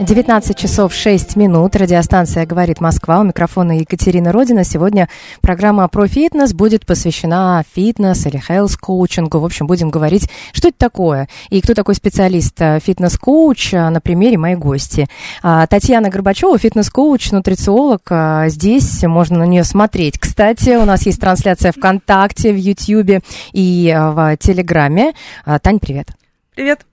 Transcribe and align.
19 0.00 0.56
часов 0.56 0.94
6 0.94 1.34
минут. 1.34 1.74
Радиостанция 1.74 2.46
«Говорит 2.46 2.80
Москва». 2.80 3.18
У 3.18 3.24
микрофона 3.24 3.78
Екатерина 3.78 4.30
Родина. 4.30 4.62
Сегодня 4.62 5.08
программа 5.40 5.88
про 5.88 6.06
фитнес 6.06 6.54
будет 6.54 6.86
посвящена 6.86 7.64
фитнес 7.74 8.24
или 8.24 8.38
хелс-коучингу. 8.38 9.40
В 9.40 9.44
общем, 9.44 9.66
будем 9.66 9.90
говорить, 9.90 10.30
что 10.52 10.68
это 10.68 10.78
такое 10.78 11.28
и 11.50 11.60
кто 11.60 11.74
такой 11.74 11.96
специалист 11.96 12.54
э, 12.60 12.78
фитнес-коуч 12.78 13.74
э, 13.74 13.88
на 13.88 14.00
примере 14.00 14.38
моей 14.38 14.54
гости. 14.54 15.08
А, 15.42 15.66
Татьяна 15.66 16.10
Горбачева, 16.10 16.56
фитнес-коуч, 16.58 17.32
нутрициолог. 17.32 18.02
А, 18.10 18.48
Здесь 18.48 19.02
можно 19.02 19.38
на 19.38 19.46
нее 19.46 19.64
смотреть. 19.64 20.16
Кстати, 20.20 20.76
у 20.76 20.84
нас 20.84 21.06
есть 21.06 21.20
трансляция 21.20 21.72
ВКонтакте, 21.72 22.52
в 22.52 22.56
Ютьюбе 22.56 23.20
и 23.52 23.92
э, 23.92 24.10
в 24.10 24.36
Телеграме. 24.36 25.14
А, 25.44 25.58
Тань, 25.58 25.80
привет. 25.80 26.10
Привет. 26.54 26.87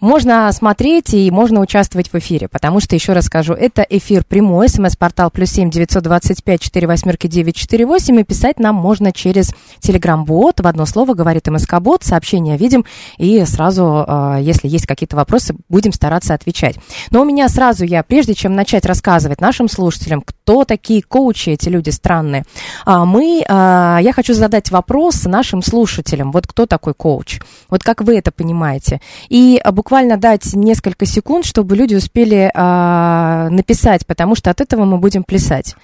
Можно 0.00 0.52
смотреть 0.52 1.14
и 1.14 1.30
можно 1.30 1.60
участвовать 1.60 2.12
в 2.12 2.14
эфире, 2.16 2.46
потому 2.48 2.80
что, 2.80 2.94
еще 2.94 3.14
раз 3.14 3.26
скажу, 3.26 3.54
это 3.54 3.82
эфир 3.82 4.24
прямой, 4.24 4.68
смс-портал 4.68 5.30
плюс 5.30 5.50
семь 5.50 5.70
девятьсот 5.70 6.02
двадцать 6.02 6.44
пять 6.44 6.60
четыре 6.60 6.86
восьмерки 6.86 7.26
девять 7.26 7.56
четыре 7.56 7.86
восемь, 7.86 8.20
и 8.20 8.24
писать 8.24 8.58
нам 8.58 8.74
можно 8.74 9.12
через 9.12 9.54
телеграм-бот, 9.80 10.60
в 10.60 10.66
одно 10.66 10.84
слово 10.84 11.14
говорит 11.14 11.46
МСК-бот, 11.48 12.04
сообщения 12.04 12.58
видим, 12.58 12.84
и 13.16 13.44
сразу, 13.46 14.04
э, 14.06 14.38
если 14.42 14.68
есть 14.68 14.86
какие-то 14.86 15.16
вопросы, 15.16 15.56
будем 15.70 15.92
стараться 15.92 16.34
отвечать. 16.34 16.76
Но 17.10 17.22
у 17.22 17.24
меня 17.24 17.48
сразу 17.48 17.84
я, 17.84 18.02
прежде 18.02 18.34
чем 18.34 18.54
начать 18.54 18.84
рассказывать 18.84 19.40
нашим 19.40 19.68
слушателям, 19.68 20.22
кто 20.46 20.64
такие 20.64 21.02
коучи, 21.02 21.50
эти 21.50 21.68
люди 21.68 21.90
странные, 21.90 22.44
а, 22.84 23.04
мы, 23.04 23.44
а, 23.48 23.98
я 24.00 24.12
хочу 24.12 24.32
задать 24.32 24.70
вопрос 24.70 25.24
нашим 25.24 25.60
слушателям, 25.60 26.30
вот 26.30 26.46
кто 26.46 26.66
такой 26.66 26.94
коуч, 26.94 27.40
вот 27.68 27.82
как 27.82 28.00
вы 28.02 28.16
это 28.16 28.30
понимаете, 28.30 29.00
и 29.28 29.60
а, 29.64 29.72
буквально 29.72 30.16
дать 30.18 30.54
несколько 30.54 31.04
секунд, 31.04 31.46
чтобы 31.46 31.74
люди 31.74 31.96
успели 31.96 32.52
написать, 32.56 34.06
потому 34.06 34.36
что 34.36 34.50
от 34.50 34.60
этого 34.60 34.84
мы 34.84 34.98
будем 34.98 35.24
плясать. 35.24 35.74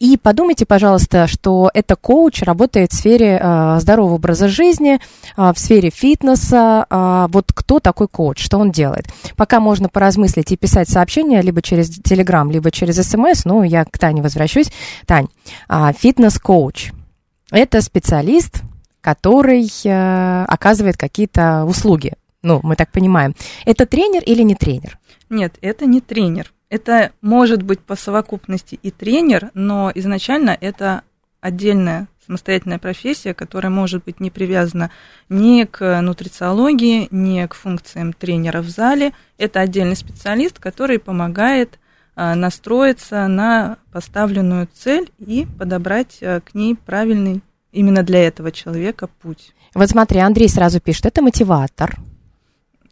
И 0.00 0.16
подумайте, 0.16 0.64
пожалуйста, 0.64 1.26
что 1.26 1.70
это 1.74 1.96
коуч 1.96 2.42
работает 2.42 2.92
в 2.92 2.96
сфере 2.96 3.38
здорового 3.78 4.14
образа 4.14 4.48
жизни, 4.48 4.98
в 5.36 5.54
сфере 5.56 5.90
фитнеса. 5.90 6.86
Вот 7.32 7.52
кто 7.52 7.80
такой 7.80 8.08
коуч, 8.08 8.42
что 8.42 8.58
он 8.58 8.70
делает? 8.70 9.06
Пока 9.36 9.60
можно 9.60 9.88
поразмыслить 9.88 10.52
и 10.52 10.56
писать 10.56 10.88
сообщения 10.88 11.42
либо 11.42 11.60
через 11.62 11.90
Телеграм, 11.90 12.50
либо 12.50 12.70
через 12.70 12.96
СМС. 12.96 13.44
Ну, 13.44 13.62
я 13.73 13.73
к 13.84 13.98
Тане 13.98 14.22
возвращусь. 14.22 14.70
Тань, 15.06 15.26
а, 15.68 15.92
фитнес-коуч. 15.92 16.92
Это 17.50 17.80
специалист, 17.82 18.62
который 19.00 19.70
э, 19.84 20.44
оказывает 20.44 20.96
какие-то 20.96 21.64
услуги. 21.66 22.14
Ну, 22.42 22.60
мы 22.62 22.74
так 22.76 22.90
понимаем. 22.90 23.34
Это 23.64 23.86
тренер 23.86 24.22
или 24.24 24.42
не 24.42 24.54
тренер? 24.54 24.98
Нет, 25.28 25.56
это 25.60 25.86
не 25.86 26.00
тренер. 26.00 26.52
Это 26.68 27.12
может 27.20 27.62
быть 27.62 27.80
по 27.80 27.96
совокупности 27.96 28.78
и 28.82 28.90
тренер, 28.90 29.50
но 29.54 29.92
изначально 29.94 30.56
это 30.60 31.02
отдельная 31.40 32.08
самостоятельная 32.26 32.78
профессия, 32.78 33.34
которая 33.34 33.70
может 33.70 34.04
быть 34.04 34.20
не 34.20 34.30
привязана 34.30 34.90
ни 35.28 35.64
к 35.64 36.00
нутрициологии, 36.00 37.08
ни 37.10 37.46
к 37.46 37.54
функциям 37.54 38.12
тренера 38.12 38.62
в 38.62 38.68
зале. 38.68 39.12
Это 39.36 39.60
отдельный 39.60 39.96
специалист, 39.96 40.58
который 40.58 40.98
помогает 40.98 41.78
настроиться 42.16 43.26
на 43.28 43.78
поставленную 43.92 44.68
цель 44.74 45.10
и 45.18 45.46
подобрать 45.58 46.18
а, 46.22 46.40
к 46.40 46.54
ней 46.54 46.76
правильный 46.76 47.42
именно 47.72 48.02
для 48.02 48.26
этого 48.26 48.52
человека 48.52 49.08
путь. 49.20 49.52
Вот 49.74 49.90
смотри, 49.90 50.20
Андрей 50.20 50.48
сразу 50.48 50.80
пишет, 50.80 51.06
это 51.06 51.22
мотиватор. 51.22 51.96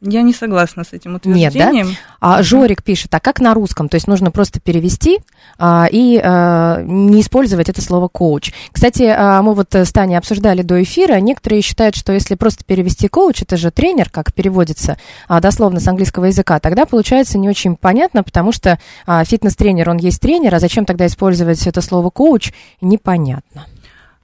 Я 0.05 0.23
не 0.23 0.33
согласна 0.33 0.83
с 0.83 0.93
этим 0.93 1.13
Нет, 1.13 1.53
утверждением. 1.53 1.87
да? 1.87 1.93
А 2.19 2.43
Жорик 2.43 2.83
пишет, 2.83 3.15
а 3.15 3.21
как 3.21 3.39
на 3.39 3.55
русском? 3.55 3.89
То 3.89 3.95
есть 3.95 4.09
нужно 4.09 4.33
просто 4.33 4.59
перевести 4.59 5.21
а, 5.59 5.87
и 5.89 6.21
а, 6.23 6.83
не 6.83 7.21
использовать 7.21 7.69
это 7.69 7.81
слово 7.81 8.09
коуч. 8.09 8.53
Кстати, 8.73 9.05
а, 9.05 9.41
мы 9.43 9.55
вот 9.55 9.73
с 9.73 9.93
Таней 9.93 10.19
обсуждали 10.19 10.63
до 10.63 10.83
эфира, 10.83 11.21
некоторые 11.21 11.63
считают, 11.63 11.95
что 11.95 12.13
если 12.13 12.35
просто 12.35 12.65
перевести 12.65 13.07
коуч, 13.07 13.43
это 13.43 13.57
же 13.57 13.71
тренер, 13.71 14.11
как 14.11 14.35
переводится 14.35 14.99
а, 15.29 15.41
дословно 15.41 15.79
с 15.79 15.87
английского 15.87 16.25
языка, 16.25 16.59
тогда 16.59 16.85
получается 16.85 17.39
не 17.39 17.49
очень 17.49 17.77
понятно, 17.77 18.25
потому 18.25 18.51
что 18.51 18.81
а, 19.07 19.25
фитнес-тренер, 19.25 19.89
он 19.89 19.99
есть 19.99 20.21
тренер, 20.21 20.53
а 20.57 20.59
зачем 20.59 20.85
тогда 20.85 21.07
использовать 21.07 21.65
это 21.65 21.81
слово 21.81 22.11
коуч, 22.11 22.53
непонятно. 22.81 23.67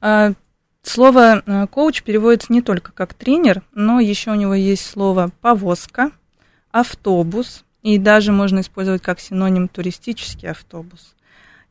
А, 0.01 0.33
Слово 0.89 1.43
э, 1.45 1.67
коуч 1.67 2.03
переводится 2.03 2.51
не 2.51 2.63
только 2.63 2.93
как 2.93 3.13
тренер, 3.13 3.63
но 3.75 4.01
еще 4.01 4.31
у 4.31 4.35
него 4.35 4.55
есть 4.55 4.87
слово 4.87 5.31
повозка, 5.43 6.13
автобус, 6.71 7.65
и 7.83 7.99
даже 7.99 8.33
можно 8.33 8.61
использовать 8.61 9.03
как 9.03 9.21
синоним 9.21 9.69
туристический 9.69 10.51
автобус. 10.51 11.15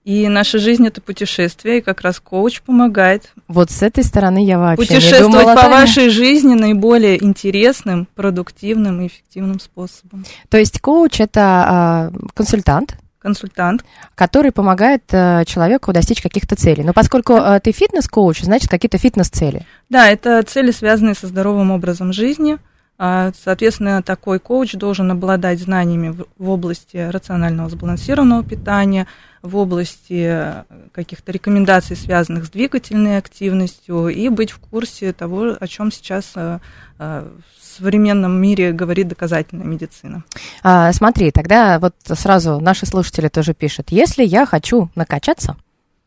И 0.04 0.30
наша 0.30 0.58
жизнь 0.60 0.88
это 0.88 1.02
путешествие, 1.02 1.80
и 1.80 1.82
как 1.82 2.02
раз 2.02 2.20
коуч 2.20 2.62
помогает 2.62 3.34
Вот 3.48 3.72
с 3.72 3.82
этой 3.82 4.04
стороны 4.04 4.46
я 4.46 4.58
вообще 4.58 4.82
не 4.82 4.88
путешествовать 4.88 5.32
думала, 5.32 5.56
по 5.56 5.62
Таня. 5.64 5.76
вашей 5.76 6.10
жизни 6.10 6.54
наиболее 6.54 7.22
интересным, 7.22 8.08
продуктивным 8.16 9.02
и 9.02 9.08
эффективным 9.08 9.60
способом. 9.60 10.26
То 10.50 10.58
есть 10.58 10.80
коуч 10.80 11.20
это 11.20 11.42
а, 11.42 12.12
консультант, 12.36 12.96
Консультант. 13.20 13.84
который 14.16 14.52
помогает 14.52 15.04
э, 15.12 15.44
человеку 15.46 15.92
достичь 15.92 16.22
каких-то 16.22 16.56
целей. 16.56 16.84
Но 16.84 16.94
поскольку 16.94 17.34
э, 17.34 17.60
ты 17.60 17.72
фитнес-коуч, 17.72 18.42
значит, 18.42 18.70
какие-то 18.70 18.98
фитнес-цели. 18.98 19.66
Да, 19.90 20.10
это 20.10 20.42
цели, 20.44 20.72
связанные 20.72 21.16
со 21.16 21.28
здоровым 21.28 21.72
образом 21.72 22.14
жизни. 22.14 22.58
А, 23.00 23.32
Соответственно, 23.44 24.02
такой 24.02 24.40
коуч 24.40 24.74
должен 24.74 25.12
обладать 25.12 25.60
знаниями 25.60 26.10
в- 26.10 26.50
области 26.52 26.98
рационального 26.98 27.70
сбалансированного 27.70 28.44
питания, 28.44 29.06
в 29.44 29.56
области 29.56 30.26
э, 30.28 30.64
каких-то 30.92 31.32
рекомендаций, 31.32 31.96
связанных 31.96 32.46
с 32.46 32.50
двигательной 32.50 33.18
активностью, 33.18 34.08
и 34.08 34.30
быть 34.30 34.50
в 34.52 34.58
курсе 34.60 35.14
того, 35.14 35.56
о 35.60 35.68
чем 35.68 35.92
сейчас 35.92 36.32
э, 36.36 36.60
э, 36.98 37.28
в 37.60 37.64
современном 37.78 38.42
мире 38.42 38.72
говорит 38.72 39.08
доказательная 39.08 39.66
медицина. 39.66 40.24
А, 40.64 40.92
смотри, 40.92 41.30
тогда 41.32 41.78
вот 41.80 41.94
сразу 42.04 42.60
наши 42.60 42.88
слушатели 42.88 43.28
тоже 43.28 43.54
пишут. 43.54 43.88
Если 43.92 44.24
я 44.26 44.48
хочу 44.48 44.90
накачаться, 44.96 45.56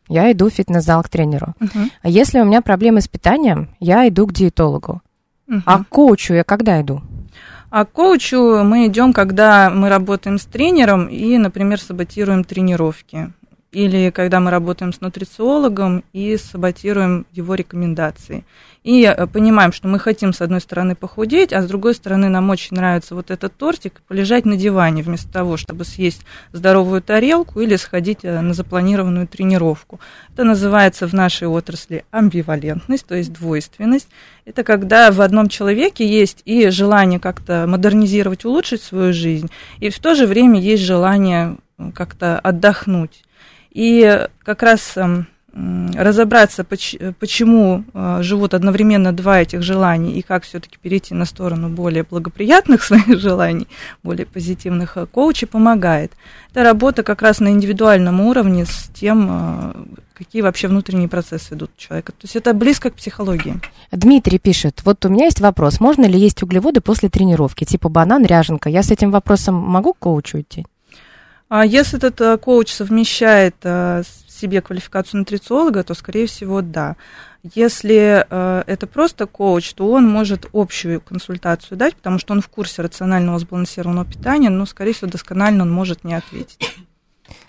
я 0.08 0.32
иду 0.32 0.50
в 0.50 0.52
фитнес-зал 0.54 1.04
к 1.04 1.08
тренеру. 1.08 1.54
А 2.02 2.08
если 2.08 2.40
у 2.40 2.44
меня 2.44 2.62
проблемы 2.62 3.00
с 3.00 3.06
питанием, 3.06 3.68
я 3.78 4.08
иду 4.08 4.26
к 4.26 4.32
диетологу. 4.32 5.02
А 5.64 5.84
к 5.84 5.88
коучу 5.88 6.34
я 6.34 6.44
когда 6.44 6.80
иду? 6.80 7.02
А 7.70 7.84
к 7.84 7.92
коучу 7.92 8.62
мы 8.64 8.86
идем, 8.86 9.12
когда 9.12 9.70
мы 9.70 9.88
работаем 9.88 10.38
с 10.38 10.44
тренером 10.44 11.06
и, 11.06 11.38
например, 11.38 11.80
саботируем 11.80 12.44
тренировки. 12.44 13.32
Или 13.72 14.10
когда 14.10 14.40
мы 14.40 14.50
работаем 14.50 14.92
с 14.92 15.00
нутрициологом 15.00 16.02
и 16.12 16.36
саботируем 16.36 17.24
его 17.32 17.54
рекомендации. 17.54 18.44
И 18.82 19.04
э, 19.04 19.26
понимаем, 19.26 19.72
что 19.72 19.86
мы 19.86 19.98
хотим, 19.98 20.32
с 20.32 20.40
одной 20.40 20.60
стороны, 20.60 20.96
похудеть, 20.96 21.52
а 21.52 21.62
с 21.62 21.66
другой 21.66 21.94
стороны, 21.94 22.28
нам 22.28 22.48
очень 22.50 22.76
нравится 22.76 23.14
вот 23.14 23.30
этот 23.30 23.54
тортик, 23.56 24.00
полежать 24.08 24.46
на 24.46 24.56
диване 24.56 25.02
вместо 25.02 25.30
того, 25.30 25.56
чтобы 25.56 25.84
съесть 25.84 26.22
здоровую 26.52 27.02
тарелку 27.02 27.60
или 27.60 27.76
сходить 27.76 28.20
э, 28.22 28.40
на 28.40 28.54
запланированную 28.54 29.28
тренировку. 29.28 30.00
Это 30.32 30.44
называется 30.44 31.06
в 31.06 31.12
нашей 31.12 31.46
отрасли 31.46 32.04
амбивалентность, 32.10 33.06
то 33.06 33.14
есть 33.14 33.32
двойственность. 33.32 34.08
Это 34.46 34.64
когда 34.64 35.12
в 35.12 35.20
одном 35.20 35.48
человеке 35.48 36.08
есть 36.08 36.42
и 36.46 36.70
желание 36.70 37.20
как-то 37.20 37.66
модернизировать, 37.68 38.44
улучшить 38.44 38.82
свою 38.82 39.12
жизнь, 39.12 39.50
и 39.78 39.90
в 39.90 39.98
то 39.98 40.14
же 40.14 40.26
время 40.26 40.58
есть 40.58 40.82
желание 40.82 41.56
как-то 41.94 42.38
отдохнуть. 42.38 43.22
И 43.70 44.26
как 44.42 44.62
раз 44.62 44.96
эм, 44.96 45.26
разобраться, 45.52 46.62
поч- 46.62 46.96
почему 47.18 47.84
э, 47.92 48.18
живут 48.22 48.54
одновременно 48.54 49.12
два 49.12 49.40
этих 49.40 49.62
желания 49.62 50.12
и 50.12 50.22
как 50.22 50.44
все-таки 50.44 50.78
перейти 50.80 51.14
на 51.14 51.24
сторону 51.24 51.68
более 51.68 52.04
благоприятных 52.04 52.82
своих 52.84 53.18
желаний, 53.18 53.66
более 54.02 54.26
позитивных, 54.26 54.96
э, 54.96 55.06
коучи 55.06 55.46
помогает. 55.46 56.12
Это 56.52 56.62
работа 56.62 57.02
как 57.02 57.22
раз 57.22 57.40
на 57.40 57.48
индивидуальном 57.48 58.20
уровне 58.20 58.64
с 58.64 58.90
тем, 58.94 59.28
э, 59.30 59.72
какие 60.14 60.42
вообще 60.42 60.68
внутренние 60.68 61.08
процессы 61.08 61.54
идут 61.54 61.70
у 61.76 61.80
человека. 61.80 62.12
То 62.12 62.24
есть 62.24 62.36
это 62.36 62.54
близко 62.54 62.90
к 62.90 62.94
психологии. 62.94 63.60
Дмитрий 63.90 64.38
пишет, 64.38 64.82
вот 64.84 65.04
у 65.04 65.08
меня 65.08 65.24
есть 65.24 65.40
вопрос, 65.40 65.80
можно 65.80 66.04
ли 66.04 66.18
есть 66.18 66.42
углеводы 66.42 66.80
после 66.80 67.08
тренировки, 67.08 67.64
типа 67.64 67.88
банан, 67.88 68.24
ряженка? 68.24 68.68
Я 68.68 68.82
с 68.82 68.90
этим 68.90 69.10
вопросом 69.10 69.56
могу 69.56 69.94
к 69.94 69.98
коучу 69.98 70.40
идти? 70.40 70.64
А 71.50 71.66
если 71.66 71.98
этот 71.98 72.20
э, 72.20 72.38
коуч 72.38 72.72
совмещает 72.72 73.56
э, 73.64 74.02
в 74.04 74.30
себе 74.32 74.62
квалификацию 74.62 75.18
нутрициолога, 75.18 75.82
то, 75.82 75.94
скорее 75.94 76.28
всего, 76.28 76.62
да. 76.62 76.94
Если 77.42 78.24
э, 78.30 78.62
это 78.68 78.86
просто 78.86 79.26
коуч, 79.26 79.72
то 79.74 79.90
он 79.90 80.08
может 80.08 80.46
общую 80.52 81.00
консультацию 81.00 81.76
дать, 81.76 81.96
потому 81.96 82.20
что 82.20 82.34
он 82.34 82.40
в 82.40 82.48
курсе 82.48 82.82
рационального 82.82 83.40
сбалансированного 83.40 84.06
питания, 84.06 84.48
но, 84.48 84.64
скорее 84.64 84.92
всего, 84.92 85.10
досконально 85.10 85.64
он 85.64 85.72
может 85.72 86.04
не 86.04 86.14
ответить. 86.14 86.56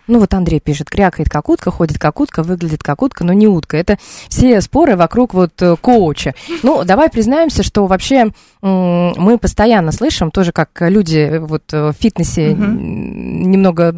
Ну 0.08 0.20
вот 0.20 0.34
Андрей 0.34 0.60
пишет, 0.60 0.90
крякает 0.90 1.30
как 1.30 1.48
утка, 1.50 1.72
ходит 1.72 1.98
как 1.98 2.20
утка, 2.20 2.44
выглядит 2.44 2.84
как 2.84 3.02
утка, 3.02 3.24
но 3.24 3.34
не 3.34 3.48
утка. 3.48 3.78
Это 3.78 3.98
все 4.28 4.60
споры 4.62 4.96
вокруг 4.96 5.34
вот 5.34 5.62
э, 5.62 5.76
коуча. 5.80 6.34
Ну, 6.64 6.84
давай 6.84 7.10
признаемся, 7.10 7.64
что 7.64 7.86
вообще 7.88 8.32
мы 8.62 9.38
постоянно 9.40 9.92
слышим, 9.92 10.32
тоже 10.32 10.52
как 10.52 10.70
люди 10.82 11.18
э, 11.18 11.40
вот 11.40 11.74
э, 11.74 11.92
в 11.92 11.94
фитнесе 11.94 12.52
м, 12.52 13.50
немного 13.50 13.96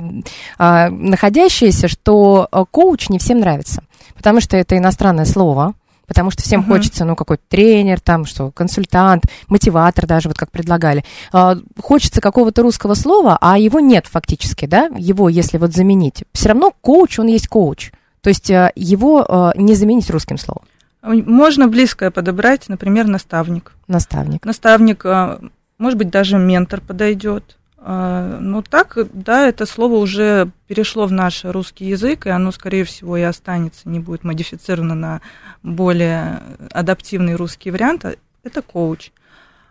а, 0.58 0.90
находящиеся, 0.90 1.88
что 1.88 2.48
коуч 2.72 3.10
не 3.10 3.20
всем 3.20 3.40
нравится, 3.40 3.84
потому 4.16 4.40
что 4.40 4.56
это 4.56 4.78
иностранное 4.78 5.26
слово, 5.26 5.74
потому 6.08 6.32
что 6.32 6.42
всем 6.44 6.62
Мгм. 6.62 6.70
хочется, 6.70 7.06
ну, 7.06 7.16
какой-то 7.16 7.44
тренер, 7.48 8.00
там, 8.00 8.26
что, 8.26 8.52
консультант, 8.52 9.24
мотиватор 9.48 10.06
даже, 10.06 10.30
вот 10.30 10.38
как 10.38 10.52
предлагали. 10.52 11.04
А, 11.32 11.58
хочется 11.82 12.22
какого-то 12.22 12.62
русского 12.62 12.94
слова, 12.94 13.38
а 13.42 13.58
его 13.58 13.80
нет 13.80 14.08
фактически, 14.08 14.66
да, 14.66 14.90
его, 14.98 15.30
если 15.30 15.58
вот 15.58 15.74
заменить. 15.74 16.24
Все 16.34 16.50
равно 16.50 16.72
коуч, 16.82 17.20
он 17.20 17.28
есть 17.28 17.48
коуч. 17.48 17.92
То 18.22 18.30
есть 18.30 18.50
а, 18.52 18.72
его 18.76 19.26
а, 19.28 19.54
не 19.56 19.76
заменить 19.76 20.10
русским 20.10 20.38
словом. 20.38 20.64
Можно 21.02 21.68
близкое 21.68 22.12
подобрать, 22.12 22.70
например, 22.70 23.08
наставник. 23.08 23.74
Наставник. 23.88 24.46
Наставник, 24.46 25.06
а, 25.06 25.40
может 25.78 25.98
быть, 25.98 26.10
даже 26.10 26.38
ментор 26.38 26.80
подойдет. 26.80 27.58
А, 27.86 28.40
Но 28.40 28.62
так, 28.62 28.98
да, 29.12 29.48
это 29.48 29.66
слово 29.66 29.96
уже 29.96 30.50
перешло 30.68 31.06
в 31.06 31.12
наш 31.12 31.44
русский 31.44 31.86
язык, 31.86 32.26
и 32.26 32.30
оно, 32.30 32.52
скорее 32.52 32.86
всего, 32.86 33.18
и 33.18 33.22
останется, 33.22 33.90
не 33.90 34.00
будет 34.00 34.24
модифицировано 34.24 34.96
на 34.96 35.22
более 35.64 36.42
адаптивный 36.72 37.36
русский 37.36 37.72
вариант. 37.72 38.06
а 38.06 38.16
Это 38.44 38.62
коуч. 38.62 39.12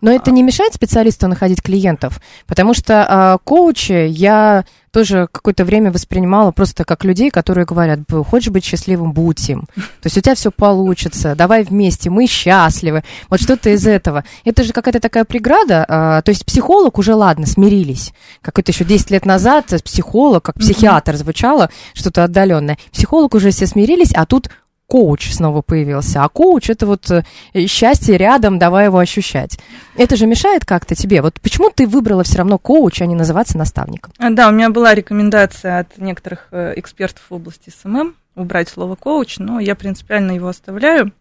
Но 0.03 0.11
это 0.11 0.31
не 0.33 0.43
мешает 0.43 0.75
специалисту 0.75 1.29
находить 1.29 1.63
клиентов, 1.63 2.21
потому 2.47 2.75
что 2.75 3.07
а, 3.09 3.39
коучи 3.39 4.07
я 4.09 4.65
тоже 4.91 5.27
какое-то 5.33 5.65
время 5.65 5.91
воспринимала 5.91 6.51
просто 6.51 6.85
как 6.85 7.05
людей, 7.05 7.31
которые 7.31 7.65
говорят, 7.65 8.01
«Б- 8.01 8.23
хочешь 8.23 8.51
быть 8.51 8.63
счастливым, 8.63 9.13
будь 9.15 9.49
им. 9.49 9.63
То 9.75 10.05
есть 10.05 10.19
у 10.19 10.21
тебя 10.21 10.35
все 10.35 10.51
получится, 10.51 11.35
давай 11.35 11.63
вместе, 11.65 12.11
мы 12.11 12.27
счастливы. 12.27 13.03
Вот 13.31 13.41
что-то 13.41 13.71
из 13.71 13.87
этого. 13.87 14.23
Это 14.45 14.65
же 14.65 14.75
какая-то 14.75 15.01
такая 15.01 15.25
преграда. 15.25 15.87
а, 15.89 16.21
то 16.21 16.29
есть 16.31 16.45
психолог 16.45 16.99
уже, 16.99 17.15
ладно, 17.15 17.47
смирились. 17.47 18.13
Какой-то 18.43 18.73
еще 18.73 18.85
10 18.85 19.11
лет 19.13 19.25
назад 19.25 19.73
психолог, 19.83 20.43
как 20.43 20.57
психиатр 20.57 21.17
звучало, 21.17 21.71
что-то 21.95 22.25
отдаленное. 22.25 22.77
Психолог 22.93 23.35
уже 23.35 23.51
все 23.51 23.67
смирились, 23.67 24.13
а 24.15 24.27
тут 24.27 24.51
коуч 24.93 25.33
снова 25.33 25.63
появился. 25.63 26.23
А 26.23 26.29
коуч 26.29 26.69
это 26.69 26.85
вот 26.85 27.11
э, 27.11 27.25
счастье 27.67 28.19
рядом, 28.19 28.59
давай 28.59 28.85
его 28.87 28.99
ощущать. 28.99 29.59
Это 29.97 30.17
же 30.17 30.27
мешает 30.27 30.67
как-то 30.67 30.95
тебе? 30.95 31.23
Вот 31.23 31.41
почему 31.41 31.71
ты 31.71 31.87
выбрала 31.87 32.25
все 32.25 32.37
равно 32.37 32.59
коуч, 32.59 33.01
а 33.01 33.07
не 33.07 33.15
называться 33.15 33.57
наставником? 33.57 34.13
А, 34.19 34.29
Да, 34.29 34.51
у 34.51 34.53
меня 34.53 34.69
была 34.69 34.95
рекомендация 34.95 35.79
от 35.79 35.97
некоторых 35.97 36.49
э, 36.51 36.75
экспертов 36.77 37.23
в 37.31 37.35
области 37.35 37.71
SMM 37.71 38.15
убрать 38.35 38.69
слово 38.69 38.95
коуч, 38.95 39.39
но 39.39 39.61
я 39.61 39.77
принципиально 39.77 40.33
его 40.33 40.49
оставляю, 40.49 41.13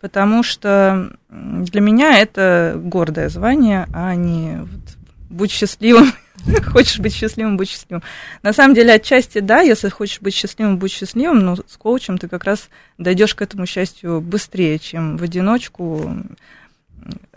потому 0.00 0.42
что 0.42 1.10
для 1.28 1.82
меня 1.82 2.16
это 2.18 2.80
гордое 2.82 3.28
звание, 3.28 3.88
а 3.92 4.14
не 4.14 4.60
вот, 4.62 4.96
будь 5.28 5.50
счастливым. 5.50 6.12
Хочешь 6.72 6.98
быть 6.98 7.14
счастливым, 7.14 7.56
будь 7.56 7.68
счастливым. 7.68 8.02
На 8.42 8.52
самом 8.52 8.74
деле, 8.74 8.94
отчасти 8.94 9.38
да, 9.38 9.60
если 9.60 9.88
хочешь 9.88 10.20
быть 10.20 10.34
счастливым, 10.34 10.78
будь 10.78 10.90
счастливым, 10.90 11.40
но 11.40 11.56
с 11.56 11.76
коучем 11.76 12.18
ты 12.18 12.28
как 12.28 12.44
раз 12.44 12.68
дойдешь 12.98 13.34
к 13.34 13.42
этому 13.42 13.66
счастью 13.66 14.20
быстрее, 14.20 14.78
чем 14.78 15.16
в 15.16 15.22
одиночку, 15.22 16.16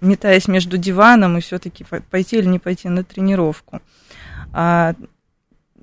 метаясь 0.01 0.47
между 0.47 0.77
диваном 0.77 1.37
и 1.37 1.41
все-таки 1.41 1.85
пойти 2.09 2.37
или 2.37 2.45
не 2.45 2.59
пойти 2.59 2.89
на 2.89 3.03
тренировку. 3.03 3.81
А 4.53 4.95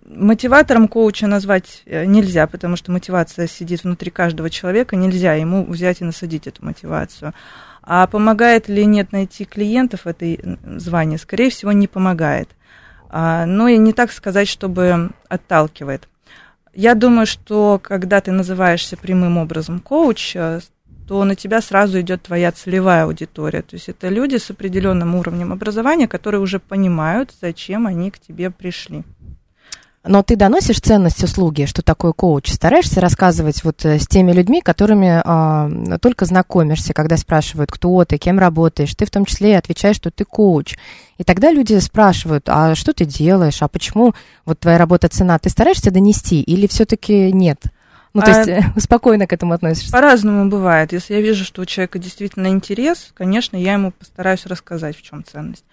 мотиватором 0.05 0.89
коуча 0.89 1.27
назвать 1.27 1.83
э, 1.87 2.05
нельзя, 2.05 2.47
потому 2.47 2.77
что 2.77 2.93
мотивация 2.93 3.47
сидит 3.47 3.85
внутри 3.85 4.11
каждого 4.11 4.51
человека, 4.51 4.97
нельзя 4.97 5.35
ему 5.35 5.65
взять 5.65 6.01
и 6.01 6.05
насадить 6.05 6.47
эту 6.47 6.65
мотивацию. 6.65 7.33
А 7.83 8.07
помогает 8.07 8.69
ли 8.69 8.85
нет 8.85 9.13
найти 9.13 9.45
клиентов 9.45 10.07
этой 10.07 10.39
м, 10.43 10.59
звании? 10.79 11.17
Скорее 11.17 11.51
всего, 11.51 11.73
не 11.73 11.89
помогает. 11.89 12.49
А, 13.13 13.45
но 13.45 13.69
и 13.69 13.77
не 13.77 13.93
так 13.93 14.11
сказать, 14.11 14.49
чтобы 14.49 15.11
отталкивает. 15.29 16.09
Я 16.75 16.95
думаю, 16.95 17.27
что 17.27 17.79
когда 17.83 18.23
ты 18.23 18.33
называешься 18.33 18.97
прямым 18.97 19.37
образом 19.37 19.81
коуч, 19.81 20.33
то 20.33 21.25
на 21.25 21.37
тебя 21.37 21.61
сразу 21.61 22.01
идет 22.01 22.23
твоя 22.23 22.51
целевая 22.53 23.05
аудитория. 23.05 23.61
То 23.61 23.75
есть 23.75 23.91
это 23.91 24.09
люди 24.09 24.37
с 24.37 24.51
определенным 24.51 25.15
уровнем 25.15 25.53
образования, 25.53 26.09
которые 26.09 26.41
уже 26.41 26.59
понимают, 26.59 27.35
зачем 27.39 27.87
они 27.87 28.11
к 28.11 28.19
тебе 28.19 28.51
пришли. 28.51 29.05
Но 30.05 30.25
ты 30.25 30.35
доносишь 30.35 30.81
ценность 30.81 31.23
услуги, 31.23 31.65
что 31.65 31.81
такое 31.83 32.13
коуч? 32.13 32.51
Стараешься 32.51 33.01
рассказывать 33.01 33.63
вот 33.63 33.85
э, 33.85 34.01
с 34.01 34.09
теми 34.09 34.33
людьми, 34.33 34.61
которыми 34.61 35.23
а, 35.25 35.71
только 36.01 36.25
знакомишься, 36.25 36.93
когда 36.93 37.17
спрашивают, 37.17 37.71
кто 37.71 38.05
ты, 38.05 38.19
кем 38.19 38.41
работаешь, 38.41 38.95
ты 38.97 39.07
в 39.07 39.11
том 39.11 39.25
числе 39.25 39.53
и 39.53 39.55
отвечаешь, 39.55 39.97
что 39.97 40.11
ты 40.11 40.25
коуч. 40.25 40.77
И 41.19 41.25
тогда 41.25 41.53
люди 41.53 41.79
спрашивают, 41.79 42.49
а 42.49 42.75
что 42.75 42.93
ты 42.93 43.05
делаешь, 43.05 43.63
а 43.63 43.69
почему 43.69 44.13
вот 44.45 44.59
твоя 44.59 44.77
работа 44.77 45.09
цена? 45.09 45.39
Ты 45.39 45.51
стараешься 45.51 45.93
донести 45.93 46.43
или 46.43 46.67
все-таки 46.67 47.31
нет? 47.31 47.63
Ну, 48.13 48.23
то 48.23 48.33
А- 48.33 48.39
есть 48.39 48.49
э, 48.49 48.63
спокойно 48.81 49.29
к 49.29 49.33
этому 49.33 49.53
относишься. 49.53 49.93
По-разному 49.93 50.49
бывает. 50.51 50.93
Если 50.93 51.15
я 51.15 51.21
вижу, 51.21 51.45
что 51.45 51.63
у 51.63 51.65
человека 51.65 52.01
действительно 52.01 52.49
интерес, 52.49 53.13
конечно, 53.15 53.57
я 53.57 53.75
ему 53.75 53.93
постараюсь 53.93 54.47
рассказать, 54.47 54.97
в 54.97 55.03
чем 55.03 55.25
ценность. 55.25 55.65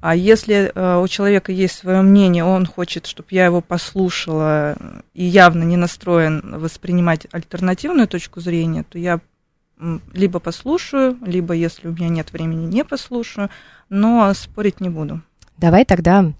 А 0.00 0.14
если 0.14 0.72
э, 0.74 0.98
у 0.98 1.08
человека 1.08 1.52
есть 1.52 1.76
свое 1.76 2.02
мнение, 2.02 2.44
он 2.44 2.66
хочет, 2.66 3.06
чтобы 3.06 3.28
я 3.30 3.46
его 3.46 3.60
послушала 3.60 4.76
и 5.14 5.24
явно 5.24 5.62
не 5.64 5.76
настроен 5.76 6.58
воспринимать 6.58 7.26
альтернативную 7.32 8.06
точку 8.06 8.40
зрения, 8.40 8.84
то 8.88 8.98
я 8.98 9.20
либо 10.12 10.38
послушаю, 10.38 11.18
либо, 11.24 11.52
если 11.52 11.88
у 11.88 11.92
меня 11.92 12.08
нет 12.08 12.32
времени, 12.32 12.66
не 12.66 12.84
послушаю, 12.84 13.50
но 13.88 14.32
спорить 14.34 14.80
не 14.80 14.88
буду. 14.88 15.20
Давай 15.58 15.84
тогда 15.84 16.32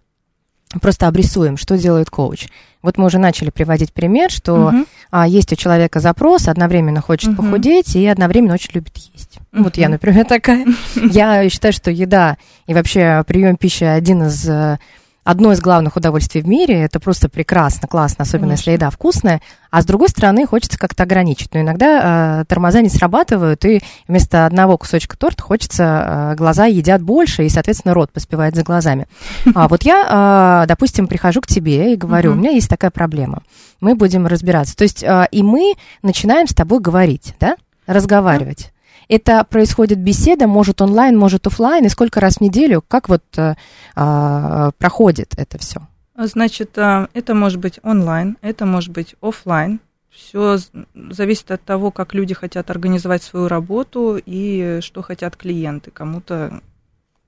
просто 0.80 1.06
обрисуем, 1.08 1.56
что 1.56 1.76
делает 1.78 2.11
коуч. 2.11 2.49
Вот 2.82 2.99
мы 2.99 3.06
уже 3.06 3.18
начали 3.18 3.50
приводить 3.50 3.92
пример, 3.92 4.30
что 4.30 4.70
Мгм. 4.70 4.87
а, 5.11 5.26
есть 5.26 5.52
у 5.52 5.56
человека 5.56 6.00
запрос, 6.00 6.49
одновременно 6.49 7.00
хочет 7.00 7.28
Мгм. 7.30 7.37
похудеть 7.37 7.96
и 7.96 8.06
одновременно 8.06 8.54
очень 8.54 8.70
любит 8.75 8.96
есть. 9.14 9.38
Ну, 9.52 9.64
Вот 9.64 9.76
я, 9.76 9.88
например, 9.88 10.25
такая. 10.28 10.66
Я 11.11 11.49
считаю, 11.50 11.73
что 11.73 11.90
еда 11.90 12.37
и 12.66 12.75
вообще 12.75 13.25
прием 13.26 13.56
пищи 13.56 13.85
один 13.85 14.25
из 14.25 14.49
э, 14.49 14.78
одно 15.26 15.52
из 15.52 15.61
главных 15.61 15.97
удовольствий 15.97 16.40
в 16.40 16.47
мире. 16.47 16.83
Это 16.83 17.00
просто 17.00 17.28
прекрасно, 17.28 17.88
классно, 17.88 18.23
особенно 18.23 18.52
если 18.52 18.66
Конечно. 18.66 18.85
еда 18.85 18.90
вкусная. 18.90 19.42
А 19.71 19.83
с 19.83 19.85
другой 19.85 20.09
стороны, 20.09 20.47
хочется 20.47 20.78
как-то 20.78 21.02
ограничить. 21.02 21.52
Но 21.52 21.61
иногда 21.61 22.40
э, 22.40 22.45
тормоза 22.47 22.80
не 22.80 22.88
срабатывают, 22.88 23.64
и 23.64 23.83
вместо 24.06 24.47
одного 24.47 24.78
кусочка 24.78 25.18
торта 25.18 25.42
хочется, 25.42 26.33
э, 26.33 26.35
глаза 26.37 26.66
едят 26.66 27.02
больше, 27.02 27.45
и, 27.45 27.49
соответственно, 27.49 27.92
рот 27.92 28.12
поспевает 28.12 28.54
за 28.54 28.62
глазами. 28.62 29.09
А 29.54 29.66
вот 29.66 29.83
я, 29.83 30.62
э, 30.62 30.68
допустим, 30.68 31.09
прихожу 31.09 31.40
к 31.40 31.49
тебе 31.49 31.95
и 31.95 31.97
говорю, 31.97 32.33
у 32.33 32.35
меня 32.37 32.50
есть 32.50 32.68
такая 32.68 32.92
проблема. 32.92 33.42
Мы 33.80 33.97
будем 33.97 34.28
разбираться. 34.28 34.76
То 34.76 34.85
есть 34.85 35.02
э, 35.02 35.26
и 35.33 35.42
мы 35.42 35.75
начинаем 36.02 36.47
с 36.47 36.54
тобой 36.54 36.78
говорить, 36.78 37.35
да? 37.40 37.56
Разговаривать. 37.87 38.73
Это 39.08 39.44
происходит 39.44 39.98
беседа, 39.98 40.46
может 40.46 40.82
онлайн, 40.82 41.16
может 41.16 41.46
офлайн, 41.46 41.84
и 41.84 41.88
сколько 41.88 42.20
раз 42.20 42.36
в 42.36 42.40
неделю, 42.40 42.82
как 42.86 43.08
вот 43.08 43.22
э, 43.36 43.54
а, 43.94 44.70
проходит 44.78 45.34
это 45.36 45.58
все? 45.58 45.80
Значит, 46.16 46.76
а, 46.76 47.08
это 47.14 47.34
может 47.34 47.60
быть 47.60 47.78
онлайн, 47.82 48.36
это 48.42 48.66
может 48.66 48.90
быть 48.90 49.14
офлайн. 49.20 49.80
Все 50.10 50.58
зависит 50.94 51.50
от 51.50 51.62
того, 51.62 51.90
как 51.90 52.14
люди 52.14 52.34
хотят 52.34 52.70
организовать 52.70 53.22
свою 53.22 53.48
работу 53.48 54.18
и 54.25 54.78
что 54.80 55.02
хотят 55.02 55.36
клиенты. 55.36 55.90
Кому-то 55.90 56.62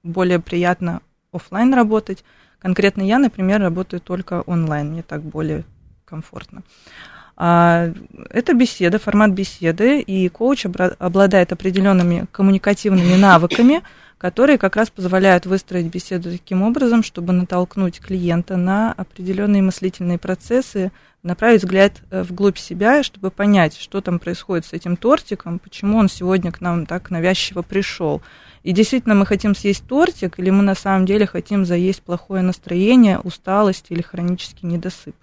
более 0.02 0.40
приятно 0.40 1.02
офлайн 1.32 1.74
работать. 1.74 2.24
Конкретно 2.58 3.02
я, 3.02 3.18
например, 3.18 3.60
работаю 3.60 4.00
только 4.00 4.42
онлайн, 4.46 4.90
мне 4.90 5.02
так 5.02 5.22
более 5.22 5.64
комфортно. 6.04 6.62
А, 6.62 7.17
это 7.40 8.52
беседа, 8.54 8.98
формат 8.98 9.30
беседы, 9.30 10.00
и 10.00 10.28
коуч 10.28 10.66
обладает 10.98 11.52
определенными 11.52 12.26
коммуникативными 12.32 13.14
навыками, 13.14 13.82
которые 14.18 14.58
как 14.58 14.74
раз 14.74 14.90
позволяют 14.90 15.46
выстроить 15.46 15.86
беседу 15.86 16.32
таким 16.32 16.62
образом, 16.62 17.04
чтобы 17.04 17.32
натолкнуть 17.32 18.00
клиента 18.00 18.56
на 18.56 18.92
определенные 18.92 19.62
мыслительные 19.62 20.18
процессы, 20.18 20.90
направить 21.22 21.62
взгляд 21.62 21.92
э, 22.10 22.22
вглубь 22.22 22.58
себя, 22.58 23.04
чтобы 23.04 23.30
понять, 23.30 23.76
что 23.76 24.00
там 24.00 24.18
происходит 24.18 24.66
с 24.66 24.72
этим 24.72 24.96
тортиком, 24.96 25.60
почему 25.60 25.98
он 25.98 26.08
сегодня 26.08 26.50
к 26.50 26.60
нам 26.60 26.86
так 26.86 27.10
навязчиво 27.10 27.62
пришел. 27.62 28.20
И 28.64 28.72
действительно 28.72 29.14
мы 29.14 29.26
хотим 29.26 29.54
съесть 29.54 29.86
тортик, 29.86 30.40
или 30.40 30.50
мы 30.50 30.64
на 30.64 30.74
самом 30.74 31.06
деле 31.06 31.26
хотим 31.26 31.64
заесть 31.64 32.02
плохое 32.02 32.42
настроение, 32.42 33.20
усталость 33.20 33.86
или 33.90 34.02
хронический 34.02 34.66
недосып. 34.66 35.14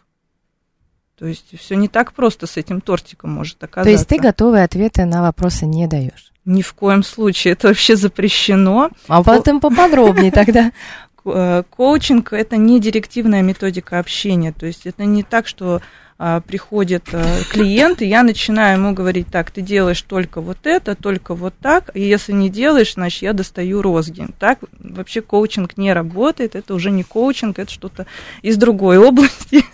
То 1.17 1.25
есть 1.25 1.57
все 1.57 1.75
не 1.75 1.87
так 1.87 2.13
просто 2.13 2.45
с 2.45 2.57
этим 2.57 2.81
тортиком 2.81 3.31
может 3.31 3.63
оказаться. 3.63 3.83
То 3.83 3.89
есть 3.89 4.07
ты 4.07 4.17
готовые 4.17 4.63
ответы 4.65 5.05
на 5.05 5.21
вопросы 5.21 5.65
не 5.65 5.87
даешь? 5.87 6.31
Ни 6.43 6.61
в 6.61 6.73
коем 6.73 7.03
случае, 7.03 7.53
это 7.53 7.69
вообще 7.69 7.95
запрещено. 7.95 8.91
А 9.07 9.23
потом 9.23 9.59
поподробнее 9.59 10.31
тогда. 10.31 10.71
Э, 11.27 11.63
коучинг– 11.71 12.33
это 12.33 12.55
не 12.55 12.79
директивная 12.79 13.41
методика 13.41 13.97
общения, 13.97 14.51
то 14.51 14.67
есть 14.67 14.85
это 14.85 15.05
не 15.05 15.23
так, 15.23 15.47
что 15.47 15.81
приходит 16.17 17.03
а, 17.11 17.25
клиент, 17.51 18.01
и 18.01 18.07
я 18.07 18.23
начинаю 18.23 18.79
ему 18.79 18.93
говорить, 18.93 19.27
так, 19.27 19.51
ты 19.51 19.61
делаешь 19.61 20.01
только 20.01 20.39
вот 20.39 20.59
это, 20.63 20.95
только 20.95 21.35
вот 21.35 21.53
так, 21.61 21.91
и 21.93 22.01
если 22.01 22.31
не 22.31 22.49
делаешь, 22.49 22.93
значит, 22.93 23.23
я 23.23 23.33
достаю 23.33 23.81
розги. 23.81 24.27
Так 24.39 24.59
вообще 24.79 25.21
коучинг 25.21 25.77
не 25.77 25.91
работает, 25.91 26.55
это 26.55 26.73
уже 26.73 26.91
не 26.91 27.03
коучинг, 27.03 27.59
это 27.59 27.71
что-то 27.71 28.05
из 28.41 28.55
другой 28.55 28.97
области 29.09 29.65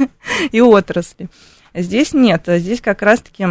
и 0.52 0.62
отрасли. 0.62 1.30
Здесь 1.76 2.14
нет, 2.14 2.44
здесь 2.48 2.82
как 2.82 3.04
раз-таки 3.04 3.46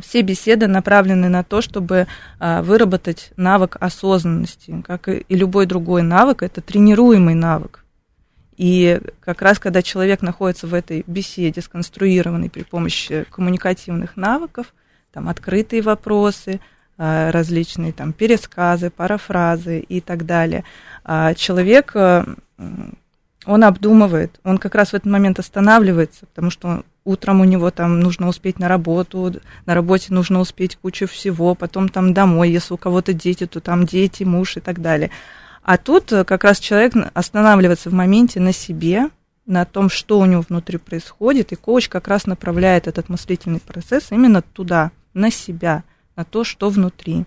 все 0.00 0.22
беседы 0.22 0.66
направлены 0.66 1.28
на 1.28 1.42
то, 1.42 1.60
чтобы 1.60 2.06
а, 2.38 2.62
выработать 2.62 3.32
навык 3.36 3.76
осознанности, 3.80 4.82
как 4.86 5.08
и 5.08 5.24
любой 5.28 5.66
другой 5.66 6.02
навык, 6.02 6.42
это 6.42 6.60
тренируемый 6.60 7.34
навык. 7.34 7.83
И 8.56 9.00
как 9.20 9.42
раз 9.42 9.58
когда 9.58 9.82
человек 9.82 10.22
находится 10.22 10.66
в 10.66 10.74
этой 10.74 11.04
беседе, 11.06 11.60
сконструированной 11.60 12.50
при 12.50 12.62
помощи 12.62 13.24
коммуникативных 13.30 14.16
навыков, 14.16 14.72
там 15.12 15.28
открытые 15.28 15.82
вопросы, 15.82 16.60
а, 16.96 17.32
различные 17.32 17.92
там 17.92 18.12
пересказы, 18.12 18.90
парафразы 18.90 19.80
и 19.80 20.00
так 20.00 20.26
далее, 20.26 20.64
а, 21.04 21.34
человек, 21.34 21.92
э, 21.94 22.24
он 23.46 23.64
обдумывает, 23.64 24.38
он 24.44 24.58
как 24.58 24.74
раз 24.74 24.90
в 24.90 24.94
этот 24.94 25.10
момент 25.10 25.38
останавливается, 25.38 26.26
потому 26.26 26.50
что 26.50 26.84
утром 27.04 27.40
у 27.40 27.44
него 27.44 27.70
там 27.70 28.00
нужно 28.00 28.28
успеть 28.28 28.58
на 28.58 28.68
работу, 28.68 29.34
на 29.66 29.74
работе 29.74 30.14
нужно 30.14 30.40
успеть 30.40 30.76
кучу 30.76 31.06
всего, 31.06 31.54
потом 31.54 31.88
там 31.88 32.14
домой, 32.14 32.50
если 32.50 32.74
у 32.74 32.78
кого-то 32.78 33.12
дети, 33.12 33.46
то 33.46 33.60
там 33.60 33.86
дети, 33.86 34.22
муж 34.24 34.56
и 34.56 34.60
так 34.60 34.80
далее. 34.80 35.10
А 35.64 35.78
тут 35.78 36.12
э, 36.12 36.24
как 36.24 36.44
раз 36.44 36.58
человек 36.58 36.92
останавливается 37.14 37.88
в 37.88 37.94
моменте 37.94 38.38
на 38.38 38.52
себе, 38.52 39.08
на 39.46 39.64
том, 39.64 39.88
что 39.88 40.18
у 40.18 40.26
него 40.26 40.44
внутри 40.46 40.76
происходит, 40.76 41.52
и 41.52 41.56
коуч 41.56 41.88
как 41.88 42.06
раз 42.06 42.26
направляет 42.26 42.86
этот 42.86 43.08
мыслительный 43.08 43.60
процесс 43.60 44.08
именно 44.10 44.42
туда, 44.42 44.92
на 45.14 45.30
себя, 45.30 45.84
на 46.16 46.24
то, 46.24 46.44
что 46.44 46.68
внутри. 46.68 47.24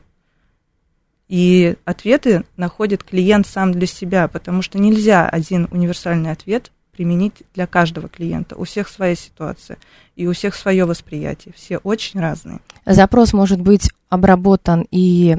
И 1.27 1.75
ответы 1.83 2.43
находит 2.57 3.03
клиент 3.03 3.47
сам 3.47 3.71
для 3.71 3.87
себя, 3.87 4.27
потому 4.27 4.61
что 4.61 4.77
нельзя 4.77 5.27
один 5.27 5.67
универсальный 5.71 6.31
ответ 6.31 6.71
применить 6.97 7.43
для 7.53 7.67
каждого 7.67 8.09
клиента. 8.09 8.55
У 8.55 8.63
всех 8.63 8.89
своя 8.89 9.15
ситуация 9.15 9.77
и 10.15 10.25
у 10.25 10.33
всех 10.33 10.55
свое 10.55 10.85
восприятие. 10.85 11.53
Все 11.55 11.77
очень 11.77 12.19
разные. 12.19 12.59
Запрос 12.87 13.33
может 13.33 13.61
быть 13.61 13.91
обработан 14.09 14.87
и 14.89 15.37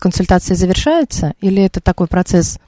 консультация 0.00 0.56
завершается, 0.56 1.34
или 1.40 1.62
это 1.62 1.80
такой 1.80 2.08
процесс 2.08 2.58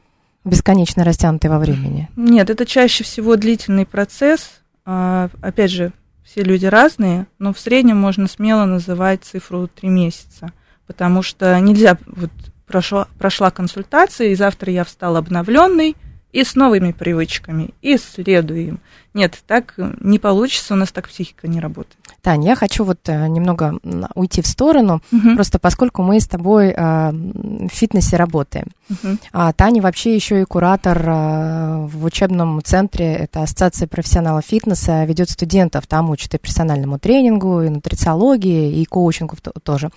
бесконечно 0.45 1.04
растянутый 1.04 1.50
во 1.50 1.59
времени? 1.59 2.09
Нет, 2.16 2.49
это 2.49 2.64
чаще 2.64 3.02
всего 3.02 3.35
длительный 3.35 3.87
процесс. 3.87 4.50
А, 4.85 5.30
опять 5.42 5.73
же, 5.73 5.92
все 6.23 6.42
люди 6.42 6.66
разные, 6.66 7.26
но 7.40 7.52
в 7.52 7.59
среднем 7.59 7.97
можно 7.97 8.28
смело 8.28 8.64
называть 8.64 9.25
цифру 9.25 9.66
3 9.66 9.88
месяца, 9.88 10.52
потому 10.87 11.23
что 11.23 11.59
нельзя, 11.59 11.99
вот 12.07 12.30
прошла, 12.66 13.09
прошла 13.18 13.50
консультация, 13.50 14.28
и 14.28 14.37
завтра 14.37 14.73
я 14.73 14.85
встал 14.85 15.16
обновленный, 15.16 15.97
и 16.32 16.44
с 16.44 16.54
новыми 16.54 16.92
привычками, 16.92 17.70
и 17.82 17.97
следуем. 17.97 18.80
Нет, 19.14 19.38
так 19.47 19.75
не 19.76 20.18
получится, 20.18 20.75
у 20.75 20.76
нас 20.76 20.92
так 20.92 21.08
психика 21.08 21.49
не 21.49 21.61
работает. 21.61 21.99
Таня, 22.28 22.49
я 22.49 22.56
хочу 22.56 22.85
вот 22.85 22.99
э, 23.06 23.26
немного 23.26 23.78
уйти 24.14 24.42
в 24.42 24.47
сторону, 24.47 25.00
угу. 25.11 25.35
просто 25.35 25.58
поскольку 25.58 26.02
мы 26.02 26.20
с 26.20 26.28
тобой 26.28 26.75
э, 26.76 27.11
в 27.11 27.70
фитнесе 27.70 28.18
работаем. 28.18 28.66
Угу. 28.90 29.16
А 29.32 29.52
Таня 29.54 29.80
вообще 29.80 30.14
еще 30.14 30.42
и 30.42 30.44
куратор 30.44 31.02
э, 31.08 31.87
в 31.87 32.04
учебном 32.04 32.62
центре, 32.62 33.14
это 33.14 33.44
Ассоциация 33.44 33.88
профессионалов 33.88 34.44
фитнеса, 34.44 35.06
ведет 35.06 35.30
студентов, 35.30 35.87
там 35.87 36.11
учат 36.11 36.35
и 36.35 36.38
персональному 36.38 36.99
тренингу, 36.99 37.62
и 37.62 37.70
нутрициологии, 37.70 38.78
и 38.78 38.85
коучингу 38.85 39.37
тоже. 39.62 39.88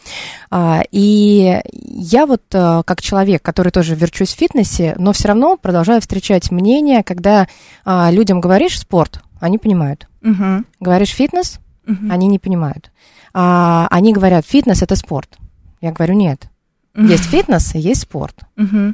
А, 0.50 0.84
и 0.90 1.60
я 1.74 2.26
вот 2.26 2.44
как 2.50 3.02
человек, 3.02 3.42
который 3.42 3.74
тоже 3.74 3.96
верчусь 3.96 4.34
в 4.34 4.38
фитнесе, 4.38 4.96
но 4.98 5.12
все 5.12 5.28
равно 5.28 5.58
продолжаю 5.58 6.00
встречать 6.00 6.50
мнение, 6.50 7.04
когда 7.04 7.50
а, 7.84 8.10
людям 8.10 8.40
говоришь 8.40 8.80
спорт, 8.80 9.22
они 9.42 9.58
понимают. 9.58 10.08
Угу. 10.24 10.64
Говоришь 10.80 11.10
фитнес, 11.10 11.60
угу. 11.88 12.08
они 12.10 12.28
не 12.28 12.40
понимают. 12.40 12.92
А, 13.34 13.88
они 13.90 14.14
говорят, 14.14 14.46
фитнес 14.46 14.82
это 14.82 14.96
спорт. 14.96 15.38
Я 15.82 15.92
говорю, 15.92 16.14
нет. 16.14 16.50
Угу. 16.96 17.06
Есть 17.06 17.26
фитнес, 17.26 17.74
есть 17.76 18.02
спорт. 18.02 18.36
Угу. 18.58 18.94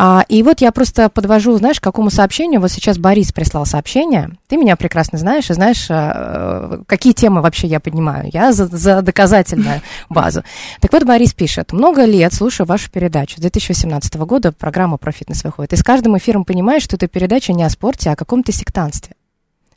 А, 0.00 0.24
и 0.28 0.44
вот 0.44 0.60
я 0.60 0.70
просто 0.70 1.08
подвожу, 1.08 1.56
знаешь, 1.58 1.80
к 1.80 1.82
какому 1.82 2.10
сообщению. 2.10 2.60
Вот 2.60 2.70
сейчас 2.70 2.98
Борис 2.98 3.32
прислал 3.32 3.66
сообщение. 3.66 4.30
Ты 4.46 4.56
меня 4.56 4.76
прекрасно 4.76 5.18
знаешь 5.18 5.50
и 5.50 5.54
знаешь, 5.54 5.88
а, 5.90 6.82
какие 6.86 7.12
темы 7.12 7.42
вообще 7.42 7.66
я 7.66 7.80
поднимаю. 7.80 8.30
Я 8.32 8.52
за, 8.52 8.68
за 8.68 9.02
доказательную 9.02 9.80
базу. 10.08 10.44
Так 10.80 10.92
вот, 10.92 11.02
Борис 11.02 11.34
пишет. 11.34 11.72
Много 11.72 12.04
лет 12.04 12.32
слушаю 12.32 12.64
вашу 12.64 12.92
передачу. 12.92 13.38
С 13.38 13.40
2018 13.40 14.14
года 14.18 14.52
программа 14.52 14.98
про 14.98 15.10
фитнес 15.10 15.42
выходит. 15.42 15.72
И 15.72 15.76
с 15.76 15.82
каждым 15.82 16.16
эфиром 16.16 16.44
понимаешь, 16.44 16.84
что 16.84 16.94
эта 16.94 17.08
передача 17.08 17.52
не 17.52 17.64
о 17.64 17.68
спорте, 17.68 18.10
а 18.10 18.12
о 18.12 18.16
каком-то 18.16 18.52
сектанстве. 18.52 19.16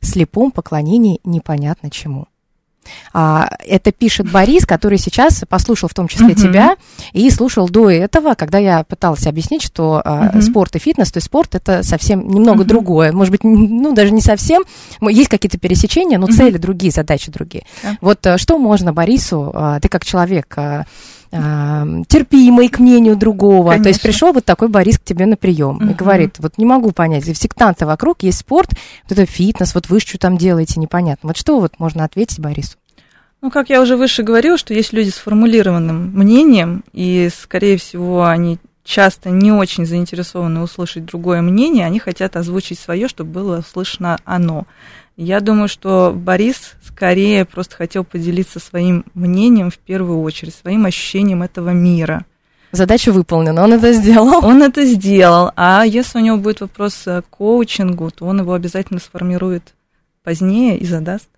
Слепом 0.00 0.52
поклонении 0.52 1.18
непонятно 1.24 1.90
чему. 1.90 2.26
А, 3.12 3.50
это 3.66 3.92
пишет 3.92 4.30
Борис, 4.30 4.66
который 4.66 4.98
сейчас 4.98 5.44
послушал 5.48 5.88
в 5.88 5.94
том 5.94 6.08
числе 6.08 6.28
uh-huh. 6.28 6.42
тебя 6.42 6.76
и 7.12 7.28
слушал 7.30 7.68
до 7.68 7.90
этого, 7.90 8.34
когда 8.34 8.58
я 8.58 8.84
пыталась 8.84 9.26
объяснить, 9.26 9.62
что 9.62 10.02
uh-huh. 10.04 10.42
спорт 10.42 10.76
и 10.76 10.78
фитнес, 10.78 11.10
то 11.12 11.18
есть 11.18 11.26
спорт 11.26 11.54
это 11.54 11.82
совсем 11.82 12.28
немного 12.28 12.64
uh-huh. 12.64 12.68
другое, 12.68 13.12
может 13.12 13.30
быть, 13.32 13.44
ну 13.44 13.92
даже 13.92 14.12
не 14.12 14.20
совсем, 14.20 14.62
есть 15.00 15.28
какие-то 15.28 15.58
пересечения, 15.58 16.18
но 16.18 16.26
uh-huh. 16.26 16.32
цели 16.32 16.58
другие, 16.58 16.92
задачи 16.92 17.30
другие. 17.30 17.64
Uh-huh. 17.82 17.96
Вот 18.00 18.26
э, 18.26 18.38
что 18.38 18.58
можно 18.58 18.92
Борису, 18.92 19.50
а, 19.54 19.80
ты 19.80 19.88
как 19.88 20.04
человек 20.04 20.52
а, 20.56 20.84
терпимый 21.32 22.68
к 22.68 22.78
мнению 22.78 23.16
другого. 23.16 23.70
Конечно. 23.70 23.84
То 23.84 23.88
есть 23.88 24.02
пришел 24.02 24.32
вот 24.32 24.44
такой 24.44 24.68
Борис 24.68 24.98
к 24.98 25.04
тебе 25.04 25.24
на 25.24 25.36
прием 25.36 25.78
uh-huh. 25.78 25.90
и 25.90 25.94
говорит, 25.94 26.36
вот 26.38 26.58
не 26.58 26.66
могу 26.66 26.92
понять, 26.92 27.24
сектанты 27.24 27.86
вокруг 27.86 28.22
есть 28.22 28.38
спорт, 28.38 28.70
вот 29.08 29.18
это 29.18 29.24
фитнес, 29.24 29.74
вот 29.74 29.88
вы 29.88 30.00
что 30.00 30.18
там 30.18 30.36
делаете, 30.36 30.78
непонятно. 30.78 31.28
Вот 31.28 31.38
что 31.38 31.58
вот 31.58 31.78
можно 31.78 32.04
ответить 32.04 32.38
Борису? 32.38 32.76
Ну, 33.40 33.50
как 33.50 33.70
я 33.70 33.80
уже 33.80 33.96
выше 33.96 34.22
говорила, 34.22 34.56
что 34.56 34.74
есть 34.74 34.92
люди 34.92 35.08
с 35.08 35.14
формулированным 35.14 36.12
мнением, 36.14 36.84
и, 36.92 37.28
скорее 37.36 37.76
всего, 37.76 38.24
они 38.24 38.58
часто 38.84 39.30
не 39.30 39.52
очень 39.52 39.86
заинтересованы 39.86 40.60
услышать 40.62 41.04
другое 41.04 41.42
мнение, 41.42 41.86
они 41.86 41.98
хотят 41.98 42.36
озвучить 42.36 42.78
свое, 42.78 43.08
чтобы 43.08 43.30
было 43.30 43.62
слышно 43.66 44.18
оно. 44.24 44.66
Я 45.16 45.40
думаю, 45.40 45.68
что 45.68 46.12
Борис 46.14 46.74
скорее 46.82 47.44
просто 47.44 47.76
хотел 47.76 48.02
поделиться 48.02 48.58
своим 48.58 49.04
мнением 49.14 49.70
в 49.70 49.78
первую 49.78 50.22
очередь, 50.22 50.54
своим 50.54 50.86
ощущением 50.86 51.42
этого 51.42 51.70
мира. 51.70 52.24
Задача 52.72 53.12
выполнена, 53.12 53.62
он 53.62 53.74
это 53.74 53.92
сделал. 53.92 54.42
Он 54.44 54.62
это 54.62 54.84
сделал, 54.86 55.52
а 55.56 55.84
если 55.84 56.18
у 56.18 56.22
него 56.22 56.38
будет 56.38 56.62
вопрос 56.62 57.02
к 57.04 57.24
коучингу, 57.28 58.10
то 58.10 58.24
он 58.24 58.40
его 58.40 58.54
обязательно 58.54 58.98
сформирует 58.98 59.74
позднее 60.24 60.78
и 60.78 60.86
задаст. 60.86 61.28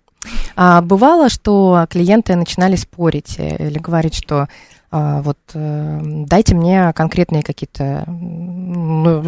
А 0.55 0.81
бывало, 0.81 1.29
что 1.29 1.85
клиенты 1.89 2.35
начинали 2.35 2.75
спорить 2.75 3.35
э, 3.37 3.67
или 3.67 3.77
говорить, 3.77 4.15
что 4.15 4.47
вот 4.91 5.37
э, 5.53 5.99
дайте 6.03 6.55
мне 6.55 6.93
конкретные 6.93 7.43
какие-то 7.43 8.05
ну, 8.07 9.21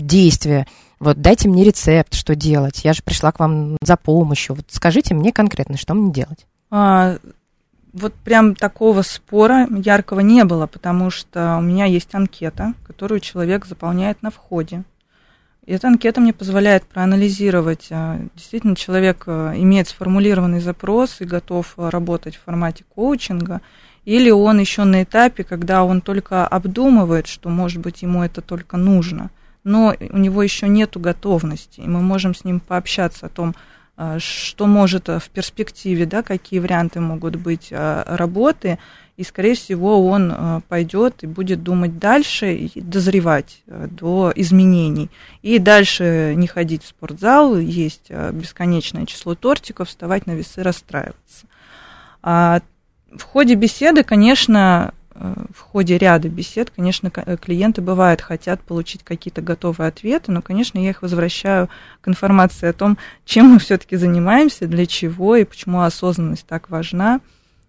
действия, 0.00 0.66
вот 0.98 1.20
дайте 1.20 1.48
мне 1.48 1.64
рецепт, 1.64 2.14
что 2.14 2.34
делать. 2.34 2.84
Я 2.84 2.92
же 2.92 3.02
пришла 3.02 3.32
к 3.32 3.40
вам 3.40 3.76
за 3.82 3.96
помощью. 3.96 4.56
Вот 4.56 4.66
скажите 4.68 5.14
мне 5.14 5.32
конкретно, 5.32 5.76
что 5.76 5.94
мне 5.94 6.12
делать. 6.12 6.46
А, 6.70 7.16
вот 7.92 8.14
прям 8.14 8.54
такого 8.54 9.02
спора 9.02 9.68
яркого 9.70 10.20
не 10.20 10.44
было, 10.44 10.66
потому 10.66 11.10
что 11.10 11.56
у 11.58 11.60
меня 11.60 11.84
есть 11.84 12.14
анкета, 12.14 12.74
которую 12.86 13.20
человек 13.20 13.66
заполняет 13.66 14.22
на 14.22 14.30
входе. 14.30 14.84
И 15.66 15.72
эта 15.72 15.88
анкета 15.88 16.20
мне 16.20 16.32
позволяет 16.32 16.84
проанализировать, 16.84 17.88
а, 17.90 18.20
действительно 18.34 18.76
человек 18.76 19.24
а, 19.26 19.52
имеет 19.54 19.88
сформулированный 19.88 20.60
запрос 20.60 21.20
и 21.20 21.24
готов 21.24 21.74
а, 21.76 21.90
работать 21.90 22.36
в 22.36 22.44
формате 22.44 22.84
коучинга, 22.94 23.60
или 24.06 24.30
он 24.30 24.58
еще 24.58 24.84
на 24.84 25.02
этапе, 25.02 25.44
когда 25.44 25.84
он 25.84 26.00
только 26.00 26.46
обдумывает, 26.46 27.26
что, 27.26 27.50
может 27.50 27.82
быть, 27.82 28.00
ему 28.00 28.22
это 28.22 28.40
только 28.40 28.78
нужно, 28.78 29.30
но 29.62 29.94
у 30.10 30.16
него 30.16 30.42
еще 30.42 30.66
нет 30.68 30.96
готовности, 30.96 31.80
и 31.80 31.86
мы 31.86 32.00
можем 32.00 32.34
с 32.34 32.44
ним 32.44 32.60
пообщаться 32.60 33.26
о 33.26 33.28
том, 33.28 33.54
что 34.18 34.66
может 34.66 35.08
в 35.08 35.28
перспективе, 35.30 36.06
да, 36.06 36.22
какие 36.22 36.60
варианты 36.60 37.00
могут 37.00 37.36
быть 37.36 37.68
работы, 37.72 38.78
и, 39.16 39.24
скорее 39.24 39.54
всего, 39.54 40.06
он 40.06 40.30
э, 40.30 40.60
пойдет 40.68 41.22
и 41.22 41.26
будет 41.26 41.62
думать 41.62 41.98
дальше 41.98 42.54
и 42.54 42.80
дозревать 42.80 43.62
э, 43.66 43.88
до 43.90 44.30
изменений. 44.36 45.10
И 45.40 45.58
дальше 45.58 46.34
не 46.36 46.46
ходить 46.46 46.82
в 46.82 46.88
спортзал, 46.88 47.56
есть 47.56 48.06
э, 48.10 48.30
бесконечное 48.32 49.06
число 49.06 49.34
тортиков, 49.34 49.88
вставать 49.88 50.26
на 50.26 50.32
весы, 50.32 50.62
расстраиваться. 50.62 51.46
А 52.22 52.60
в 53.14 53.22
ходе 53.22 53.54
беседы, 53.54 54.02
конечно, 54.02 54.92
в 55.14 55.60
ходе 55.60 55.96
ряда 55.96 56.28
бесед, 56.28 56.70
конечно, 56.70 57.10
клиенты 57.10 57.80
бывают 57.80 58.20
хотят 58.20 58.60
получить 58.60 59.02
какие-то 59.02 59.40
готовые 59.40 59.88
ответы, 59.88 60.30
но, 60.30 60.42
конечно, 60.42 60.78
я 60.78 60.90
их 60.90 61.02
возвращаю 61.02 61.68
к 62.00 62.08
информации 62.08 62.68
о 62.68 62.72
том, 62.72 62.98
чем 63.24 63.46
мы 63.46 63.58
все-таки 63.58 63.96
занимаемся, 63.96 64.66
для 64.66 64.86
чего 64.86 65.36
и 65.36 65.44
почему 65.44 65.82
осознанность 65.82 66.46
так 66.46 66.68
важна. 66.68 67.20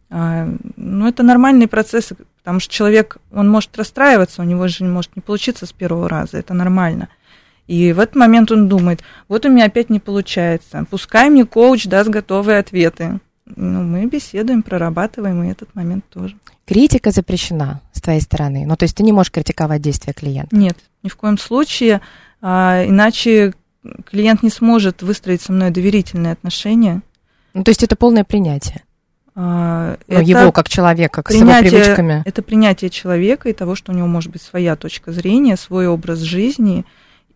А, 0.10 0.48
ну, 0.76 1.08
это 1.08 1.24
нормальные 1.24 1.68
процессы, 1.68 2.18
потому 2.40 2.60
что 2.60 2.74
человек, 2.74 3.18
он 3.32 3.50
может 3.50 3.78
расстраиваться, 3.78 4.42
у 4.42 4.46
него 4.46 4.68
же 4.68 4.84
может 4.84 5.16
не 5.16 5.22
получиться 5.22 5.66
с 5.66 5.72
первого 5.72 6.10
раза, 6.10 6.38
это 6.38 6.54
нормально. 6.54 7.08
И 7.68 7.92
в 7.92 8.00
этот 8.00 8.16
момент 8.16 8.52
он 8.52 8.70
думает, 8.70 9.02
вот 9.28 9.46
у 9.46 9.50
меня 9.50 9.66
опять 9.66 9.90
не 9.90 10.00
получается, 10.00 10.86
пускай 10.90 11.30
мне 11.30 11.46
коуч 11.46 11.86
даст 11.86 12.10
готовые 12.10 12.60
ответы. 12.60 13.20
Ну, 13.56 13.84
мы 13.84 14.06
беседуем, 14.06 14.62
прорабатываем 14.62 15.44
и 15.44 15.50
этот 15.50 15.74
момент 15.74 16.06
тоже. 16.10 16.36
Критика 16.66 17.12
запрещена 17.12 17.82
с 17.94 18.02
твоей 18.02 18.22
стороны. 18.22 18.66
Ну, 18.66 18.76
то 18.76 18.84
есть 18.84 18.96
ты 18.96 19.04
не 19.04 19.14
можешь 19.14 19.32
критиковать 19.32 19.82
действия 19.82 20.14
клиента. 20.14 20.56
Нет, 20.56 20.78
ни 21.04 21.10
в 21.10 21.16
коем 21.16 21.38
случае. 21.38 22.02
А, 22.42 22.84
иначе 22.86 23.54
клиент 24.06 24.44
не 24.44 24.50
сможет 24.50 25.02
выстроить 25.02 25.42
со 25.42 25.54
мной 25.54 25.72
доверительные 25.72 26.34
отношения. 26.34 27.02
Ну, 27.54 27.64
то 27.64 27.72
есть 27.72 27.84
это 27.84 27.96
полное 27.96 28.26
принятие. 28.26 28.84
А, 29.34 29.98
ну, 30.08 30.20
его 30.20 30.52
как 30.52 30.68
человека, 30.68 31.22
как 31.22 31.28
принятие, 31.28 31.70
с 31.70 31.74
его 31.74 31.84
привычками. 31.84 32.24
Это 32.26 32.42
принятие 32.42 32.90
человека 32.90 33.50
и 33.50 33.54
того, 33.54 33.76
что 33.76 33.92
у 33.92 33.96
него 33.96 34.08
может 34.08 34.32
быть 34.32 34.42
своя 34.42 34.76
точка 34.76 35.12
зрения, 35.14 35.56
свой 35.56 35.88
образ 35.88 36.20
жизни. 36.20 36.86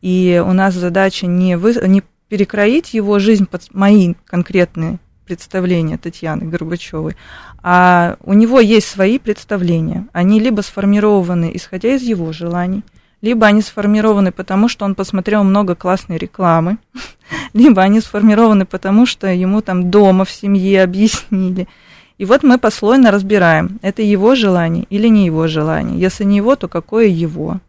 И 0.01 0.44
у 0.46 0.51
нас 0.51 0.74
задача 0.74 1.27
не, 1.27 1.58
вы, 1.58 1.75
не 1.88 2.03
перекроить 2.27 2.94
его 2.94 3.20
жизнь 3.20 3.46
под 3.46 3.74
мои 3.74 4.15
конкретные 4.25 5.00
представления 5.31 5.97
Татьяны 5.97 6.43
Горбачевой, 6.43 7.15
а 7.63 8.17
у 8.21 8.33
него 8.33 8.59
есть 8.59 8.88
свои 8.88 9.17
представления. 9.17 10.05
Они 10.11 10.41
либо 10.41 10.59
сформированы, 10.59 11.51
исходя 11.53 11.95
из 11.95 12.01
его 12.01 12.33
желаний, 12.33 12.83
либо 13.21 13.47
они 13.47 13.61
сформированы 13.61 14.33
потому, 14.33 14.67
что 14.67 14.83
он 14.83 14.93
посмотрел 14.93 15.45
много 15.45 15.73
классной 15.73 16.17
рекламы, 16.17 16.79
либо 17.53 17.81
они 17.81 18.01
сформированы 18.01 18.65
потому, 18.65 19.05
что 19.05 19.27
ему 19.27 19.61
там 19.61 19.89
дома 19.89 20.25
в 20.25 20.31
семье 20.31 20.83
объяснили, 20.83 21.69
и 22.17 22.25
вот 22.25 22.43
мы 22.43 22.57
послойно 22.57 23.09
разбираем, 23.09 23.79
это 23.81 24.01
его 24.01 24.35
желание 24.35 24.85
или 24.89 25.07
не 25.07 25.25
его 25.25 25.47
желание. 25.47 25.97
Если 25.97 26.25
не 26.25 26.38
его, 26.38 26.57
то 26.57 26.67
какое 26.67 27.07
его? 27.07 27.61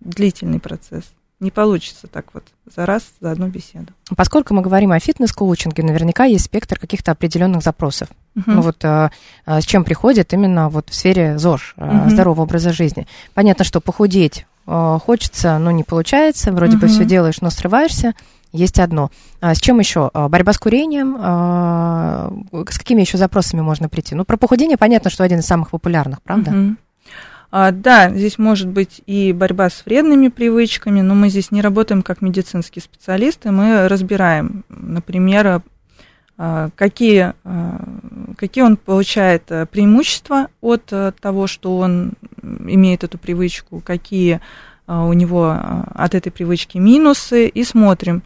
Длительный 0.00 0.60
процесс. 0.60 1.04
Не 1.42 1.50
получится 1.50 2.06
так 2.06 2.26
вот 2.34 2.44
за 2.72 2.86
раз, 2.86 3.02
за 3.20 3.32
одну 3.32 3.48
беседу. 3.48 3.88
Поскольку 4.16 4.54
мы 4.54 4.62
говорим 4.62 4.92
о 4.92 5.00
фитнес-коучинге, 5.00 5.82
наверняка 5.82 6.24
есть 6.24 6.44
спектр 6.44 6.78
каких-то 6.78 7.10
определенных 7.10 7.64
запросов. 7.64 8.06
Uh-huh. 8.36 8.44
Ну 8.46 8.60
вот 8.60 8.84
а, 8.84 9.10
а, 9.44 9.60
с 9.60 9.64
чем 9.64 9.82
приходит 9.82 10.32
именно 10.32 10.68
вот 10.68 10.90
в 10.90 10.94
сфере 10.94 11.38
ЗОЖ, 11.38 11.74
uh-huh. 11.76 12.10
здорового 12.10 12.42
образа 12.42 12.72
жизни. 12.72 13.08
Понятно, 13.34 13.64
что 13.64 13.80
похудеть 13.80 14.46
а, 14.68 15.00
хочется, 15.00 15.58
но 15.58 15.72
не 15.72 15.82
получается, 15.82 16.52
вроде 16.52 16.76
uh-huh. 16.76 16.80
бы 16.80 16.86
все 16.86 17.04
делаешь, 17.04 17.40
но 17.40 17.50
срываешься 17.50 18.14
есть 18.52 18.78
одно. 18.78 19.10
А 19.40 19.54
с 19.54 19.58
чем 19.58 19.80
еще? 19.80 20.10
А, 20.14 20.28
борьба 20.28 20.52
с 20.52 20.58
курением. 20.58 21.16
А, 21.18 22.32
с 22.70 22.78
какими 22.78 23.00
еще 23.00 23.18
запросами 23.18 23.62
можно 23.62 23.88
прийти? 23.88 24.14
Ну, 24.14 24.24
про 24.24 24.36
похудение 24.36 24.76
понятно, 24.76 25.10
что 25.10 25.24
один 25.24 25.40
из 25.40 25.46
самых 25.46 25.70
популярных, 25.70 26.22
правда? 26.22 26.50
Угу. 26.50 26.76
А, 27.54 27.70
да, 27.70 28.08
здесь 28.08 28.38
может 28.38 28.68
быть 28.68 29.02
и 29.04 29.34
борьба 29.34 29.68
с 29.68 29.84
вредными 29.84 30.28
привычками, 30.28 31.02
но 31.02 31.14
мы 31.14 31.28
здесь 31.28 31.50
не 31.50 31.60
работаем 31.60 32.02
как 32.02 32.22
медицинские 32.22 32.82
специалисты, 32.82 33.50
мы 33.50 33.88
разбираем, 33.88 34.64
например, 34.70 35.60
какие, 36.74 37.34
какие 38.36 38.64
он 38.64 38.78
получает 38.78 39.44
преимущества 39.70 40.48
от 40.62 40.86
того, 41.20 41.46
что 41.46 41.76
он 41.76 42.14
имеет 42.42 43.04
эту 43.04 43.18
привычку, 43.18 43.82
какие 43.84 44.40
у 44.86 45.12
него 45.12 45.54
от 45.94 46.14
этой 46.14 46.32
привычки 46.32 46.78
минусы, 46.78 47.48
и 47.48 47.64
смотрим, 47.64 48.22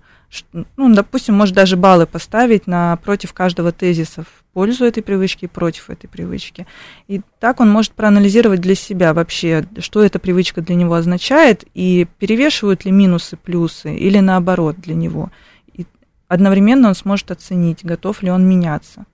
ну, 0.76 0.94
допустим, 0.94 1.34
может 1.34 1.54
даже 1.54 1.76
баллы 1.76 2.06
поставить 2.06 2.66
напротив 2.66 3.32
каждого 3.32 3.72
тезиса 3.72 4.22
в 4.22 4.44
пользу 4.52 4.84
этой 4.84 5.02
привычки 5.02 5.44
и 5.44 5.48
против 5.48 5.90
этой 5.90 6.08
привычки. 6.08 6.66
И 7.08 7.20
так 7.40 7.60
он 7.60 7.70
может 7.70 7.92
проанализировать 7.92 8.60
для 8.60 8.74
себя 8.74 9.12
вообще, 9.14 9.64
что 9.78 10.02
эта 10.02 10.18
привычка 10.18 10.62
для 10.62 10.74
него 10.74 10.94
означает, 10.94 11.64
и 11.74 12.06
перевешивают 12.18 12.84
ли 12.84 12.90
минусы, 12.90 13.36
плюсы, 13.36 13.94
или 13.94 14.18
наоборот 14.18 14.76
для 14.78 14.94
него. 14.94 15.30
И 15.72 15.86
одновременно 16.28 16.88
он 16.88 16.94
сможет 16.94 17.30
оценить, 17.30 17.84
готов 17.84 18.22
ли 18.22 18.30
он 18.30 18.48
меняться. 18.48 19.04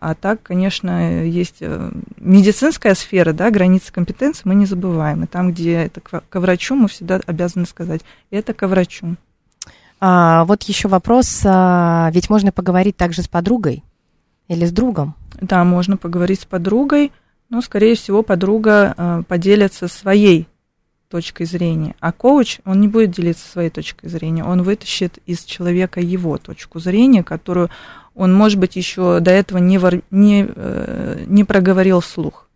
А 0.00 0.14
так, 0.14 0.42
конечно, 0.42 1.24
есть 1.24 1.58
э, 1.60 1.90
медицинская 2.16 2.94
сфера, 2.94 3.34
да, 3.34 3.50
границы 3.50 3.92
компетенции 3.92 4.42
мы 4.46 4.54
не 4.54 4.64
забываем. 4.64 5.24
И 5.24 5.26
там, 5.26 5.52
где 5.52 5.74
это 5.74 6.00
ко 6.00 6.40
врачу, 6.40 6.74
мы 6.74 6.88
всегда 6.88 7.20
обязаны 7.26 7.66
сказать, 7.66 8.00
это 8.30 8.54
ко 8.54 8.66
врачу. 8.66 9.16
А, 10.00 10.44
вот 10.46 10.62
еще 10.62 10.88
вопрос, 10.88 11.42
а, 11.44 12.10
ведь 12.12 12.30
можно 12.30 12.52
поговорить 12.52 12.96
также 12.96 13.22
с 13.22 13.28
подругой 13.28 13.84
или 14.48 14.64
с 14.64 14.72
другом? 14.72 15.14
Да, 15.40 15.62
можно 15.64 15.98
поговорить 15.98 16.40
с 16.40 16.46
подругой, 16.46 17.12
но, 17.50 17.60
скорее 17.60 17.94
всего, 17.94 18.22
подруга 18.22 18.94
а, 18.96 19.22
поделится 19.24 19.88
своей 19.88 20.48
точкой 21.10 21.44
зрения. 21.44 21.96
А 22.00 22.12
коуч, 22.12 22.60
он 22.64 22.80
не 22.80 22.88
будет 22.88 23.10
делиться 23.10 23.46
своей 23.46 23.68
точкой 23.68 24.08
зрения, 24.08 24.44
он 24.44 24.62
вытащит 24.62 25.18
из 25.26 25.44
человека 25.44 26.00
его 26.00 26.38
точку 26.38 26.78
зрения, 26.78 27.22
которую 27.22 27.68
он, 28.14 28.32
может 28.32 28.58
быть, 28.58 28.76
еще 28.76 29.20
до 29.20 29.30
этого 29.30 29.58
не, 29.58 29.76
вор, 29.78 30.02
не, 30.10 30.46
э, 30.48 31.24
не 31.26 31.44
проговорил 31.44 32.00
вслух. 32.00 32.48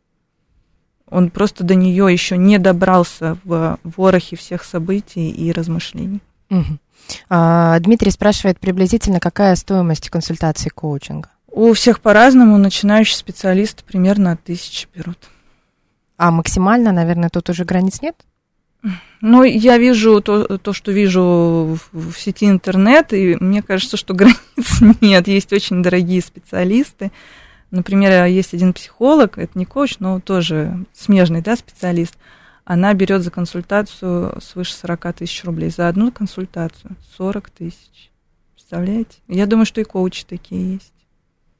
Он 1.10 1.30
просто 1.30 1.62
до 1.64 1.74
нее 1.74 2.10
еще 2.10 2.36
не 2.36 2.58
добрался 2.58 3.36
в 3.44 3.78
ворохе 3.82 4.36
всех 4.36 4.64
событий 4.64 5.30
и 5.30 5.52
размышлений. 5.52 6.20
Угу. 6.50 6.78
А, 7.28 7.78
Дмитрий 7.80 8.10
спрашивает 8.10 8.58
приблизительно, 8.58 9.20
какая 9.20 9.56
стоимость 9.56 10.10
консультации 10.10 10.68
коучинга? 10.68 11.30
У 11.48 11.72
всех 11.72 12.00
по-разному, 12.00 12.58
начинающие 12.58 13.16
специалисты 13.16 13.84
примерно 13.84 14.32
от 14.32 14.42
тысячи 14.42 14.88
берут. 14.94 15.18
А 16.16 16.30
максимально, 16.30 16.92
наверное, 16.92 17.28
тут 17.28 17.50
уже 17.50 17.64
границ 17.64 18.00
нет? 18.02 18.16
Ну, 19.20 19.42
я 19.42 19.78
вижу 19.78 20.20
то, 20.20 20.58
то 20.58 20.72
что 20.72 20.92
вижу 20.92 21.78
в, 21.92 22.12
в 22.12 22.18
сети 22.18 22.46
интернет, 22.46 23.12
и 23.12 23.36
мне 23.40 23.62
кажется, 23.62 23.96
что 23.96 24.14
границ 24.14 24.36
нет. 25.00 25.28
Есть 25.28 25.52
очень 25.52 25.82
дорогие 25.82 26.20
специалисты. 26.20 27.10
Например, 27.70 28.26
есть 28.26 28.54
один 28.54 28.72
психолог, 28.72 29.38
это 29.38 29.58
не 29.58 29.64
коуч, 29.64 29.96
но 29.98 30.20
тоже 30.20 30.84
смежный 30.92 31.40
да, 31.40 31.56
специалист 31.56 32.14
она 32.64 32.94
берет 32.94 33.22
за 33.22 33.30
консультацию 33.30 34.40
свыше 34.40 34.74
40 34.74 35.12
тысяч 35.14 35.44
рублей. 35.44 35.70
За 35.70 35.88
одну 35.88 36.10
консультацию 36.10 36.96
40 37.16 37.50
тысяч. 37.50 38.10
Представляете? 38.54 39.18
Я 39.28 39.46
думаю, 39.46 39.66
что 39.66 39.80
и 39.80 39.84
коучи 39.84 40.24
такие 40.24 40.74
есть. 40.74 40.92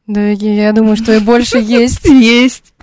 Да, 0.07 0.29
я 0.29 0.73
думаю, 0.73 0.97
что 0.97 1.12
и 1.12 1.19
больше 1.19 1.59
есть. 1.59 2.05
Есть. 2.05 2.75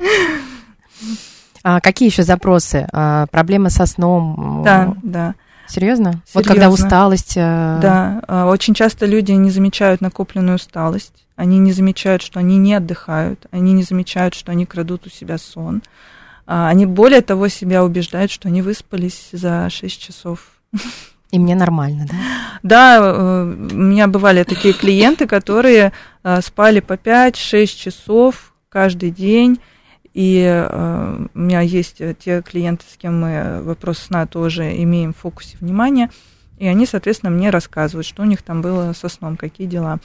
А 1.64 1.80
какие 1.80 2.10
еще 2.10 2.24
запросы? 2.24 2.88
А, 2.92 3.28
проблемы 3.28 3.70
со 3.70 3.86
сном? 3.86 4.64
Да, 4.66 4.96
да. 5.04 5.36
Серьезно? 5.68 6.14
Серьезно? 6.14 6.24
Вот 6.34 6.48
когда 6.48 6.70
усталость. 6.70 7.36
А... 7.38 7.80
Да, 7.80 8.22
а, 8.28 8.48
очень 8.48 8.74
часто 8.74 9.06
люди 9.06 9.32
не 9.34 9.52
замечают 9.52 10.02
накопленную 10.02 10.56
усталость. 10.56 11.14
Они 11.36 11.60
не 11.60 11.72
замечают, 11.72 12.24
что 12.24 12.40
они 12.40 12.58
не 12.58 12.74
отдыхают. 12.74 13.46
Они 13.52 13.74
не 13.74 13.84
замечают, 13.84 14.34
что 14.34 14.52
они 14.52 14.66
крадут 14.66 15.06
у 15.06 15.10
себя 15.10 15.38
сон. 15.38 15.84
А, 16.54 16.68
они 16.68 16.86
более 16.86 17.22
того 17.22 17.48
себя 17.48 17.82
убеждают, 17.82 18.30
что 18.30 18.50
они 18.50 18.62
выспались 18.62 19.30
за 19.32 19.70
6 19.70 20.02
часов. 20.02 20.52
И 21.32 21.40
мне 21.40 21.56
нормально, 21.56 22.06
да? 22.10 22.16
Да, 22.62 22.98
э, 23.00 23.44
у 23.44 23.78
меня 23.78 24.08
бывали 24.08 24.44
такие 24.44 24.74
клиенты, 24.74 25.28
которые 25.28 25.94
э, 26.24 26.42
спали 26.42 26.82
по 26.82 26.94
5-6 26.94 27.68
часов 27.68 28.54
каждый 28.68 29.12
день. 29.12 29.62
И 30.14 30.44
э, 30.46 31.26
у 31.34 31.40
меня 31.40 31.62
есть 31.62 32.02
те 32.20 32.42
клиенты, 32.42 32.84
с 32.94 32.98
кем 32.98 33.22
мы 33.22 33.62
вопрос 33.64 34.00
сна 34.00 34.26
тоже 34.26 34.76
имеем 34.84 35.14
в 35.14 35.20
фокусе 35.20 35.56
внимания. 35.62 36.12
И 36.58 36.68
они, 36.68 36.86
соответственно, 36.86 37.30
мне 37.30 37.50
рассказывают, 37.50 38.06
что 38.06 38.24
у 38.24 38.26
них 38.26 38.42
там 38.42 38.62
было 38.62 38.92
со 38.92 39.08
сном, 39.08 39.38
какие 39.38 39.68
дела. 39.68 40.02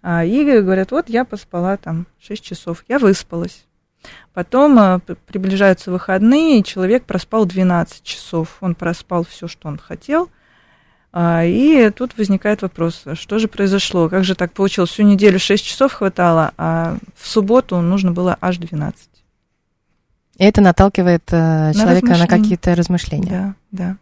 А, 0.00 0.24
И 0.24 0.44
говорят, 0.44 0.92
вот 0.92 1.08
я 1.08 1.24
поспала 1.24 1.76
там 1.76 2.06
6 2.20 2.44
часов, 2.44 2.84
я 2.86 3.00
выспалась. 3.00 3.64
Потом 4.34 5.00
п- 5.00 5.14
приближаются 5.26 5.90
выходные, 5.90 6.60
и 6.60 6.64
человек 6.64 7.04
проспал 7.04 7.44
12 7.46 8.02
часов. 8.02 8.56
Он 8.60 8.74
проспал 8.74 9.24
все, 9.24 9.48
что 9.48 9.68
он 9.68 9.78
хотел. 9.78 10.28
А, 11.12 11.44
И 11.44 11.90
тут 11.90 12.16
возникает 12.18 12.62
вопрос, 12.62 13.02
а 13.06 13.14
что 13.14 13.38
же 13.38 13.48
произошло? 13.48 14.08
Как 14.08 14.24
же 14.24 14.34
так 14.34 14.52
получилось? 14.52 14.90
Всю 14.90 15.02
неделю 15.04 15.38
6 15.38 15.64
часов 15.64 15.92
хватало, 15.94 16.52
а 16.58 16.96
в 17.16 17.26
субботу 17.26 17.80
нужно 17.80 18.12
было 18.12 18.36
аж 18.40 18.58
12. 18.58 19.08
И 20.36 20.44
это 20.44 20.60
наталкивает 20.60 21.22
э, 21.32 21.72
человека 21.74 22.06
на 22.06 22.12
размышления. 22.12 22.26
какие-то 22.42 22.74
размышления. 22.76 23.30
Да, 23.30 23.54
да. 23.72 23.96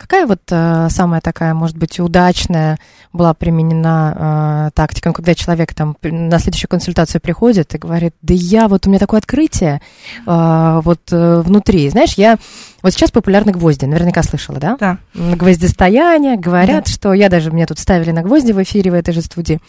Какая 0.00 0.26
вот 0.26 0.40
э, 0.50 0.86
самая 0.88 1.20
такая, 1.20 1.52
может 1.52 1.76
быть, 1.76 2.00
удачная 2.00 2.78
была 3.12 3.34
применена 3.34 4.68
э, 4.68 4.70
тактика, 4.72 5.10
ну, 5.10 5.12
когда 5.12 5.34
человек 5.34 5.74
там 5.74 5.94
на 6.02 6.38
следующую 6.38 6.70
консультацию 6.70 7.20
приходит 7.20 7.74
и 7.74 7.78
говорит, 7.78 8.14
да 8.22 8.32
я, 8.32 8.68
вот 8.68 8.86
у 8.86 8.88
меня 8.88 8.98
такое 8.98 9.18
открытие 9.18 9.82
э, 10.26 10.80
вот 10.82 11.00
э, 11.12 11.42
внутри. 11.42 11.90
Знаешь, 11.90 12.14
я... 12.14 12.38
Вот 12.82 12.94
сейчас 12.94 13.10
популярны 13.10 13.52
гвозди, 13.52 13.84
наверняка 13.84 14.22
слышала, 14.22 14.58
да? 14.58 14.78
Да. 14.80 14.96
Гвоздистояние, 15.14 16.38
говорят, 16.38 16.88
что 16.88 17.12
я 17.12 17.28
даже, 17.28 17.52
мне 17.52 17.66
тут 17.66 17.78
ставили 17.78 18.10
на 18.10 18.22
гвозди 18.22 18.52
в 18.52 18.62
эфире 18.62 18.92
в 18.92 18.94
этой 18.94 19.12
же 19.12 19.20
студии. 19.20 19.60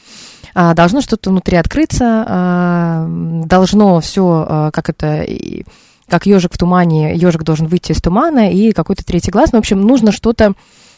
А, 0.56 0.74
должно 0.74 1.02
что-то 1.02 1.30
внутри 1.30 1.58
открыться, 1.58 2.26
а, 2.26 3.06
должно 3.44 4.00
все, 4.00 4.70
как 4.72 4.90
это, 4.90 5.24
и- 5.24 5.66
как 6.12 6.26
ежик 6.26 6.54
в 6.54 6.58
тумане, 6.58 7.16
ежик 7.16 7.44
должен 7.44 7.68
выйти 7.68 7.94
из 7.94 8.02
тумана, 8.02 8.52
и 8.52 8.74
какой-то 8.74 9.06
третий 9.06 9.32
глаз. 9.32 9.54
Ну, 9.54 9.60
в 9.60 9.62
общем, 9.62 9.80
нужно 9.82 10.12
что-то 10.12 10.54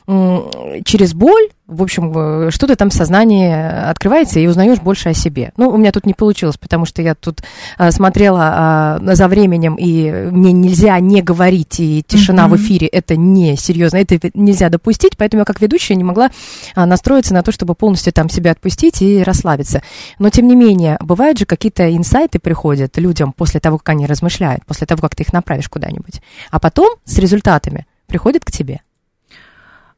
через 0.06 1.14
боль, 1.14 1.50
в 1.66 1.82
общем, 1.82 2.12
э, 2.16 2.52
что-то 2.52 2.76
там 2.76 2.90
в 2.90 2.94
сознании 2.94 3.52
открывается, 3.90 4.40
и 4.40 4.48
узнаешь 4.48 4.80
больше 4.80 5.10
о 5.10 5.14
себе. 5.14 5.54
Ну, 5.56 5.70
у 5.70 5.78
меня 5.78 5.92
тут 5.92 6.06
не 6.06 6.14
получилось, 6.14 6.58
потому 6.58 6.86
что 6.86 7.02
я 7.02 7.16
тут 7.16 7.42
а, 7.78 7.92
смотрела 7.92 8.42
а, 8.54 9.00
за 9.16 9.28
временем, 9.30 9.76
и 9.76 10.12
мне 10.30 10.52
нельзя 10.52 11.00
не 11.00 11.22
говорить, 11.22 11.80
и 11.80 12.04
тишина 12.06 12.48
в 12.48 12.52
Мгм. 12.52 12.58
эфире 12.58 12.88
это 12.88 13.16
не 13.16 13.56
серьезно, 13.56 13.98
это 13.98 14.30
нельзя 14.34 14.70
допустить, 14.70 15.16
поэтому 15.18 15.42
я 15.42 15.46
как 15.46 15.62
ведущая 15.62 15.96
не 15.96 16.04
могла 16.04 16.32
а, 16.76 16.86
настроиться 16.86 17.34
на 17.34 17.42
то, 17.42 17.52
чтобы 17.54 17.74
полностью 17.76 18.12
там 18.12 18.30
себя 18.30 18.52
отпустить 18.52 19.02
и 19.02 19.24
расслабиться. 19.24 19.82
Но, 20.20 20.30
тем 20.30 20.48
не 20.48 20.56
менее, 20.56 20.98
бывают 21.00 21.40
же 21.40 21.46
какие-то 21.46 21.96
инсайты 21.96 22.40
приходят 22.40 22.98
людям 22.98 23.32
после 23.32 23.62
того, 23.62 23.78
как 23.78 23.90
они 23.90 24.06
размышляют, 24.06 24.66
после 24.66 24.86
того, 24.86 25.02
как 25.02 25.16
ты 25.16 25.24
их 25.24 25.32
направишь 25.32 25.70
куда-нибудь. 25.70 26.22
А 26.52 26.60
потом 26.60 26.90
с 27.06 27.18
результатами 27.18 27.86
приходят 28.08 28.44
к 28.44 28.52
тебе. 28.52 28.82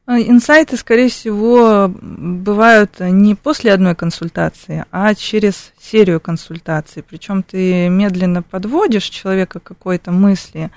А, 0.08 0.20
Инсайты, 0.20 0.76
скорее 0.76 1.08
всего, 1.08 1.92
бывают 2.00 3.00
не 3.00 3.34
после 3.34 3.72
одной 3.72 3.96
консультации, 3.96 4.84
а 4.92 5.12
через 5.16 5.72
серию 5.80 6.20
консультаций. 6.20 7.02
Причем 7.02 7.42
ты 7.42 7.88
медленно 7.88 8.42
подводишь 8.42 9.08
человека 9.08 9.58
к 9.58 9.64
какой-то 9.64 10.12
мысли, 10.12 10.70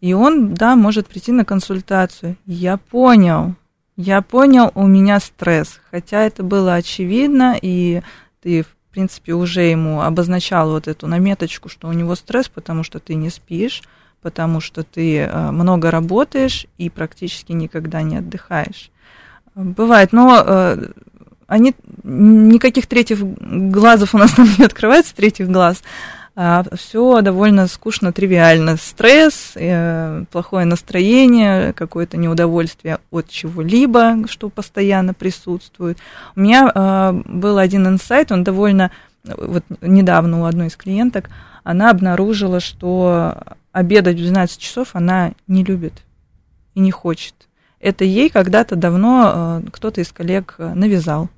и 0.00 0.12
он, 0.12 0.54
да, 0.54 0.74
может 0.74 1.06
прийти 1.06 1.30
на 1.30 1.44
консультацию. 1.44 2.36
Я 2.46 2.76
понял, 2.76 3.54
я 3.96 4.22
понял, 4.22 4.72
у 4.74 4.88
меня 4.88 5.20
стресс. 5.20 5.80
Хотя 5.92 6.22
это 6.22 6.42
было 6.42 6.74
очевидно, 6.74 7.56
и 7.62 8.02
ты, 8.42 8.64
в 8.64 8.74
принципе, 8.90 9.34
уже 9.34 9.62
ему 9.62 10.02
обозначал 10.02 10.70
вот 10.70 10.88
эту 10.88 11.06
наметочку, 11.06 11.68
что 11.68 11.86
у 11.86 11.92
него 11.92 12.16
стресс, 12.16 12.48
потому 12.48 12.82
что 12.82 12.98
ты 12.98 13.14
не 13.14 13.30
спишь, 13.30 13.82
потому 14.24 14.62
что 14.62 14.84
ты 14.84 15.18
э, 15.18 15.50
много 15.50 15.90
работаешь 15.90 16.66
и 16.78 16.88
практически 16.88 17.52
никогда 17.52 18.00
не 18.00 18.16
отдыхаешь. 18.16 18.90
Бывает, 19.54 20.14
но 20.14 20.42
э, 20.44 20.86
они, 21.46 21.74
никаких 22.02 22.86
третьих 22.86 23.18
глазов 23.20 24.14
у 24.14 24.18
нас 24.18 24.32
там 24.32 24.48
не 24.58 24.64
открывается, 24.64 25.14
третьих 25.14 25.50
глаз. 25.50 25.82
все 26.74 27.20
довольно 27.20 27.66
скучно, 27.66 28.14
тривиально. 28.14 28.78
Стресс, 28.78 29.52
э, 29.56 30.24
плохое 30.32 30.64
настроение, 30.64 31.74
какое-то 31.74 32.16
неудовольствие 32.16 33.00
от 33.10 33.28
чего-либо, 33.28 34.26
что 34.26 34.48
постоянно 34.48 35.12
присутствует. 35.12 35.98
У 36.34 36.40
меня 36.40 37.12
был 37.26 37.58
один 37.58 37.86
инсайт, 37.88 38.32
он 38.32 38.42
довольно, 38.42 38.90
вот 39.22 39.64
недавно 39.82 40.40
у 40.40 40.44
одной 40.46 40.68
из 40.68 40.76
клиенток, 40.76 41.28
она 41.62 41.90
обнаружила, 41.90 42.60
что 42.60 43.36
обедать 43.74 44.16
в 44.16 44.22
12 44.22 44.58
часов 44.58 44.90
она 44.94 45.32
не 45.48 45.64
любит 45.64 46.04
и 46.74 46.80
не 46.80 46.92
хочет. 46.92 47.34
Это 47.80 48.04
ей 48.04 48.30
когда-то 48.30 48.76
давно 48.76 49.60
э, 49.64 49.70
кто-то 49.70 50.00
из 50.00 50.10
коллег 50.12 50.54
э, 50.58 50.72
навязал. 50.74 51.28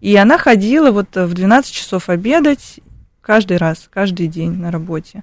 И 0.00 0.14
она 0.16 0.38
ходила 0.38 0.90
вот 0.90 1.14
в 1.14 1.32
12 1.32 1.72
часов 1.72 2.08
обедать 2.08 2.80
каждый 3.20 3.56
раз, 3.56 3.88
каждый 3.92 4.26
день 4.26 4.52
на 4.56 4.70
работе. 4.70 5.22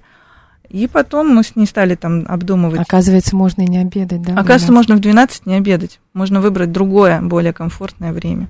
И 0.68 0.86
потом 0.86 1.28
мы 1.28 1.44
с 1.44 1.56
ней 1.56 1.66
стали 1.66 1.94
там 1.94 2.24
обдумывать. 2.26 2.80
Оказывается, 2.80 3.36
можно 3.36 3.62
и 3.62 3.66
не 3.66 3.78
обедать, 3.78 4.22
да? 4.22 4.32
Оказывается, 4.32 4.72
можно 4.72 4.96
в 4.96 5.00
12 5.00 5.46
не 5.46 5.54
обедать. 5.56 6.00
Можно 6.14 6.40
выбрать 6.40 6.72
другое, 6.72 7.20
более 7.20 7.52
комфортное 7.52 8.12
время. 8.12 8.48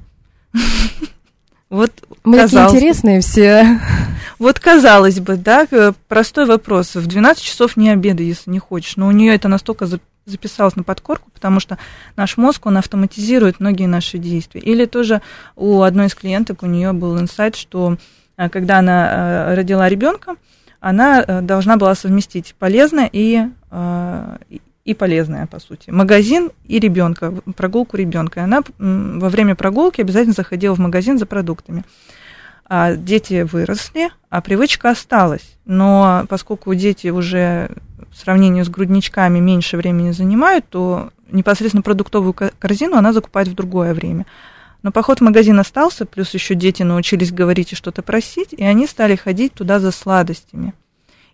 Вот 1.70 1.92
Мы 2.24 2.38
такие 2.38 2.42
казалось 2.42 2.72
бы. 2.72 2.78
интересные 2.78 3.20
все. 3.20 3.80
Вот 4.38 4.60
казалось 4.60 5.18
бы, 5.18 5.36
да, 5.36 5.66
простой 6.06 6.46
вопрос. 6.46 6.94
В 6.94 7.06
12 7.06 7.42
часов 7.42 7.76
не 7.76 7.90
обедай, 7.90 8.24
если 8.24 8.50
не 8.52 8.60
хочешь. 8.60 8.96
Но 8.96 9.08
у 9.08 9.10
нее 9.10 9.34
это 9.34 9.48
настолько 9.48 9.86
за- 9.86 9.98
записалось 10.26 10.76
на 10.76 10.84
подкорку, 10.84 11.28
потому 11.34 11.58
что 11.58 11.76
наш 12.14 12.36
мозг, 12.36 12.66
он 12.66 12.76
автоматизирует 12.76 13.58
многие 13.58 13.86
наши 13.86 14.16
действия. 14.18 14.60
Или 14.60 14.84
тоже 14.84 15.22
у 15.56 15.82
одной 15.82 16.06
из 16.06 16.14
клиенток, 16.14 16.62
у 16.62 16.66
нее 16.66 16.92
был 16.92 17.18
инсайт, 17.18 17.56
что 17.56 17.96
э, 18.36 18.48
когда 18.48 18.78
она 18.78 19.08
э, 19.50 19.54
родила 19.56 19.88
ребенка, 19.88 20.36
она 20.78 21.20
э, 21.26 21.40
должна 21.40 21.76
была 21.76 21.96
совместить 21.96 22.54
полезное 22.58 23.10
и, 23.12 23.44
и- 24.92 24.94
полезное, 24.94 25.46
по 25.46 25.60
сути. 25.60 25.90
Магазин 25.90 26.50
и 26.64 26.78
ребенка, 26.78 27.32
прогулку 27.56 27.96
ребенка. 27.96 28.44
Она 28.44 28.62
во 28.78 29.28
время 29.28 29.54
прогулки 29.54 30.00
обязательно 30.00 30.34
заходила 30.34 30.74
в 30.74 30.78
магазин 30.78 31.18
за 31.18 31.26
продуктами 31.26 31.84
а 32.68 32.94
дети 32.94 33.42
выросли, 33.50 34.10
а 34.28 34.40
привычка 34.42 34.90
осталась. 34.90 35.56
Но 35.64 36.26
поскольку 36.28 36.74
дети 36.74 37.08
уже 37.08 37.70
в 38.10 38.16
сравнении 38.16 38.62
с 38.62 38.68
грудничками 38.68 39.38
меньше 39.38 39.76
времени 39.76 40.10
занимают, 40.10 40.66
то 40.68 41.10
непосредственно 41.30 41.82
продуктовую 41.82 42.34
ко- 42.34 42.52
корзину 42.58 42.96
она 42.96 43.12
закупает 43.12 43.48
в 43.48 43.54
другое 43.54 43.94
время. 43.94 44.26
Но 44.82 44.92
поход 44.92 45.18
в 45.20 45.24
магазин 45.24 45.58
остался, 45.58 46.04
плюс 46.06 46.34
еще 46.34 46.54
дети 46.54 46.82
научились 46.82 47.32
говорить 47.32 47.72
и 47.72 47.76
что-то 47.76 48.02
просить, 48.02 48.52
и 48.52 48.62
они 48.62 48.86
стали 48.86 49.16
ходить 49.16 49.54
туда 49.54 49.80
за 49.80 49.90
сладостями. 49.90 50.74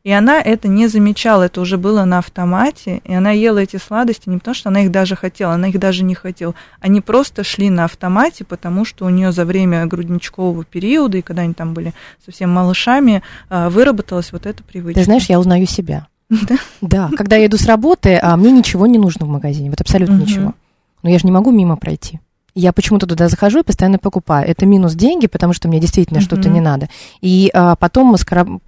И 0.05 0.11
она 0.11 0.39
это 0.39 0.69
не 0.69 0.87
замечала, 0.87 1.45
это 1.45 1.63
уже 1.63 1.79
было 1.79 2.05
на 2.05 2.19
автомате, 2.19 3.01
и 3.05 3.15
она 3.15 3.31
ела 3.31 3.59
эти 3.59 3.79
сладости 3.79 4.29
не 4.29 4.37
потому, 4.37 4.55
что 4.55 4.69
она 4.69 4.83
их 4.83 4.91
даже 4.91 5.17
хотела, 5.17 5.55
она 5.55 5.69
их 5.69 5.79
даже 5.79 6.05
не 6.05 6.15
хотела. 6.15 6.55
Они 6.79 7.01
просто 7.01 7.43
шли 7.43 7.71
на 7.71 7.85
автомате, 7.85 8.45
потому 8.45 8.85
что 8.85 9.07
у 9.07 9.09
нее 9.09 9.33
за 9.33 9.47
время 9.47 9.87
грудничкового 9.87 10.63
периода, 10.65 11.17
и 11.17 11.23
когда 11.23 11.43
они 11.43 11.55
там 11.55 11.73
были 11.73 11.95
совсем 12.23 12.51
малышами, 12.51 13.23
а, 13.49 13.71
выработалась 13.71 14.31
вот 14.31 14.45
эта 14.45 14.63
привычка. 14.63 15.01
Ты 15.01 15.05
знаешь, 15.07 15.25
я 15.31 15.41
узнаю 15.41 15.67
себя. 15.67 16.07
Да? 16.29 16.59
Да, 16.83 17.11
когда 17.17 17.37
я 17.37 17.47
иду 17.47 17.57
с 17.57 17.65
работы, 17.65 18.19
а 18.21 18.37
мне 18.37 18.51
ничего 18.51 18.87
не 18.87 18.99
нужно 18.99 19.25
в 19.25 19.29
магазине, 19.31 19.71
вот 19.71 19.81
абсолютно 19.81 20.17
ничего. 20.17 20.55
Но 21.03 21.09
я 21.09 21.19
же 21.19 21.25
не 21.25 21.33
могу 21.33 21.51
мимо 21.51 21.77
пройти. 21.77 22.21
Я 22.55 22.73
почему-то 22.73 23.07
туда 23.07 23.29
захожу 23.29 23.61
и 23.61 23.65
постоянно 23.65 23.99
покупаю. 23.99 24.49
Это 24.49 24.65
минус 24.65 24.95
деньги, 24.95 25.27
потому 25.27 25.53
что 25.53 25.67
мне 25.69 25.81
действительно 25.81 26.21
Мгм. 26.21 26.27
что-то 26.27 26.49
не 26.49 26.61
надо. 26.61 26.89
И 27.21 27.51
а, 27.53 27.75
потом 27.75 28.13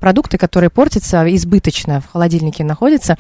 продукты, 0.00 0.38
которые 0.38 0.70
портятся, 0.70 1.22
избыточно 1.34 2.00
в 2.00 2.10
холодильнике 2.10 2.64
находятся, 2.64 3.16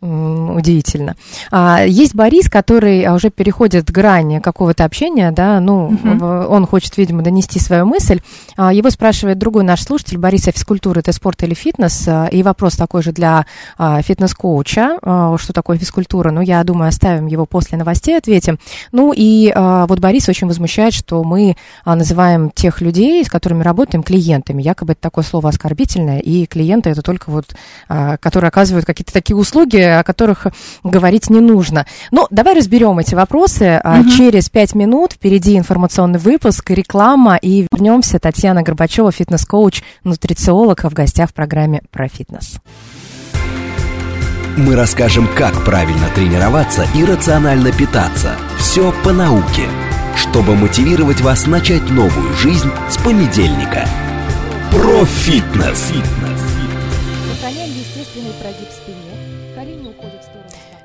удивительно. 0.00 1.16
А, 1.50 1.82
есть 1.84 2.14
Борис, 2.14 2.48
который 2.48 3.02
а, 3.04 3.14
уже 3.14 3.30
переходит 3.30 3.90
грань 3.90 4.40
какого-то 4.40 4.84
общения, 4.84 5.30
да, 5.32 5.60
ну, 5.60 5.88
в- 6.02 6.46
он 6.48 6.66
хочет, 6.66 6.96
видимо, 6.96 7.22
донести 7.22 7.58
свою 7.58 7.84
мысль. 7.84 8.20
А, 8.56 8.72
его 8.72 8.90
спрашивает 8.90 9.38
другой 9.38 9.64
наш 9.64 9.82
слушатель, 9.82 10.18
Борис, 10.18 10.46
а 10.46 10.52
физкультура 10.52 11.00
это 11.00 11.12
спорт 11.12 11.42
или 11.42 11.54
фитнес? 11.54 12.06
А, 12.06 12.26
и 12.26 12.42
вопрос 12.42 12.76
такой 12.76 13.02
же 13.02 13.12
для 13.12 13.46
а, 13.76 14.00
фитнес-коуча, 14.02 14.98
а, 15.02 15.36
что 15.38 15.52
такое 15.52 15.78
физкультура, 15.78 16.30
ну, 16.30 16.40
я 16.40 16.62
думаю, 16.62 16.88
оставим 16.88 17.26
его 17.26 17.44
после 17.46 17.76
новостей, 17.76 18.16
ответим. 18.16 18.58
Ну, 18.92 19.12
и 19.14 19.52
а, 19.54 19.86
вот 19.86 19.98
Борис 19.98 20.28
очень 20.28 20.46
возмущает, 20.46 20.94
что 20.94 21.24
мы 21.24 21.56
а, 21.84 21.96
называем 21.96 22.50
тех 22.50 22.80
людей, 22.80 23.24
с 23.24 23.28
которыми 23.28 23.62
работаем, 23.62 24.02
клиентами. 24.02 24.62
Якобы 24.62 24.92
это 24.92 25.00
такое 25.02 25.24
слово 25.24 25.48
оскорбительное, 25.48 26.20
и 26.20 26.46
клиенты 26.46 26.90
это 26.90 27.02
только 27.02 27.30
вот, 27.30 27.46
а, 27.88 28.16
которые 28.18 28.48
оказывают 28.48 28.86
какие-то 28.86 29.12
такие 29.12 29.36
услуги, 29.36 29.87
о 29.88 30.04
которых 30.04 30.46
говорить 30.84 31.30
не 31.30 31.40
нужно. 31.40 31.86
Ну, 32.10 32.26
давай 32.30 32.54
разберем 32.54 32.98
эти 32.98 33.14
вопросы. 33.14 33.80
Мгм. 33.84 34.10
Через 34.10 34.48
пять 34.50 34.74
минут 34.74 35.12
впереди 35.12 35.56
информационный 35.56 36.18
выпуск, 36.18 36.70
реклама, 36.70 37.36
и 37.36 37.66
вернемся. 37.70 38.18
Татьяна 38.18 38.62
Горбачева, 38.62 39.12
фитнес-коуч, 39.12 39.82
нутрициолог, 40.04 40.84
в 40.84 40.92
гостях 40.92 41.30
в 41.30 41.34
программе 41.34 41.82
про 41.90 42.08
фитнес. 42.08 42.58
Мы 44.56 44.74
расскажем, 44.74 45.28
как 45.36 45.64
правильно 45.64 46.08
тренироваться 46.14 46.84
и 46.94 47.04
рационально 47.04 47.70
питаться. 47.70 48.32
Все 48.58 48.92
по 49.04 49.12
науке, 49.12 49.68
чтобы 50.16 50.56
мотивировать 50.56 51.20
вас 51.20 51.46
начать 51.46 51.88
новую 51.90 52.34
жизнь 52.34 52.70
с 52.90 52.96
понедельника. 52.96 53.86
Профитнес. 54.72 55.92
Сохраняем 55.92 56.37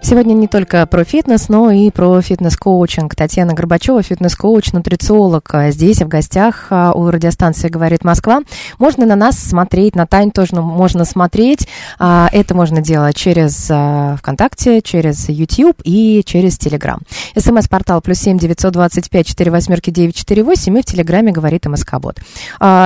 Сегодня 0.06 0.34
не 0.34 0.50
только 0.50 0.86
про 0.86 1.06
фитнес, 1.06 1.48
но 1.48 1.72
и 1.72 1.89
про 1.89 2.22
фитнес-коучинг. 2.22 3.16
Татьяна 3.16 3.54
Горбачева, 3.54 4.04
фитнес-коуч, 4.04 4.74
нутрициолог. 4.74 5.50
а, 5.54 5.72
Здесь 5.72 6.02
в 6.02 6.10
гостях 6.10 6.68
а, 6.70 6.92
у 6.92 7.10
радиостанции 7.10 7.70
«Говорит 7.70 8.04
Москва». 8.04 8.42
Можно 8.80 9.06
на 9.06 9.16
нас 9.16 9.39
смотреть, 9.39 9.96
на 9.96 10.06
Тань 10.06 10.32
тоже 10.32 10.56
можно 10.58 11.06
смотреть. 11.06 11.70
А, 12.00 12.28
Это 12.34 12.54
можно 12.54 12.82
делать 12.82 13.16
через 13.16 13.72
ВКонтакте, 14.20 14.82
через 14.82 15.30
YouTube 15.30 15.82
и 15.86 16.22
через 16.26 16.58
Телеграм. 16.58 17.00
СМС-портал 17.38 18.02
плюс 18.02 18.20
семь 18.20 18.38
девятьсот 18.38 18.74
двадцать 18.74 19.10
пять 19.10 19.26
четыре 19.26 19.52
восьмерки 19.52 19.89
девять 19.89 20.16
четыре 20.16 20.44
восемь 20.44 20.78
и 20.78 20.82
в 20.82 20.86
Телеграме 20.86 21.32
говорит 21.32 21.66
МСК-бот. 21.66 22.20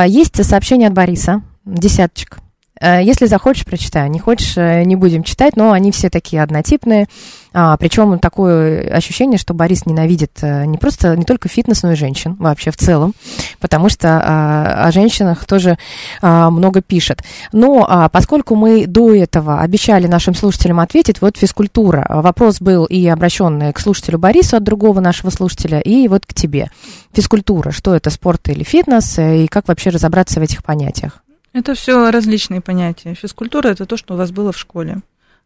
Есть 0.05 0.45
сообщение 0.45 0.87
от 0.87 0.93
Бориса, 0.93 1.41
десяточек. 1.65 2.37
Э, 2.79 3.01
Если 3.03 3.25
захочешь, 3.25 3.65
прочитаю. 3.65 4.09
Не 4.09 4.19
хочешь, 4.19 4.57
э, 4.57 4.83
не 4.83 4.95
будем 4.95 5.23
читать, 5.23 5.55
но 5.55 5.71
они 5.71 5.91
все 5.91 6.09
такие 6.09 6.41
однотипные. 6.41 7.07
А, 7.59 7.75
причем 7.77 8.19
такое 8.19 8.87
ощущение, 8.87 9.39
что 9.39 9.55
Борис 9.55 9.87
ненавидит 9.87 10.31
э, 10.41 10.65
не 10.65 10.77
просто, 10.77 11.15
не 11.15 11.25
только 11.25 11.49
фитнес, 11.49 11.81
но 11.81 11.93
и 11.93 11.95
женщин 11.95 12.35
вообще 12.35 12.69
в 12.69 12.77
целом, 12.77 13.15
потому 13.59 13.89
что 13.89 14.21
а, 14.23 14.85
о 14.85 14.91
женщинах 14.91 15.43
тоже 15.45 15.79
а, 16.21 16.51
много 16.51 16.83
пишет. 16.83 17.23
Но 17.51 17.83
а, 17.89 18.09
поскольку 18.09 18.55
мы 18.55 18.85
до 18.85 19.11
этого 19.11 19.61
обещали 19.61 20.05
нашим 20.05 20.35
слушателям 20.35 20.79
ответить, 20.79 21.19
вот 21.19 21.35
физкультура. 21.37 22.05
Вопрос 22.09 22.61
был 22.61 22.85
и 22.85 23.07
обращенный 23.07 23.73
к 23.73 23.79
слушателю 23.79 24.19
Борису 24.19 24.57
от 24.57 24.63
другого 24.63 24.99
нашего 24.99 25.31
слушателя, 25.31 25.79
и 25.79 26.07
вот 26.07 26.27
к 26.27 26.35
тебе. 26.35 26.69
Физкультура, 27.13 27.71
что 27.71 27.95
это, 27.95 28.11
спорт 28.11 28.49
или 28.49 28.63
фитнес, 28.63 29.17
и 29.17 29.47
как 29.47 29.67
вообще 29.67 29.89
разобраться 29.89 30.39
в 30.39 30.43
этих 30.43 30.63
понятиях? 30.63 31.23
Это 31.57 31.73
все 31.73 32.11
различные 32.11 32.61
понятия. 32.61 33.15
Физкультура 33.15 33.69
это 33.69 33.87
то, 33.87 33.97
что 33.97 34.13
у 34.13 34.17
вас 34.17 34.29
было 34.31 34.51
в 34.51 34.59
школе. 34.59 34.99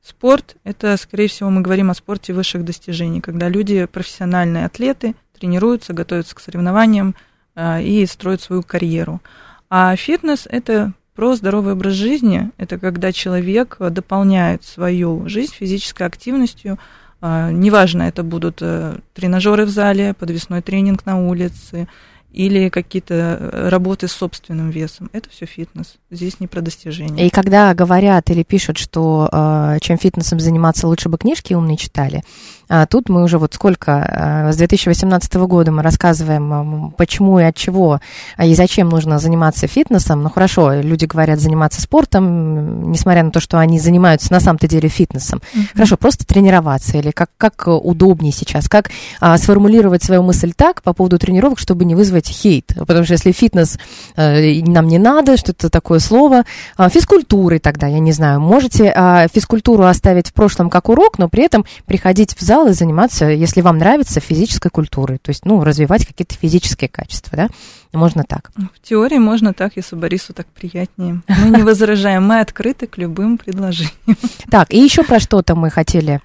Спорт 0.03 0.57
это, 0.65 0.97
скорее 0.97 1.29
всего, 1.29 1.49
мы 1.49 1.61
говорим 1.61 1.89
о 1.89 1.93
спорте 1.93 2.33
высших 2.33 2.65
достижений, 2.65 3.21
когда 3.21 3.47
люди, 3.47 3.85
профессиональные 3.85 4.65
атлеты, 4.65 5.15
тренируются, 5.39 5.93
готовятся 5.93 6.35
к 6.35 6.41
соревнованиям 6.41 7.15
а, 7.55 7.79
и 7.79 8.05
строят 8.07 8.41
свою 8.41 8.61
карьеру. 8.61 9.21
А 9.69 9.95
фитнес 9.95 10.49
это 10.51 10.91
про 11.15 11.33
здоровый 11.33 11.75
образ 11.75 11.93
жизни. 11.93 12.51
Это 12.57 12.77
когда 12.77 13.13
человек 13.13 13.77
дополняет 13.79 14.65
свою 14.65 15.29
жизнь 15.29 15.53
физической 15.53 16.07
активностью. 16.07 16.77
А, 17.21 17.51
Неважно, 17.51 18.03
это 18.03 18.23
будут 18.23 18.57
э, 18.59 18.97
тренажеры 19.13 19.63
в 19.63 19.69
зале, 19.69 20.13
подвесной 20.13 20.61
тренинг 20.61 21.05
на 21.05 21.25
улице 21.25 21.87
или 22.31 22.69
какие-то 22.69 23.13
э, 23.13 23.69
работы 23.69 24.07
с 24.07 24.13
собственным 24.13 24.69
весом. 24.69 25.09
Это 25.13 25.29
все 25.29 25.45
фитнес. 25.45 25.95
Здесь 26.09 26.39
не 26.39 26.47
про 26.47 26.61
достижения. 26.61 27.27
И 27.27 27.29
когда 27.29 27.73
говорят 27.73 28.29
или 28.29 28.43
пишут, 28.43 28.77
что 28.77 29.29
э, 29.31 29.77
чем 29.81 29.97
фитнесом 29.97 30.39
заниматься, 30.39 30.87
лучше 30.87 31.09
бы 31.09 31.17
книжки 31.17 31.53
умные 31.53 31.77
читали, 31.77 32.23
а 32.69 32.85
тут 32.85 33.09
мы 33.09 33.23
уже 33.23 33.37
вот 33.37 33.53
сколько, 33.53 34.45
э, 34.47 34.51
с 34.51 34.57
2018 34.57 35.33
года 35.47 35.71
мы 35.71 35.83
рассказываем, 35.83 36.91
почему 36.97 37.39
и 37.39 37.43
от 37.43 37.55
чего, 37.55 37.99
а 38.37 38.45
и 38.45 38.55
зачем 38.55 38.89
нужно 38.89 39.19
заниматься 39.19 39.67
фитнесом. 39.67 40.23
Ну 40.23 40.29
хорошо, 40.29 40.73
люди 40.81 41.05
говорят 41.05 41.39
заниматься 41.39 41.81
спортом, 41.81 42.91
несмотря 42.91 43.23
на 43.23 43.31
то, 43.31 43.39
что 43.39 43.59
они 43.59 43.79
занимаются 43.79 44.31
на 44.31 44.39
самом-то 44.39 44.67
деле 44.67 44.89
фитнесом. 44.89 45.41
Хорошо, 45.73 45.97
просто 45.97 46.25
тренироваться 46.25 46.97
или 46.97 47.11
как, 47.11 47.29
как 47.37 47.67
удобнее 47.67 48.31
сейчас, 48.31 48.69
как 48.69 48.89
а, 49.19 49.37
сформулировать 49.37 50.03
свою 50.03 50.23
мысль 50.23 50.53
так 50.55 50.81
по 50.81 50.93
поводу 50.93 51.19
тренировок, 51.19 51.59
чтобы 51.59 51.85
не 51.85 51.95
вызвать 51.95 52.27
хейт. 52.27 52.73
Потому 52.75 53.03
что 53.03 53.13
если 53.13 53.31
фитнес 53.31 53.77
э, 54.15 54.61
нам 54.63 54.87
не 54.87 54.97
надо, 54.97 55.37
что-то 55.37 55.69
такое 55.69 55.99
слово, 55.99 56.43
а, 56.77 56.89
физкультурой 56.89 57.59
тогда, 57.59 57.87
я 57.87 57.99
не 57.99 58.11
знаю, 58.11 58.39
можете 58.39 58.91
а, 58.95 59.27
физкультуру 59.27 59.83
оставить 59.83 60.29
в 60.29 60.33
прошлом 60.33 60.69
как 60.69 60.89
урок, 60.89 61.17
но 61.17 61.29
при 61.29 61.43
этом 61.43 61.65
приходить 61.85 62.35
в 62.35 62.41
зал 62.41 62.60
и 62.67 62.73
заниматься, 62.73 63.25
если 63.25 63.61
вам 63.61 63.77
нравится, 63.77 64.19
физической 64.19 64.69
культурой, 64.69 65.17
то 65.17 65.29
есть, 65.29 65.45
ну, 65.45 65.63
развивать 65.63 66.05
какие-то 66.05 66.35
физические 66.35 66.89
качества, 66.89 67.35
да, 67.35 67.49
можно 67.93 68.23
так. 68.23 68.51
В 68.55 68.87
теории 68.87 69.17
можно 69.17 69.53
так, 69.53 69.73
если 69.75 69.95
Борису 69.95 70.33
так 70.33 70.47
приятнее. 70.47 71.21
Мы 71.27 71.57
не 71.57 71.63
возражаем, 71.63 72.25
мы 72.25 72.39
открыты 72.39 72.87
к 72.87 72.97
любым 72.97 73.37
предложениям. 73.37 74.17
Так, 74.49 74.73
и 74.73 74.77
еще 74.77 75.03
про 75.03 75.19
что-то 75.19 75.55
мы 75.55 75.69
хотели 75.69 76.21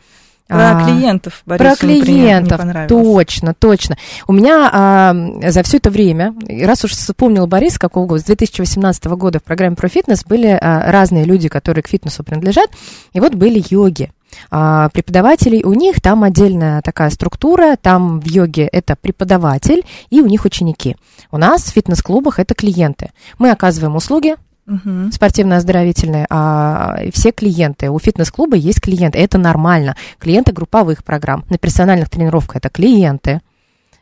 Про 0.49 0.79
а, 0.79 0.85
клиентов 0.85 1.43
Борису, 1.45 1.65
Про 1.65 1.71
например, 1.71 2.05
клиентов, 2.05 2.59
понравилось. 2.59 2.89
точно, 2.89 3.55
точно. 3.55 3.97
У 4.29 4.33
меня 4.33 4.71
а, 4.73 5.15
за 5.51 5.63
все 5.65 5.79
это 5.79 5.91
время, 5.91 6.35
раз 6.63 6.85
уж 6.85 6.93
вспомнил 6.93 7.47
Борис, 7.47 7.79
какого 7.79 8.07
года, 8.07 8.21
с 8.23 8.25
2018 8.27 9.05
года 9.07 9.41
в 9.41 9.43
программе 9.43 9.75
про 9.75 9.89
фитнес 9.89 10.25
были 10.25 10.47
а, 10.49 10.91
разные 10.93 11.25
люди, 11.25 11.49
которые 11.49 11.83
к 11.83 11.89
фитнесу 11.89 12.23
принадлежат, 12.23 12.71
и 13.13 13.21
вот 13.21 13.35
были 13.35 13.65
йоги. 13.69 14.13
А, 14.51 14.89
преподавателей 14.91 15.63
у 15.65 15.73
них 15.75 16.01
там 16.01 16.23
отдельная 16.25 16.83
такая 16.83 17.11
структура, 17.11 17.77
там 17.77 18.21
в 18.21 18.27
йоге 18.27 18.69
это 18.71 18.97
преподаватель 18.97 19.85
и 20.11 20.21
у 20.21 20.27
них 20.27 20.45
ученики. 20.45 20.97
У 21.31 21.39
нас 21.39 21.63
в 21.65 21.73
фитнес-клубах 21.73 22.39
это 22.39 22.55
клиенты. 22.55 23.11
Мы 23.39 23.51
оказываем 23.51 23.97
услуги, 23.97 24.37
Мгм. 24.67 25.13
спортивно-оздоровительные, 25.13 26.27
а 26.29 26.97
все 27.13 27.31
клиенты, 27.31 27.89
у 27.89 27.99
фитнес-клуба 28.01 28.57
есть 28.57 28.81
клиенты, 28.81 29.19
это 29.19 29.39
нормально. 29.39 29.97
Клиенты 30.19 30.53
групповых 30.53 31.05
программ, 31.05 31.45
на 31.49 31.57
персональных 31.57 32.11
тренировках 32.11 32.57
это 32.57 32.69
клиенты. 32.69 33.41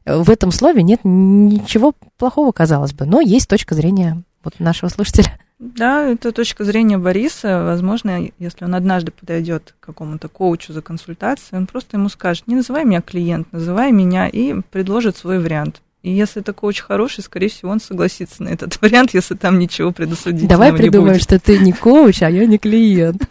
В 0.07 0.31
этом 0.31 0.53
слове 0.53 0.83
нет 0.83 1.01
ничего 1.05 1.93
плохого, 2.19 2.53
казалось 2.53 2.93
бы, 2.95 3.05
но 3.05 3.21
есть 3.21 3.49
точка 3.49 3.75
зрения 3.75 4.23
вот 4.43 4.59
нашего 4.59 4.89
слушателя. 4.89 5.39
Да, 5.59 6.03
это 6.09 6.33
точка 6.33 6.65
зрения 6.65 6.99
Бориса. 6.99 7.63
Возможно, 7.65 8.29
если 8.39 8.65
он 8.65 8.75
однажды 8.75 9.13
подойдет 9.13 9.75
к 9.79 9.87
какому-то 9.87 10.29
коучу 10.29 10.73
за 10.73 10.83
консультацией, 10.83 11.59
он 11.59 11.67
просто 11.67 11.97
ему 11.97 12.09
скажет, 12.09 12.47
не 12.47 12.57
называй 12.57 12.85
меня 12.85 13.01
клиент, 13.01 13.53
называй 13.53 13.93
меня 13.93 14.29
и 14.29 14.61
предложит 14.73 15.17
свой 15.17 15.39
вариант. 15.39 15.81
И 16.03 16.11
если 16.11 16.43
это 16.43 16.53
коуч 16.53 16.81
хороший, 16.81 17.25
скорее 17.25 17.49
всего, 17.49 17.71
он 17.71 17.81
согласится 17.81 18.43
на 18.43 18.49
этот 18.49 18.79
вариант, 18.83 19.15
если 19.15 19.37
там 19.37 19.59
ничего 19.59 19.91
предосудительного 19.91 20.51
Давай 20.51 20.73
не 20.73 20.77
придумаем, 20.77 21.15
будет. 21.15 21.23
что 21.23 21.39
ты 21.39 21.59
не 21.59 21.73
коуч, 21.73 22.21
а 22.21 22.29
я 22.29 22.45
не 22.45 22.59
клиент. 22.59 23.27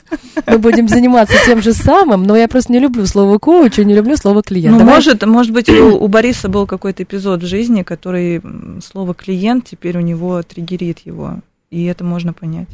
Мы 0.47 0.57
будем 0.57 0.87
заниматься 0.87 1.35
тем 1.45 1.61
же 1.61 1.73
самым, 1.73 2.23
но 2.23 2.35
я 2.35 2.47
просто 2.47 2.71
не 2.71 2.79
люблю 2.79 3.05
слово 3.05 3.37
коуч 3.37 3.77
и 3.77 3.85
не 3.85 3.93
люблю 3.93 4.17
слово 4.17 4.41
клиент. 4.41 4.73
Ну, 4.73 4.79
Давай- 4.79 4.95
может, 4.95 5.23
может 5.23 5.51
быть, 5.51 5.69
у, 5.69 6.03
у 6.03 6.07
Бориса 6.07 6.49
был 6.49 6.65
какой-то 6.65 7.03
эпизод 7.03 7.43
в 7.43 7.45
жизни, 7.45 7.83
который 7.83 8.41
слово 8.83 9.13
клиент 9.13 9.65
теперь 9.65 9.97
у 9.97 10.01
него 10.01 10.41
триггерит 10.41 10.99
его. 11.05 11.41
И 11.73 11.85
это 11.85 12.03
можно 12.03 12.33
понять. 12.33 12.67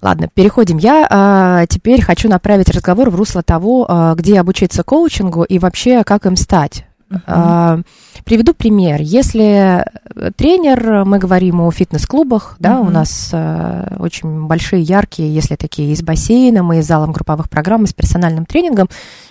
Ладно, 0.00 0.28
переходим. 0.32 0.78
Я 0.78 1.06
а, 1.10 1.66
теперь 1.66 2.00
хочу 2.00 2.30
направить 2.30 2.70
разговор 2.70 3.10
в 3.10 3.14
русло 3.14 3.42
того, 3.42 3.84
а, 3.86 4.14
где 4.14 4.40
обучиться 4.40 4.82
коучингу 4.82 5.42
и 5.42 5.58
вообще 5.58 6.02
как 6.02 6.24
им 6.24 6.36
стать. 6.36 6.86
А, 7.26 7.80
приведу 8.24 8.54
пример. 8.54 9.00
Если 9.00 9.84
э, 9.84 10.30
тренер, 10.36 11.04
мы 11.04 11.18
говорим 11.18 11.60
о 11.60 11.70
фитнес-клубах, 11.70 12.56
да, 12.58 12.80
у 12.80 12.84
Мгм. 12.84 12.92
нас 12.92 13.30
а, 13.32 13.96
очень 13.98 14.46
большие, 14.46 14.82
яркие, 14.82 15.34
если 15.34 15.56
такие, 15.56 15.92
и 15.92 15.96
с 15.96 16.02
бассейном, 16.02 16.72
и 16.72 16.80
с 16.82 16.86
залом 16.86 17.12
групповых 17.12 17.50
программ, 17.50 17.84
и 17.84 17.86
с 17.86 17.92
персональным 17.92 18.46
тренингом. 18.46 18.88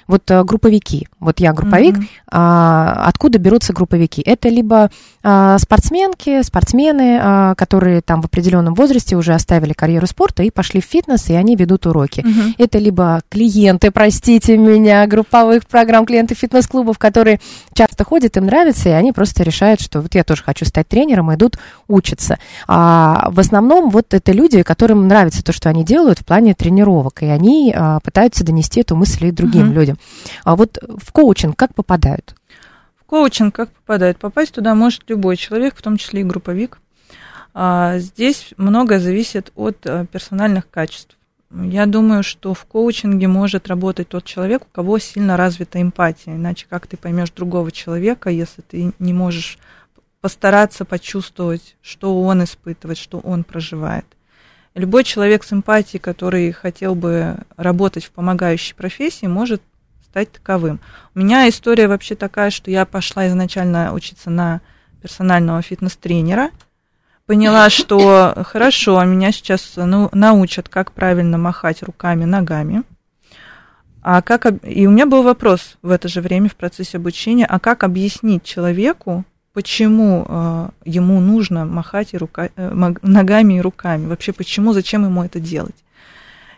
Вот 0.07 0.29
а, 0.31 0.43
групповики. 0.43 1.07
Вот 1.19 1.39
я 1.39 1.53
групповик. 1.53 1.97
Мгм. 1.97 2.07
А, 2.31 3.03
откуда 3.05 3.39
берутся 3.39 3.73
групповики? 3.73 4.21
Это 4.21 4.49
либо 4.49 4.89
а, 5.23 5.57
спортсменки, 5.57 6.41
спортсмены, 6.43 7.19
а, 7.21 7.55
которые 7.55 8.01
там 8.01 8.21
в 8.21 8.25
определенном 8.25 8.73
возрасте 8.73 9.15
уже 9.15 9.33
оставили 9.33 9.73
карьеру 9.73 10.07
спорта 10.07 10.43
и 10.43 10.49
пошли 10.51 10.81
в 10.81 10.85
фитнес, 10.85 11.29
и 11.29 11.33
они 11.33 11.55
ведут 11.55 11.85
уроки. 11.85 12.21
Мгм. 12.25 12.55
Это 12.57 12.77
либо 12.77 13.21
клиенты, 13.29 13.91
простите 13.91 14.57
меня, 14.57 15.05
групповых 15.07 15.67
программ, 15.67 16.05
клиенты 16.05 16.35
фитнес-клубов, 16.35 16.97
которые 16.97 17.39
часто 17.73 18.03
ходят, 18.03 18.37
им 18.37 18.45
нравится, 18.45 18.89
и 18.89 18.93
они 18.93 19.11
просто 19.11 19.43
решают, 19.43 19.81
что 19.81 20.01
вот 20.01 20.15
я 20.15 20.23
тоже 20.23 20.43
хочу 20.43 20.65
стать 20.65 20.87
тренером, 20.87 21.31
и 21.31 21.35
идут 21.35 21.57
учиться. 21.87 22.37
А 22.67 23.29
в 23.31 23.39
основном 23.39 23.89
вот 23.89 24.13
это 24.13 24.31
люди, 24.31 24.63
которым 24.63 25.07
нравится 25.07 25.43
то, 25.43 25.51
что 25.51 25.69
они 25.69 25.83
делают 25.83 26.19
в 26.19 26.25
плане 26.25 26.53
тренировок, 26.53 27.23
и 27.23 27.25
они 27.25 27.73
а, 27.75 27.99
пытаются 27.99 28.43
донести 28.43 28.81
эту 28.81 28.95
мысль 28.95 29.27
и 29.27 29.31
другим 29.31 29.67
Мгм. 29.67 29.73
людям. 29.73 29.96
А 30.43 30.55
вот 30.55 30.77
в 30.81 31.11
коучинг 31.11 31.55
как 31.55 31.73
попадают? 31.75 32.35
В 32.99 33.05
коучинг 33.05 33.55
как 33.55 33.71
попадает? 33.71 34.17
Попасть 34.17 34.53
туда 34.53 34.75
может 34.75 35.03
любой 35.07 35.37
человек, 35.37 35.75
в 35.75 35.81
том 35.81 35.97
числе 35.97 36.21
и 36.21 36.23
групповик. 36.23 36.79
А, 37.53 37.97
Здесь 37.97 38.53
многое 38.57 38.99
зависит 38.99 39.51
от 39.55 39.77
э, 39.85 40.05
персональных 40.11 40.69
качеств. 40.69 41.17
Я 41.49 41.85
думаю, 41.85 42.23
что 42.23 42.53
в 42.53 42.65
коучинге 42.65 43.27
может 43.27 43.67
работать 43.67 44.09
тот 44.09 44.25
человек, 44.25 44.63
у 44.63 44.69
кого 44.69 44.99
сильно 44.99 45.37
развита 45.37 45.81
эмпатия. 45.81 46.35
Иначе 46.35 46.67
как 46.69 46.87
ты 46.87 46.97
поймешь 46.97 47.31
другого 47.31 47.71
человека, 47.71 48.29
если 48.29 48.61
ты 48.61 48.91
не 48.99 49.13
можешь 49.13 49.57
постараться 50.19 50.83
почувствовать, 50.83 51.77
что 51.81 52.21
он 52.21 52.43
испытывает, 52.43 52.97
что 52.97 53.19
он 53.19 53.43
проживает. 53.43 54.05
Любой 54.73 55.03
человек 55.03 55.43
с 55.43 55.53
эмпатией, 55.53 56.01
который 56.01 56.51
хотел 56.51 56.95
бы 56.95 57.37
работать 57.55 58.03
в 58.03 58.11
помогающей 58.11 58.75
профессии, 58.75 59.25
может 59.25 59.61
стать 60.09 60.31
таковым. 60.31 60.79
У 61.15 61.19
меня 61.19 61.47
история 61.49 61.87
вообще 61.87 62.15
такая, 62.15 62.49
что 62.49 62.71
я 62.71 62.85
пошла 62.85 63.27
изначально 63.27 63.93
учиться 63.93 64.29
на 64.29 64.61
персонального 65.01 65.61
фитнес-тренера, 65.61 66.49
поняла, 67.25 67.69
что 67.71 68.33
хорошо, 68.45 69.03
меня 69.03 69.31
сейчас 69.31 69.73
ну, 69.75 70.09
научат, 70.11 70.69
как 70.69 70.91
правильно 70.91 71.37
махать 71.37 71.83
руками, 71.83 72.25
ногами. 72.25 72.83
А 74.01 74.21
как, 74.21 74.45
и 74.63 74.87
у 74.87 74.91
меня 74.91 75.05
был 75.05 75.21
вопрос 75.21 75.77
в 75.81 75.91
это 75.91 76.07
же 76.07 76.21
время 76.21 76.49
в 76.49 76.55
процессе 76.55 76.97
обучения, 76.97 77.45
а 77.45 77.59
как 77.59 77.83
объяснить 77.83 78.43
человеку, 78.43 79.25
почему 79.51 80.25
э, 80.25 80.69
ему 80.85 81.19
нужно 81.19 81.65
махать 81.65 82.13
и 82.13 82.17
рука, 82.17 82.49
э, 82.55 82.93
ногами 83.01 83.55
и 83.55 83.61
руками, 83.61 84.05
вообще 84.05 84.31
почему, 84.31 84.71
зачем 84.71 85.03
ему 85.03 85.23
это 85.23 85.41
делать. 85.41 85.75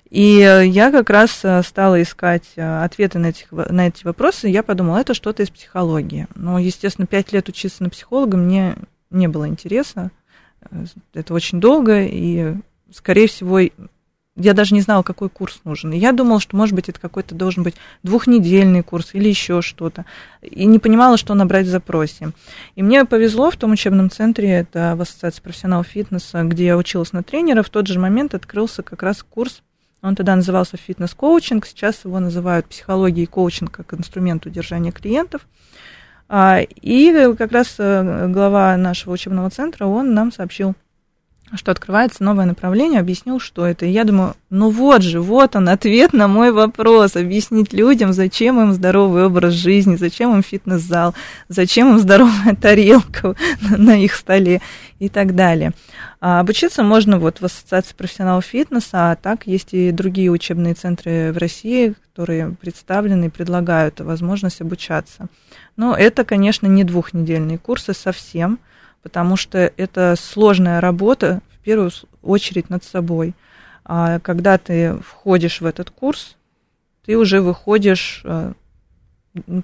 И 0.10 0.40
э, 0.40 0.66
я 0.66 0.92
как 0.92 1.10
раз 1.10 1.42
э, 1.44 1.62
стала 1.62 2.02
искать 2.02 2.46
э, 2.56 2.84
ответы 2.84 3.20
на, 3.20 3.28
этих, 3.28 3.52
на 3.52 3.88
эти 3.88 4.04
вопросы, 4.04 4.50
и 4.50 4.52
я 4.52 4.64
подумала, 4.64 4.98
это 4.98 5.14
что-то 5.14 5.44
из 5.44 5.50
психологии. 5.50 6.28
Но, 6.36 6.58
естественно, 6.58 7.06
пять 7.06 7.32
лет 7.32 7.48
учиться 7.48 7.84
на 7.84 7.90
психолога 7.90 8.36
мне 8.36 8.76
не 9.12 9.28
было 9.28 9.48
интереса, 9.48 10.12
это 11.14 11.34
очень 11.34 11.60
долго, 11.60 12.04
и, 12.04 12.54
скорее 12.92 13.28
всего, 13.28 13.60
я 14.36 14.54
даже 14.54 14.74
не 14.74 14.82
знала, 14.82 15.04
какой 15.04 15.30
курс 15.30 15.62
нужен. 15.64 15.92
Я 15.92 16.12
думала, 16.12 16.40
что, 16.40 16.56
может 16.56 16.74
быть, 16.74 16.90
это 16.90 17.00
какой-то 17.00 17.36
должен 17.36 17.64
быть 17.64 17.76
двухнедельный 18.04 18.84
курс 18.84 19.10
или 19.14 19.30
еще 19.30 19.62
что-то. 19.62 20.06
И 20.42 20.66
не 20.66 20.80
понимала, 20.80 21.18
что 21.18 21.34
набрать 21.34 21.66
в 21.66 21.70
запросе. 21.70 22.32
И 22.76 22.84
мне 22.84 23.06
повезло 23.06 23.52
в 23.52 23.58
том 23.58 23.72
учебном 23.72 24.10
центре, 24.10 24.50
это 24.50 24.96
в 24.96 25.02
Ассоциации 25.02 25.42
профессионалов 25.42 25.88
фитнеса, 25.88 26.44
где 26.44 26.68
я 26.68 26.78
училась 26.78 27.14
на 27.14 27.22
тренера, 27.22 27.64
в 27.64 27.70
тот 27.70 27.88
же 27.88 28.00
момент 28.00 28.34
открылся 28.34 28.82
как 28.82 29.04
раз 29.04 29.24
курс 29.24 29.62
он 30.02 30.16
тогда 30.16 30.36
назывался 30.36 30.78
фитнес-коучинг, 30.78 31.66
сейчас 31.66 32.06
его 32.06 32.20
называют 32.20 32.68
психологией 32.68 33.28
коучинг 33.28 33.72
как 33.72 33.94
инструмент 33.94 34.46
удержания 34.46 34.92
клиентов. 34.92 35.46
А, 36.28 36.60
и 36.62 37.34
как 37.38 37.52
раз 37.52 37.76
э, 37.80 38.28
глава 38.28 38.78
нашего 38.78 39.14
учебного 39.14 39.50
центра, 39.50 39.86
он 39.86 40.14
нам 40.14 40.32
сообщил, 40.32 40.76
что 41.56 41.72
открывается 41.72 42.24
новое 42.24 42.46
направление, 42.46 43.00
объяснил, 43.00 43.40
что 43.40 43.66
это. 43.66 43.86
И 43.86 43.92
я 43.92 44.04
думаю, 44.04 44.36
ну 44.50 44.70
вот 44.70 45.02
же, 45.02 45.20
вот 45.20 45.56
он, 45.56 45.70
ответ 45.70 46.14
на 46.14 46.28
мой 46.28 46.52
вопрос. 46.52 47.16
Объяснить 47.16 47.74
людям, 47.74 48.14
зачем 48.14 48.62
им 48.62 48.74
здоровый 48.74 49.26
образ 49.26 49.54
жизни, 49.54 49.96
зачем 49.96 50.36
им 50.36 50.44
фитнес-зал, 50.44 51.16
зачем 51.48 51.90
им 51.92 52.00
здоровая 52.00 52.56
тарелка 52.60 53.36
на 53.62 53.96
их 53.98 54.16
столе 54.16 54.62
и 55.00 55.10
так 55.10 55.36
далее. 55.36 55.72
А 56.22 56.42
обучиться 56.42 56.84
можно 56.84 57.18
вот 57.18 57.40
в 57.40 57.46
Ассоциации 57.46 57.96
профессионалов 57.96 58.46
фитнеса, 58.46 59.12
а 59.12 59.16
так 59.16 59.48
есть 59.48 59.70
и 59.74 59.92
другие 59.92 60.30
учебные 60.30 60.74
центры 60.74 61.32
в 61.32 61.38
России, 61.38 61.96
которые 62.12 62.56
представлены 62.60 63.26
и 63.26 63.30
предлагают 63.30 64.02
возможность 64.02 64.62
обучаться. 64.62 65.28
Но 65.78 65.96
это, 65.96 66.26
конечно, 66.26 66.68
не 66.68 66.84
двухнедельные 66.84 67.58
курсы 67.58 67.94
совсем, 67.94 68.60
потому 69.04 69.36
что 69.38 69.72
это 69.78 70.16
сложная 70.20 70.82
работа, 70.82 71.42
в 71.54 71.60
первую 71.64 71.92
очередь, 72.22 72.70
над 72.70 72.84
собой. 72.84 73.34
А 73.86 74.20
когда 74.20 74.58
ты 74.58 74.96
входишь 74.98 75.62
в 75.62 75.66
этот 75.66 75.90
курс, 75.90 76.36
ты 77.06 77.18
уже 77.18 77.42
выходишь 77.42 78.22
э, 78.24 78.54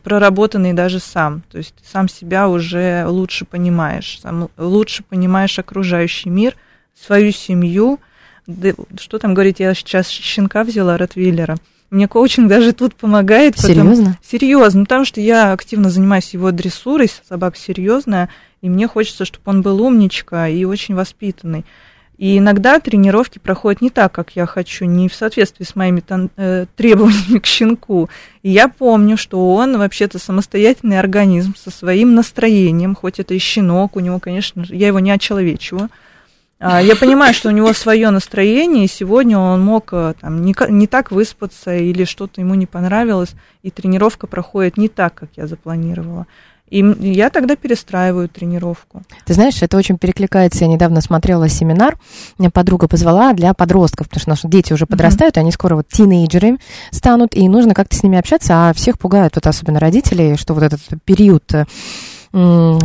проработанный 0.04 0.74
даже 0.74 1.00
сам. 1.00 1.44
То 1.52 1.58
есть 1.58 1.76
ты 1.76 1.88
сам 1.88 2.08
себя 2.08 2.50
уже 2.50 3.06
лучше 3.08 3.46
понимаешь, 3.46 4.20
сам 4.22 4.50
лучше 4.58 5.04
понимаешь 5.04 5.60
окружающий 5.60 6.30
мир, 6.30 6.56
свою 6.96 7.32
семью. 7.32 8.00
Что 9.00 9.20
там 9.20 9.34
говорить, 9.34 9.60
я 9.60 9.74
сейчас 9.74 10.08
щенка 10.08 10.64
взяла, 10.64 10.98
Ротвиллера. 10.98 11.58
Мне 11.90 12.08
коучинг 12.08 12.50
даже 12.50 12.74
тут 12.74 12.96
помогает. 12.96 13.58
Серьезно? 13.58 14.18
Серьезно, 14.24 14.84
потому 14.84 15.06
что 15.06 15.22
я 15.22 15.54
активно 15.54 15.90
занимаюсь 15.90 16.34
его 16.34 16.52
дрессурой, 16.52 17.10
собака 17.28 17.58
серьезная, 17.58 18.30
и 18.62 18.70
мне 18.70 18.88
хочется, 18.88 19.26
чтобы 19.26 19.44
он 19.46 19.62
был 19.62 19.82
умничка 19.82 20.48
и 20.48 20.66
очень 20.66 20.96
воспитанный. 20.96 21.66
И 22.18 22.38
иногда 22.38 22.80
тренировки 22.80 23.40
проходят 23.40 23.82
не 23.82 23.90
так, 23.90 24.12
как 24.14 24.32
я 24.36 24.46
хочу, 24.46 24.86
не 24.86 25.10
в 25.10 25.16
соответствии 25.16 25.66
с 25.66 25.76
моими 25.76 26.02
э, 26.38 26.66
требованиями 26.76 27.40
к 27.40 27.46
щенку. 27.46 28.10
И 28.42 28.50
я 28.50 28.70
помню, 28.70 29.18
что 29.18 29.54
он 29.54 29.78
вообще-то 29.78 30.18
самостоятельный 30.18 30.98
организм 30.98 31.56
со 31.56 31.72
своим 31.72 32.16
настроением, 32.16 32.96
хоть 32.96 33.20
это 33.20 33.34
и 33.34 33.38
щенок, 33.38 33.98
у 33.98 34.00
него, 34.00 34.20
конечно, 34.20 34.66
я 34.70 34.88
его 34.88 35.00
не 35.00 35.12
очеловечиваю. 35.12 35.90
А, 36.60 36.82
я 36.82 36.96
понимаю, 36.96 37.34
что 37.34 37.50
у 37.50 37.52
него 37.52 37.74
свое 37.74 38.10
настроение, 38.10 38.86
и 38.86 38.90
сегодня 38.90 39.38
он 39.38 39.62
мог 39.62 39.90
э, 39.92 40.14
там, 40.20 40.42
не, 40.42 40.56
не 40.70 40.88
так 40.88 41.12
выспаться 41.12 41.76
или 41.76 42.06
что-то 42.06 42.40
ему 42.40 42.56
не 42.56 42.66
понравилось, 42.66 43.34
и 43.62 43.72
тренировка 43.72 44.26
проходит 44.26 44.78
не 44.78 44.88
так, 44.88 45.14
как 45.14 45.30
я 45.36 45.48
запланировала. 45.48 46.28
И 46.70 46.80
я 47.00 47.30
тогда 47.30 47.56
перестраиваю 47.56 48.28
тренировку. 48.28 49.04
Ты 49.26 49.36
знаешь, 49.36 49.62
это 49.62 49.78
очень 49.78 50.00
перекликается. 50.00 50.64
Я 50.64 50.68
недавно 50.68 51.00
смотрела 51.00 51.48
семинар, 51.48 51.98
меня 52.40 52.50
подруга 52.50 52.88
позвала 52.88 53.34
для 53.34 53.54
подростков, 53.54 54.08
потому 54.08 54.22
что 54.22 54.30
наши 54.30 54.48
дети 54.48 54.74
уже 54.74 54.88
подрастают, 54.88 55.38
mm-hmm. 55.38 55.42
они 55.42 55.52
скоро 55.52 55.76
вот 55.76 55.88
тинейджеры 55.90 56.58
станут, 56.90 57.36
и 57.36 57.48
нужно 57.48 57.76
как-то 57.76 57.96
с 57.96 58.02
ними 58.02 58.18
общаться, 58.18 58.70
а 58.70 58.74
всех 58.74 58.98
пугают, 58.98 59.36
вот 59.36 59.46
особенно 59.46 59.80
родители, 59.80 60.36
что 60.38 60.56
вот 60.56 60.64
этот 60.64 60.82
период 61.04 61.44
э, 61.54 61.66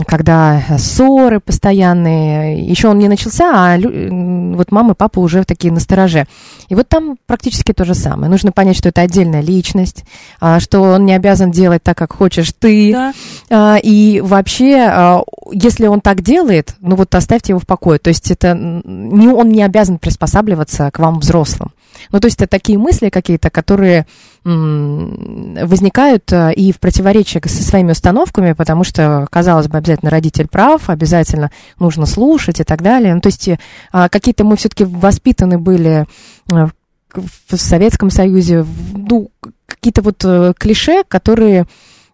когда 0.07 0.63
ссоры 0.79 1.41
постоянные, 1.41 2.65
еще 2.65 2.87
он 2.87 3.01
не 3.01 3.09
начался, 3.09 3.51
а 3.53 3.79
вот 3.81 4.71
мама 4.71 4.93
и 4.93 4.95
папа 4.95 5.19
уже 5.19 5.43
такие 5.43 5.73
настороже. 5.73 6.27
И 6.69 6.77
вот 6.77 6.89
там 6.89 7.17
практически 7.27 7.73
то 7.73 7.85
же 7.85 7.95
самое. 7.95 8.31
Нужно 8.31 8.53
понять, 8.53 8.77
что 8.77 8.91
это 8.91 9.01
отдельная 9.01 9.41
личность, 9.41 10.05
а, 10.41 10.61
что 10.61 10.83
он 10.83 11.05
не 11.05 11.15
обязан 11.15 11.51
делать 11.51 11.83
так, 11.83 11.99
как 11.99 12.13
хочешь 12.13 12.53
ты. 12.57 12.93
Да. 12.93 13.13
А, 13.51 13.79
и 13.83 14.21
вообще, 14.21 14.87
а, 14.89 15.23
если 15.51 15.89
он 15.89 16.01
так 16.01 16.23
делает, 16.23 16.77
ну 16.81 16.95
вот 16.95 17.13
оставьте 17.17 17.53
его 17.53 17.59
в 17.59 17.67
покое. 17.67 17.99
То 17.99 18.09
есть 18.09 18.31
это 18.31 18.55
не, 18.55 19.27
он 19.27 19.49
не 19.49 19.65
обязан 19.65 19.99
приспосабливаться 19.99 20.93
к 20.93 21.01
вам 21.01 21.19
взрослым. 21.19 21.73
Ну, 22.11 22.21
то 22.21 22.27
есть 22.27 22.41
это 22.41 22.49
такие 22.49 22.79
мысли 22.79 23.09
какие-то, 23.09 23.51
которые 23.51 24.07
возникают 24.43 26.33
э, 26.33 26.55
и 26.55 26.73
в 26.73 26.81
противоречии 26.81 27.47
со 27.47 27.63
своими 27.63 27.93
установками, 27.93 28.55
потому 28.55 28.85
что, 28.85 29.27
казалось 29.31 29.69
бы, 29.69 29.77
обязательно 29.77 30.11
родитель 30.11 30.49
прав, 30.49 30.89
обязательно 30.89 31.51
нужно 31.79 32.07
слушать 32.07 32.59
и 32.59 32.65
так 32.65 32.81
далее. 32.81 33.15
Ну, 33.15 33.21
то 33.21 33.27
есть 33.29 33.51
а, 33.93 34.09
какие-то 34.09 34.45
мы 34.45 34.57
все-таки 34.57 34.85
воспитаны 34.85 35.59
были 35.59 36.07
э, 36.51 36.69
в 37.15 37.57
Советском 37.57 38.09
Союзе, 38.09 38.65
ну, 38.95 39.31
какие-то 39.67 40.01
вот 40.01 40.25
э, 40.25 40.55
клише, 40.57 41.05
которые 41.07 41.67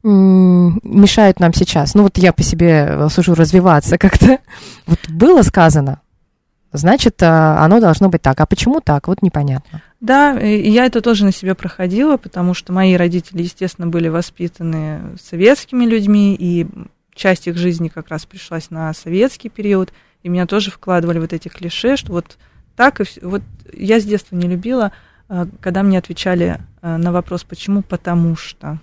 мешают 0.03 1.41
нам 1.41 1.53
сейчас. 1.53 1.95
Ну, 1.95 2.05
вот 2.05 2.17
я 2.19 2.33
по 2.33 2.45
себе 2.45 3.09
сужу 3.09 3.35
развиваться 3.35 3.99
как-то. 3.99 4.39
Вот 4.87 5.01
было 5.09 5.43
сказано, 5.43 6.01
значит, 6.73 7.23
оно 7.23 7.81
должно 7.81 8.09
быть 8.09 8.23
так. 8.23 8.41
А 8.41 8.47
почему 8.47 8.81
так? 8.81 9.09
Вот 9.09 9.23
непонятно. 9.23 9.83
Да, 10.01 10.39
и 10.39 10.71
я 10.71 10.87
это 10.87 11.01
тоже 11.01 11.25
на 11.25 11.33
себе 11.33 11.55
проходила, 11.55 12.17
потому 12.17 12.55
что 12.55 12.73
мои 12.73 12.95
родители, 12.97 13.43
естественно, 13.43 13.87
были 13.87 14.09
воспитаны 14.09 15.17
советскими 15.21 15.85
людьми, 15.85 16.37
и 16.39 16.67
часть 17.15 17.49
их 17.49 17.57
жизни 17.57 17.89
как 17.89 18.09
раз 18.09 18.27
пришлась 18.27 18.71
на 18.71 18.93
советский 18.93 19.49
период, 19.49 19.93
и 20.23 20.29
меня 20.29 20.47
тоже 20.47 20.71
вкладывали 20.71 21.19
вот 21.19 21.33
эти 21.33 21.49
клише, 21.49 21.97
что 21.97 22.13
вот 22.13 22.37
так 22.77 23.01
и 23.01 23.05
все. 23.05 23.27
Вот 23.27 23.43
я 23.73 23.99
с 23.99 24.05
детства 24.05 24.37
не 24.37 24.47
любила, 24.47 24.93
а, 25.29 25.47
когда 25.61 25.83
мне 25.83 25.99
отвечали 25.99 26.61
а, 26.83 26.99
на 26.99 27.11
вопрос, 27.11 27.43
почему, 27.43 27.83
потому 27.83 28.37
что. 28.37 28.79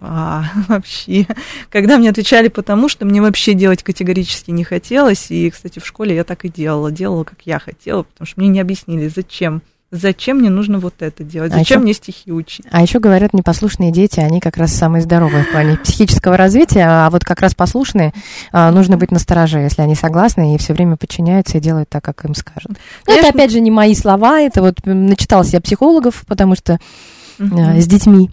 А, 0.00 0.44
вообще. 0.68 1.26
Когда 1.70 1.98
мне 1.98 2.10
отвечали 2.10 2.48
потому, 2.48 2.88
что 2.88 3.04
мне 3.04 3.20
вообще 3.20 3.54
делать 3.54 3.82
категорически 3.82 4.50
не 4.50 4.64
хотелось. 4.64 5.30
И, 5.30 5.50
кстати, 5.50 5.78
в 5.78 5.86
школе 5.86 6.14
я 6.14 6.24
так 6.24 6.44
и 6.44 6.48
делала. 6.48 6.90
Делала, 6.90 7.24
как 7.24 7.38
я 7.44 7.58
хотела, 7.58 8.02
потому 8.02 8.26
что 8.26 8.40
мне 8.40 8.48
не 8.48 8.60
объяснили, 8.60 9.08
зачем 9.08 9.62
Зачем 9.92 10.38
мне 10.38 10.50
нужно 10.50 10.80
вот 10.80 10.94
это 10.98 11.22
делать? 11.22 11.52
А 11.52 11.58
Зачем 11.58 11.76
а 11.76 11.78
еще, 11.78 11.84
мне 11.84 11.92
стихи 11.94 12.32
учить? 12.32 12.66
А 12.72 12.82
еще 12.82 12.98
говорят, 12.98 13.32
непослушные 13.32 13.92
дети, 13.92 14.18
они 14.18 14.40
как 14.40 14.56
раз 14.56 14.72
самые 14.72 15.00
здоровые 15.00 15.44
в 15.44 15.50
плане 15.52 15.78
психического 15.78 16.36
развития, 16.36 16.86
а 16.88 17.08
вот 17.08 17.24
как 17.24 17.40
раз 17.40 17.54
послушные 17.54 18.12
а, 18.50 18.72
нужно 18.72 18.96
быть 18.96 19.12
настороже, 19.12 19.60
если 19.60 19.82
они 19.82 19.94
согласны 19.94 20.56
и 20.56 20.58
все 20.58 20.72
время 20.74 20.96
подчиняются 20.96 21.58
и 21.58 21.60
делают 21.60 21.88
так, 21.88 22.02
как 22.02 22.24
им 22.24 22.34
скажут. 22.34 22.72
Но 23.06 23.14
это 23.14 23.28
опять 23.28 23.52
же 23.52 23.60
не 23.60 23.70
мои 23.70 23.94
слова, 23.94 24.40
это 24.40 24.60
вот 24.60 24.74
начиталась 24.84 25.52
я 25.52 25.60
психологов, 25.60 26.24
потому 26.26 26.56
что 26.56 26.80
угу. 27.38 27.56
а, 27.56 27.80
с 27.80 27.86
детьми. 27.86 28.30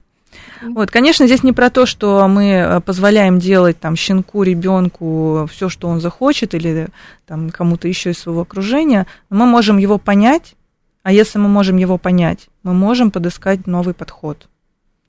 Вот, 0.64 0.92
конечно, 0.92 1.26
здесь 1.26 1.44
не 1.44 1.52
про 1.52 1.70
то, 1.70 1.86
что 1.86 2.28
мы 2.28 2.50
э, 2.50 2.80
позволяем 2.82 3.40
делать 3.40 3.80
там 3.80 3.96
щенку, 3.96 4.44
ребенку 4.44 5.48
все, 5.52 5.70
что 5.70 5.88
он 5.88 6.00
захочет, 6.00 6.54
или 6.54 6.88
там 7.26 7.50
кому-то 7.50 7.88
еще 7.88 8.12
из 8.12 8.20
своего 8.20 8.42
окружения. 8.42 9.08
Мы 9.30 9.46
можем 9.46 9.78
его 9.78 9.98
понять 9.98 10.56
а 11.04 11.12
если 11.12 11.38
мы 11.38 11.50
можем 11.50 11.76
его 11.76 11.98
понять, 11.98 12.48
мы 12.64 12.74
можем 12.74 13.12
подыскать 13.12 13.68
новый 13.68 13.94
подход. 13.94 14.48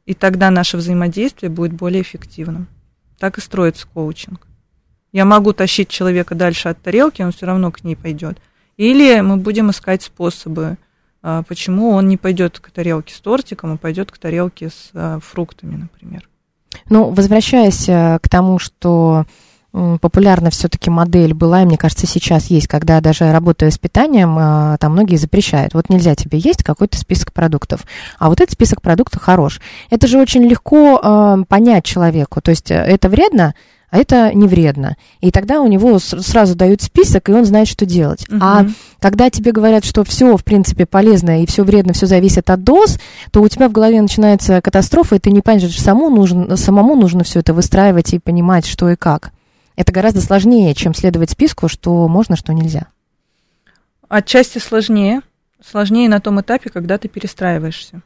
И 0.06 0.12
тогда 0.12 0.50
наше 0.50 0.76
взаимодействие 0.76 1.50
будет 1.50 1.72
более 1.72 2.02
эффективным. 2.02 2.66
Так 3.18 3.38
и 3.38 3.40
строится 3.40 3.86
коучинг. 3.86 4.46
Я 5.12 5.24
могу 5.24 5.52
тащить 5.52 5.88
человека 5.88 6.34
дальше 6.34 6.68
от 6.68 6.82
тарелки, 6.82 7.22
он 7.22 7.30
все 7.30 7.46
равно 7.46 7.70
к 7.70 7.84
ней 7.84 7.94
пойдет. 7.94 8.38
Или 8.76 9.20
мы 9.20 9.36
будем 9.36 9.70
искать 9.70 10.02
способы, 10.02 10.78
почему 11.48 11.90
он 11.90 12.08
не 12.08 12.16
пойдет 12.16 12.58
к 12.60 12.70
тарелке 12.70 13.14
с 13.14 13.20
тортиком, 13.20 13.72
а 13.72 13.76
пойдет 13.76 14.10
к 14.10 14.18
тарелке 14.18 14.68
с 14.68 14.90
а, 14.94 15.18
фруктами, 15.20 15.76
например. 15.76 16.28
Ну, 16.90 17.10
возвращаясь 17.10 17.88
э, 17.88 18.18
к 18.20 18.28
тому, 18.28 18.58
что 18.58 19.24
популярна 20.00 20.50
все-таки 20.50 20.88
модель 20.88 21.34
была, 21.34 21.62
и 21.62 21.64
мне 21.64 21.76
кажется, 21.76 22.06
сейчас 22.06 22.46
есть, 22.46 22.68
когда 22.68 23.00
даже 23.00 23.32
работая 23.32 23.72
с 23.72 23.78
питанием, 23.78 24.36
а, 24.38 24.76
там 24.78 24.92
многие 24.92 25.16
запрещают. 25.16 25.74
Вот 25.74 25.88
нельзя 25.90 26.14
тебе 26.14 26.38
есть 26.38 26.62
какой-то 26.62 26.96
список 26.96 27.32
продуктов, 27.32 27.84
а 28.20 28.28
вот 28.28 28.40
этот 28.40 28.52
список 28.52 28.80
продуктов 28.82 29.20
хорош. 29.20 29.60
Это 29.90 30.06
же 30.06 30.18
очень 30.20 30.44
легко 30.44 31.00
а, 31.02 31.38
понять 31.48 31.84
человеку. 31.84 32.40
То 32.40 32.52
есть 32.52 32.70
э, 32.70 32.74
это 32.74 33.08
вредно, 33.08 33.54
а 33.94 33.98
это 33.98 34.34
не 34.34 34.48
вредно. 34.48 34.96
И 35.20 35.30
тогда 35.30 35.60
у 35.60 35.68
него 35.68 36.00
сразу 36.00 36.56
дают 36.56 36.82
список, 36.82 37.28
и 37.28 37.32
он 37.32 37.44
знает, 37.44 37.68
что 37.68 37.86
делать. 37.86 38.26
А 38.40 38.64
Мгм. 38.64 38.74
когда 38.98 39.30
тебе 39.30 39.52
говорят, 39.52 39.84
что 39.84 40.02
все, 40.02 40.36
в 40.36 40.42
принципе, 40.42 40.84
полезно 40.84 41.44
и 41.44 41.46
все 41.46 41.62
вредно, 41.62 41.92
все 41.92 42.06
зависит 42.06 42.50
от 42.50 42.64
доз, 42.64 42.98
то 43.30 43.40
у 43.40 43.46
тебя 43.46 43.68
в 43.68 43.72
голове 43.72 44.02
начинается 44.02 44.60
катастрофа, 44.60 45.14
и 45.14 45.18
ты 45.20 45.30
не 45.30 45.42
понимаешь, 45.42 45.72
что 45.72 45.80
самому 45.80 46.10
нужно, 46.10 46.56
самому 46.56 46.96
нужно 46.96 47.22
все 47.22 47.38
это 47.38 47.54
выстраивать 47.54 48.12
и 48.14 48.18
понимать, 48.18 48.66
что 48.66 48.90
и 48.90 48.96
как. 48.96 49.30
Это 49.76 49.92
гораздо 49.92 50.20
сложнее, 50.20 50.74
чем 50.74 50.92
следовать 50.92 51.30
списку, 51.30 51.68
что 51.68 52.08
можно, 52.08 52.34
что 52.34 52.52
нельзя. 52.52 52.88
Отчасти 54.08 54.58
сложнее. 54.58 55.20
Сложнее 55.64 56.08
на 56.08 56.18
том 56.18 56.40
этапе, 56.40 56.68
когда 56.68 56.98
ты 56.98 57.06
перестраиваешься. 57.06 58.02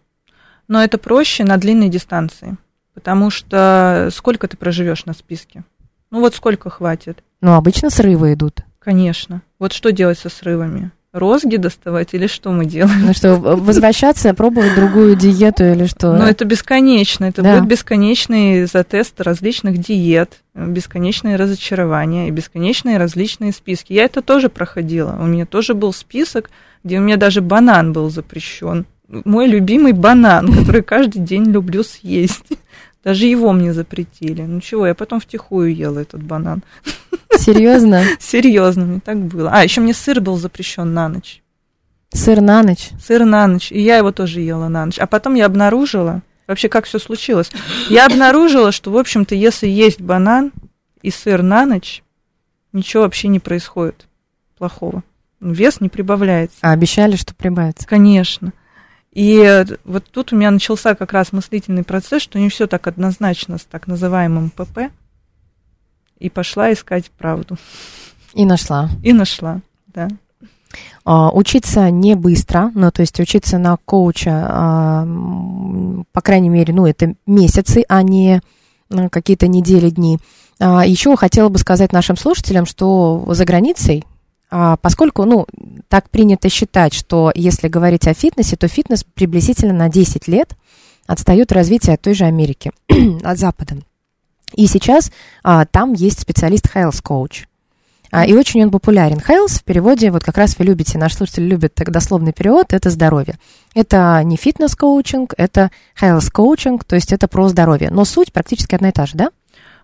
Но 0.68 0.84
это 0.84 0.98
проще 0.98 1.44
на 1.44 1.56
длинной 1.56 1.88
дистанции. 1.88 2.58
Потому 2.92 3.30
что 3.30 4.10
сколько 4.12 4.48
ты 4.48 4.58
проживешь 4.58 5.06
на 5.06 5.14
списке? 5.14 5.64
Ну 6.10 6.20
вот 6.20 6.34
сколько 6.34 6.70
хватит? 6.70 7.22
Но 7.40 7.56
обычно 7.56 7.90
срывы 7.90 8.32
идут. 8.32 8.60
Конечно. 8.78 9.42
Вот 9.58 9.72
что 9.72 9.92
делать 9.92 10.18
со 10.18 10.28
срывами? 10.28 10.90
Розги 11.12 11.56
доставать 11.56 12.12
или 12.12 12.26
что 12.26 12.50
мы 12.50 12.66
делаем? 12.66 13.06
Ну 13.06 13.12
что, 13.14 13.36
возвращаться, 13.36 14.34
пробовать 14.34 14.74
другую 14.74 15.16
диету 15.16 15.64
или 15.64 15.86
что? 15.86 16.12
Ну, 16.16 16.24
это 16.24 16.44
бесконечно. 16.44 17.24
Это 17.24 17.42
Да. 17.42 17.56
будет 17.58 17.68
бесконечный 17.68 18.66
затест 18.66 19.20
различных 19.20 19.78
диет, 19.78 20.40
бесконечные 20.54 21.36
разочарования 21.36 22.28
и 22.28 22.30
бесконечные 22.30 22.98
различные 22.98 23.52
списки. 23.52 23.94
Я 23.94 24.04
это 24.04 24.20
тоже 24.20 24.48
проходила. 24.50 25.16
У 25.18 25.24
меня 25.24 25.46
тоже 25.46 25.72
был 25.74 25.92
список, 25.94 26.50
где 26.84 26.98
у 26.98 27.02
меня 27.02 27.16
даже 27.16 27.40
банан 27.40 27.92
был 27.92 28.10
запрещен. 28.10 28.86
Мой 29.08 29.46
любимый 29.46 29.92
банан, 29.92 30.46
который 30.52 30.82
каждый 30.82 31.20
день 31.20 31.44
люблю 31.50 31.82
съесть. 31.82 32.44
Даже 33.08 33.24
его 33.24 33.54
мне 33.54 33.72
запретили. 33.72 34.42
Ну 34.42 34.60
чего, 34.60 34.86
я 34.86 34.94
потом 34.94 35.18
втихую 35.18 35.74
ела 35.74 36.00
этот 36.00 36.22
банан. 36.22 36.62
Серьезно? 37.38 38.04
Серьезно, 38.20 38.84
мне 38.84 39.00
так 39.00 39.16
было. 39.16 39.50
А, 39.50 39.64
еще 39.64 39.80
мне 39.80 39.94
сыр 39.94 40.20
был 40.20 40.36
запрещен 40.36 40.92
на 40.92 41.08
ночь. 41.08 41.42
Сыр 42.12 42.42
на 42.42 42.62
ночь? 42.62 42.90
Сыр 43.02 43.24
на 43.24 43.46
ночь. 43.46 43.72
И 43.72 43.80
я 43.80 43.96
его 43.96 44.12
тоже 44.12 44.42
ела 44.42 44.68
на 44.68 44.84
ночь. 44.84 44.98
А 44.98 45.06
потом 45.06 45.36
я 45.36 45.46
обнаружила, 45.46 46.20
вообще 46.46 46.68
как 46.68 46.84
все 46.84 46.98
случилось. 46.98 47.50
Я 47.88 48.04
обнаружила, 48.04 48.72
что, 48.72 48.90
в 48.90 48.98
общем-то, 48.98 49.34
если 49.34 49.68
есть 49.68 50.02
банан 50.02 50.52
и 51.00 51.10
сыр 51.10 51.42
на 51.42 51.64
ночь, 51.64 52.02
ничего 52.74 53.04
вообще 53.04 53.28
не 53.28 53.40
происходит 53.40 54.06
плохого. 54.58 55.02
Вес 55.40 55.80
не 55.80 55.88
прибавляется. 55.88 56.58
А 56.60 56.72
обещали, 56.72 57.16
что 57.16 57.34
прибавится. 57.34 57.88
Конечно. 57.88 58.52
И 59.12 59.38
э, 59.38 59.64
вот 59.84 60.04
тут 60.10 60.32
у 60.32 60.36
меня 60.36 60.50
начался 60.50 60.94
как 60.94 61.12
раз 61.12 61.32
мыслительный 61.32 61.84
процесс, 61.84 62.22
что 62.22 62.38
не 62.38 62.48
все 62.48 62.66
так 62.66 62.86
однозначно 62.86 63.58
с 63.58 63.64
так 63.64 63.86
называемым 63.86 64.50
ПП. 64.50 64.90
И 66.18 66.30
пошла 66.30 66.72
искать 66.72 67.10
правду. 67.10 67.56
И 68.34 68.44
нашла. 68.44 68.90
И 69.02 69.12
нашла, 69.12 69.60
да. 69.86 70.08
А, 71.04 71.30
Учиться 71.30 71.90
не 71.90 72.14
быстро, 72.14 72.70
ну, 72.74 72.90
то 72.90 73.00
есть 73.00 73.18
учиться 73.18 73.58
на 73.58 73.78
коуча, 73.84 74.46
а, 74.46 75.06
по 76.12 76.20
крайней 76.20 76.50
мере, 76.50 76.74
ну, 76.74 76.86
это 76.86 77.14
месяцы, 77.26 77.84
а 77.88 78.02
не 78.02 78.42
какие-то 79.10 79.48
недели, 79.48 79.90
дни. 79.90 80.18
А, 80.60 80.84
Еще 80.84 81.16
хотела 81.16 81.48
бы 81.48 81.58
сказать 81.58 81.92
нашим 81.92 82.16
слушателям, 82.16 82.66
что 82.66 83.24
за 83.28 83.44
границей, 83.44 84.04
поскольку, 84.48 85.24
ну, 85.24 85.46
так 85.88 86.08
принято 86.10 86.48
считать, 86.48 86.94
что 86.94 87.30
если 87.34 87.68
говорить 87.68 88.06
о 88.06 88.14
фитнесе, 88.14 88.56
то 88.56 88.68
фитнес 88.68 89.04
приблизительно 89.04 89.74
на 89.74 89.88
10 89.88 90.28
лет 90.28 90.54
отстает 91.06 91.52
развитие 91.52 91.94
от 91.94 92.02
той 92.02 92.14
же 92.14 92.24
Америки, 92.24 92.70
от 93.24 93.38
Запада. 93.38 93.76
И 94.54 94.66
сейчас 94.66 95.10
а, 95.42 95.64
там 95.66 95.92
есть 95.92 96.20
специалист 96.20 96.66
health 96.74 97.02
coach. 97.02 97.44
А, 98.10 98.24
и 98.24 98.32
очень 98.32 98.62
он 98.62 98.70
популярен. 98.70 99.18
Health 99.18 99.60
в 99.60 99.64
переводе, 99.64 100.10
вот 100.10 100.24
как 100.24 100.38
раз 100.38 100.58
вы 100.58 100.64
любите, 100.64 100.98
наш 100.98 101.14
слушатель 101.14 101.46
любит 101.46 101.74
так 101.74 101.90
дословный 101.90 102.32
перевод, 102.32 102.72
это 102.72 102.90
здоровье. 102.90 103.38
Это 103.74 104.22
не 104.24 104.36
фитнес-коучинг, 104.36 105.34
это 105.36 105.70
health-коучинг, 106.00 106.84
то 106.86 106.96
есть 106.96 107.12
это 107.12 107.28
про 107.28 107.48
здоровье. 107.48 107.90
Но 107.90 108.04
суть 108.04 108.32
практически 108.32 108.74
одна 108.74 108.88
и 108.88 108.92
та 108.92 109.06
же, 109.06 109.16
да? 109.16 109.30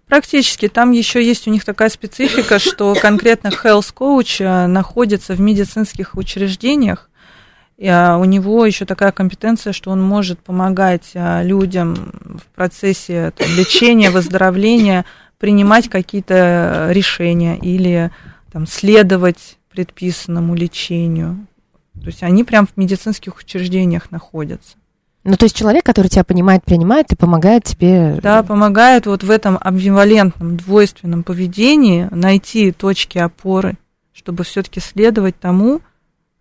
Практически. 0.07 0.69
Там 0.69 0.93
еще 0.93 1.25
есть 1.25 1.49
у 1.49 1.51
них 1.51 1.65
такая 1.65 1.89
специфика, 1.89 2.59
что 2.59 2.95
конкретно 2.95 3.49
health 3.49 3.95
coach 3.95 4.45
э, 4.45 4.67
находится 4.67 5.35
в 5.35 5.41
медицинских 5.41 6.15
учреждениях. 6.15 7.09
И, 7.77 7.89
а, 7.89 8.19
у 8.19 8.25
него 8.25 8.65
еще 8.65 8.85
такая 8.85 9.13
компетенция, 9.13 9.73
что 9.73 9.91
он 9.91 10.01
может 10.03 10.39
помогать 10.39 11.11
а, 11.15 11.43
людям 11.43 12.13
в 12.23 12.55
процессе 12.55 13.33
там, 13.37 13.49
лечения, 13.57 14.11
выздоровления 14.11 15.05
принимать 15.39 15.89
какие-то 15.89 16.89
решения 16.91 17.59
или 17.59 18.11
там, 18.53 18.67
следовать 18.67 19.59
предписанному 19.71 20.55
лечению. 20.55 21.47
То 21.95 22.07
есть 22.07 22.23
они 22.23 22.45
прям 22.45 22.67
в 22.67 22.77
медицинских 22.77 23.37
учреждениях 23.39 24.11
находятся. 24.11 24.77
Ну, 25.25 25.37
то 25.37 25.47
есть 25.47 25.57
человек, 25.57 25.85
который 25.85 26.09
тебя 26.09 26.23
понимает, 26.23 26.65
принимает 26.65 27.11
и 27.11 27.17
помогает 27.17 27.65
тебе... 27.65 28.19
Да, 28.23 28.43
помогает 28.43 29.07
вот 29.07 29.23
в 29.23 29.31
этом 29.31 29.59
амбивалентном, 29.59 30.59
двойственном 30.59 31.23
поведении 31.23 32.09
найти 32.11 32.73
точки 32.73 33.17
опоры, 33.17 33.79
чтобы 34.13 34.45
все-таки 34.45 34.81
следовать 34.81 35.41
тому 35.41 35.81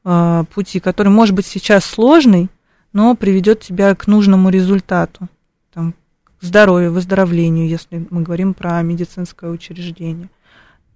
э, 0.03 0.43
пути, 0.53 0.81
который 0.81 1.07
может 1.07 1.33
быть 1.33 1.45
сейчас 1.45 1.85
сложный, 1.85 2.49
но 2.91 3.15
приведет 3.15 3.61
тебя 3.61 3.95
к 3.95 4.07
нужному 4.07 4.49
результату, 4.49 5.29
там, 5.73 5.95
к 6.39 6.43
здоровью, 6.43 6.91
выздоровлению, 6.91 7.69
если 7.69 8.05
мы 8.09 8.21
говорим 8.21 8.53
про 8.53 8.81
медицинское 8.81 9.49
учреждение. 9.49 10.29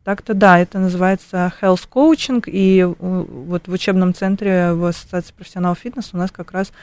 Так-то 0.03 0.33
да, 0.33 0.59
это 0.59 0.79
называется 0.79 1.53
health 1.61 1.87
coaching, 1.89 2.43
и 2.47 2.81
э, 2.81 2.93
вот 2.99 3.67
в 3.69 3.71
учебном 3.71 4.13
центре 4.13 4.73
в 4.73 4.83
Ассоциации 4.83 5.33
профессионалов 5.33 5.79
фитнеса 5.79 6.09
у 6.13 6.17
нас 6.17 6.31
как 6.31 6.51
раз 6.51 6.73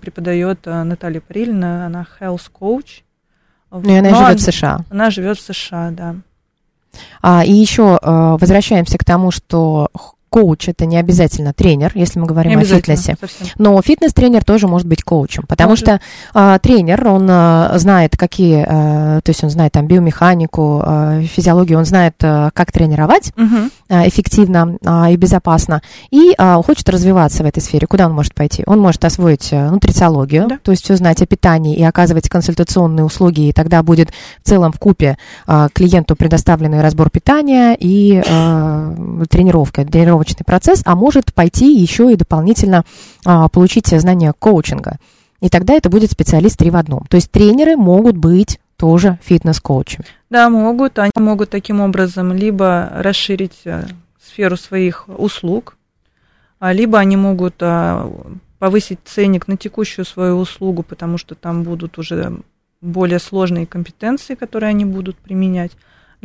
преподает 0.00 0.60
а, 0.66 0.84
Наталья 0.84 1.20
Парильна, 1.20 1.86
она 1.86 2.06
health 2.20 2.50
coach. 2.52 3.02
Ну, 3.70 3.80
и 3.82 3.96
она 3.96 4.10
Но 4.10 4.16
живет 4.26 4.40
в 4.40 4.44
США. 4.44 4.84
Она 4.90 5.10
живет 5.10 5.38
в 5.38 5.42
США, 5.42 5.90
да. 5.90 6.16
А, 7.20 7.44
и 7.44 7.52
еще 7.52 7.98
э, 8.00 8.36
возвращаемся 8.40 8.96
к 8.96 9.04
тому, 9.04 9.30
что 9.30 9.90
коуч 10.28 10.68
это 10.68 10.86
не 10.86 10.96
обязательно 10.98 11.52
тренер, 11.52 11.92
если 11.94 12.18
мы 12.18 12.26
говорим 12.26 12.58
о 12.58 12.64
фитнесе. 12.64 13.16
совсем. 13.20 13.46
Но 13.58 13.80
фитнес-тренер 13.80 14.44
тоже 14.44 14.68
может 14.68 14.86
быть 14.86 15.02
коучем, 15.02 15.44
потому 15.48 15.70
Может. 15.70 15.86
что 15.86 16.00
а, 16.34 16.58
тренер, 16.58 17.06
он 17.08 17.26
а, 17.30 17.72
знает, 17.78 18.16
какие, 18.16 18.64
а, 18.68 19.20
то 19.22 19.30
есть 19.30 19.42
он 19.44 19.50
знает 19.50 19.72
там 19.72 19.86
биомеханику, 19.86 20.82
а, 20.84 21.22
физиологию, 21.22 21.78
он 21.78 21.84
знает, 21.84 22.14
а, 22.22 22.50
как 22.52 22.72
тренировать 22.72 23.32
Мгм. 23.36 23.70
а, 23.88 24.06
эффективно 24.08 24.76
а, 24.84 25.10
и 25.10 25.16
безопасно, 25.16 25.80
и 26.10 26.34
а, 26.38 26.60
хочет 26.62 26.88
развиваться 26.88 27.42
в 27.42 27.46
этой 27.46 27.60
сфере. 27.62 27.86
Куда 27.86 28.06
он 28.06 28.12
может 28.12 28.34
пойти? 28.34 28.62
Он 28.66 28.80
может 28.80 29.04
освоить 29.04 29.48
а, 29.52 29.70
нутрициологию, 29.70 30.48
Да. 30.48 30.58
то 30.62 30.72
есть 30.72 30.84
все 30.84 30.96
знать 30.96 31.22
о 31.22 31.26
питании 31.26 31.76
и 31.76 31.82
оказывать 31.82 32.28
консультационные 32.28 33.04
услуги, 33.04 33.48
и 33.48 33.52
тогда 33.52 33.82
будет 33.82 34.10
в 34.42 34.46
целом 34.48 34.72
в 34.72 34.78
купе 34.78 35.16
а, 35.46 35.68
клиенту 35.72 36.16
предоставленный 36.16 36.80
разбор 36.82 37.10
питания 37.10 37.76
и 37.78 38.22
а, 38.28 38.94
тренировка, 39.30 39.84
тренировочный 40.16 40.44
процесс, 40.44 40.82
а 40.84 40.94
может 40.94 41.32
пойти 41.34 41.80
еще 41.80 42.12
и 42.12 42.16
дополнительно 42.16 42.84
а, 43.24 43.48
получить 43.48 43.88
знания 43.88 44.32
коучинга. 44.38 44.96
И 45.40 45.48
тогда 45.48 45.74
это 45.74 45.90
будет 45.90 46.10
специалист 46.10 46.56
три 46.56 46.70
в 46.70 46.76
одном. 46.76 47.04
То 47.08 47.16
есть 47.16 47.30
тренеры 47.30 47.76
могут 47.76 48.16
быть 48.16 48.58
тоже 48.76 49.18
фитнес-коучами. 49.22 50.06
Да, 50.30 50.48
могут. 50.48 50.98
Они 50.98 51.12
могут 51.16 51.50
таким 51.50 51.80
образом 51.80 52.32
либо 52.32 52.90
расширить 52.94 53.60
э, 53.64 53.86
сферу 54.22 54.56
своих 54.56 55.08
услуг, 55.08 55.76
а, 56.58 56.72
либо 56.72 56.98
они 56.98 57.16
могут 57.16 57.54
а, 57.60 58.10
повысить 58.58 58.98
ценник 59.04 59.48
на 59.48 59.56
текущую 59.56 60.04
свою 60.04 60.38
услугу, 60.38 60.82
потому 60.82 61.18
что 61.18 61.34
там 61.34 61.62
будут 61.62 61.98
уже 61.98 62.38
более 62.80 63.18
сложные 63.18 63.66
компетенции, 63.66 64.34
которые 64.34 64.70
они 64.70 64.84
будут 64.84 65.16
применять, 65.16 65.72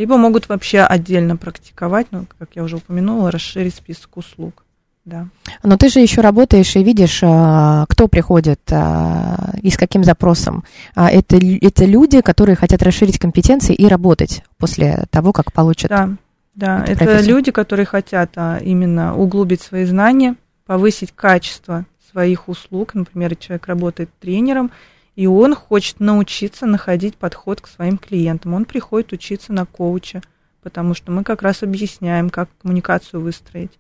либо 0.02 0.18
могут 0.18 0.49
вообще 0.49 0.80
отдельно 0.80 1.38
практиковать, 1.38 2.08
ну, 2.10 2.26
как 2.39 2.49
я 2.56 2.64
уже 2.64 2.78
упомянула, 2.78 3.30
расширить 3.30 3.76
список 3.76 4.18
услуг. 4.18 4.64
Да. 5.06 5.28
Но 5.62 5.78
ты 5.78 5.89
же 5.89 5.99
еще 5.99 6.22
работаешь 6.22 6.76
и 6.76 6.84
видишь, 6.84 7.20
а, 7.24 7.86
кто 7.88 8.08
приходит 8.08 8.62
а, 8.72 9.54
и 9.62 9.70
с 9.70 9.78
каким 9.78 10.04
запросом. 10.04 10.64
А, 10.95 11.12
Это, 11.12 11.38
это 11.38 11.86
люди, 11.86 12.22
которые 12.22 12.56
хотят 12.56 12.82
расширить 12.82 13.20
компетенции 13.20 13.76
и 13.76 13.86
работать 13.88 14.43
после 14.58 15.06
того, 15.12 15.34
как 15.34 15.54
получат. 15.54 15.89
Да. 15.89 16.10
Да, 16.56 16.84
это 16.86 17.06
профессию? 17.06 17.36
люди, 17.36 17.52
которые 17.52 17.86
хотят 17.86 18.32
а, 18.38 18.58
именно 18.58 19.16
углубить 19.16 19.62
свои 19.62 19.86
знания, 19.86 20.36
повысить 20.66 21.12
качество 21.16 21.86
своих 22.12 22.49
услуг. 22.49 22.95
Например, 22.95 23.36
человек 23.36 23.68
работает 23.68 24.10
тренером, 24.20 24.72
и 25.16 25.28
он 25.28 25.55
хочет 25.55 25.99
научиться 25.99 26.66
находить 26.66 27.16
подход 27.16 27.62
к 27.62 27.68
своим 27.68 27.97
клиентам. 27.97 28.53
Он 28.53 28.66
приходит 28.66 29.12
учиться 29.12 29.51
на 29.53 29.66
коуча, 29.66 30.22
потому 30.64 30.93
что 30.93 31.12
мы 31.12 31.24
как 31.24 31.41
раз 31.41 31.64
объясняем, 31.64 32.30
как 32.30 32.49
коммуникацию 32.62 33.22
выстроить. 33.22 33.72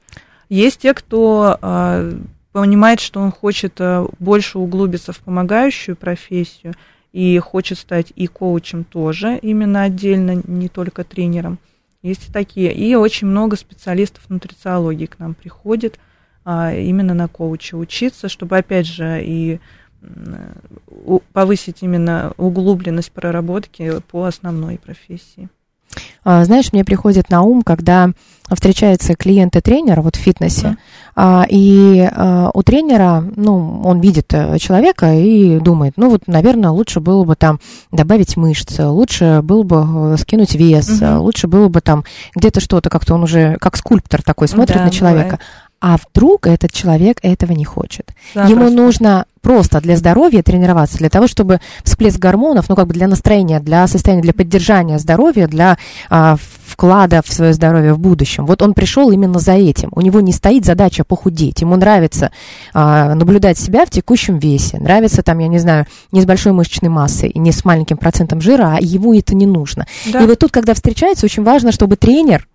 Есть 0.49 0.81
те, 0.81 0.93
кто 0.93 1.57
а, 1.61 2.11
понимает, 2.51 2.99
что 2.99 3.21
он 3.21 3.31
хочет 3.31 3.79
а, 3.79 4.07
больше 4.19 4.59
углубиться 4.59 5.13
в 5.13 5.19
помогающую 5.19 5.95
профессию 5.95 6.73
и 7.13 7.37
хочет 7.39 7.77
стать 7.77 8.11
и 8.15 8.27
коучем 8.27 8.83
тоже, 8.83 9.37
именно 9.41 9.83
отдельно, 9.83 10.41
не 10.45 10.67
только 10.67 11.03
тренером. 11.03 11.59
Есть 12.01 12.29
и 12.29 12.31
такие. 12.31 12.73
И 12.73 12.95
очень 12.95 13.27
много 13.27 13.55
специалистов 13.55 14.29
нутрициологии 14.29 15.05
к 15.05 15.19
нам 15.19 15.35
приходит 15.35 15.99
а, 16.43 16.73
именно 16.73 17.13
на 17.13 17.27
коуча 17.27 17.75
учиться, 17.75 18.27
чтобы, 18.27 18.57
опять 18.57 18.87
же, 18.87 19.21
и 19.23 19.59
повысить 21.33 21.77
именно 21.81 22.33
углубленность 22.37 23.11
проработки 23.11 23.99
по 24.11 24.25
основной 24.25 24.77
профессии. 24.77 25.49
А, 26.23 26.45
Знаешь, 26.45 26.71
мне 26.71 26.85
приходит 26.85 27.29
на 27.29 27.41
ум, 27.41 27.63
когда 27.63 28.11
встречается 28.49 29.13
клиент 29.15 29.55
и 29.57 29.61
тренер 29.61 30.01
вот 30.01 30.15
в 30.15 30.19
фитнесе, 30.19 30.61
Да. 30.61 30.77
а, 31.15 31.45
и 31.49 31.99
а, 32.09 32.49
у 32.53 32.63
тренера, 32.63 33.25
ну, 33.35 33.81
он 33.83 33.99
видит 33.99 34.33
э, 34.33 34.57
человека 34.57 35.13
и 35.13 35.59
думает, 35.59 35.93
ну 35.97 36.09
вот, 36.09 36.27
наверное, 36.27 36.69
лучше 36.69 37.01
было 37.01 37.25
бы 37.25 37.35
там 37.35 37.59
добавить 37.91 38.37
мышцы, 38.37 38.85
лучше 38.87 39.41
было 39.43 39.63
бы 39.63 40.13
э, 40.13 40.17
скинуть 40.17 40.55
вес, 40.55 41.01
э, 41.01 41.15
лучше 41.17 41.47
было 41.47 41.67
бы 41.67 41.81
там 41.81 42.05
где-то 42.35 42.61
что-то, 42.61 42.89
как-то 42.89 43.13
он 43.15 43.23
уже 43.23 43.57
как 43.59 43.75
скульптор 43.75 44.21
такой 44.21 44.47
смотрит 44.47 44.77
Да, 44.77 44.85
на 44.85 44.91
человека. 44.91 45.23
бывает. 45.23 45.41
А 45.81 45.97
вдруг 45.97 46.45
этот 46.45 46.71
человек 46.71 47.17
этого 47.23 47.53
не 47.53 47.65
хочет? 47.65 48.13
Ему 48.35 48.47
Запросто. 48.47 48.75
нужно 48.75 49.25
просто 49.41 49.81
для 49.81 49.97
здоровья 49.97 50.43
тренироваться, 50.43 50.99
для 50.99 51.09
того, 51.09 51.25
чтобы 51.25 51.59
всплеск 51.83 52.19
гормонов, 52.19 52.69
ну, 52.69 52.75
как 52.75 52.85
бы 52.85 52.93
для 52.93 53.07
настроения, 53.07 53.59
для 53.59 53.87
состояния, 53.87 54.21
для 54.21 54.33
поддержания 54.33 54.99
здоровья, 54.99 55.47
для 55.47 55.79
а, 56.11 56.37
вклада 56.65 57.23
в 57.25 57.33
свое 57.33 57.53
здоровье 57.53 57.93
в 57.93 57.99
будущем. 57.99 58.45
Вот 58.45 58.61
он 58.61 58.75
пришел 58.75 59.09
именно 59.09 59.39
за 59.39 59.53
этим. 59.53 59.89
У 59.93 60.01
него 60.01 60.21
не 60.21 60.31
стоит 60.31 60.65
задача 60.65 61.03
похудеть. 61.03 61.61
Ему 61.61 61.75
нравится 61.75 62.31
а, 62.73 63.15
наблюдать 63.15 63.57
себя 63.57 63.85
в 63.87 63.89
текущем 63.89 64.37
весе. 64.37 64.79
Нравится 64.79 65.23
там, 65.23 65.39
я 65.39 65.47
не 65.47 65.57
знаю, 65.57 65.87
не 66.11 66.21
с 66.21 66.25
большой 66.25 66.53
мышечной 66.53 66.89
массой 66.89 67.29
и 67.29 67.39
не 67.39 67.51
с 67.51 67.65
маленьким 67.65 67.97
процентом 67.97 68.39
жира, 68.39 68.75
а 68.75 68.79
ему 68.79 69.15
это 69.15 69.35
не 69.35 69.47
нужно. 69.47 69.87
Да. 70.05 70.21
И 70.21 70.27
вот 70.27 70.37
тут, 70.37 70.51
когда 70.51 70.75
встречается, 70.75 71.25
очень 71.25 71.43
важно, 71.43 71.71
чтобы 71.71 71.95
тренер 71.95 72.47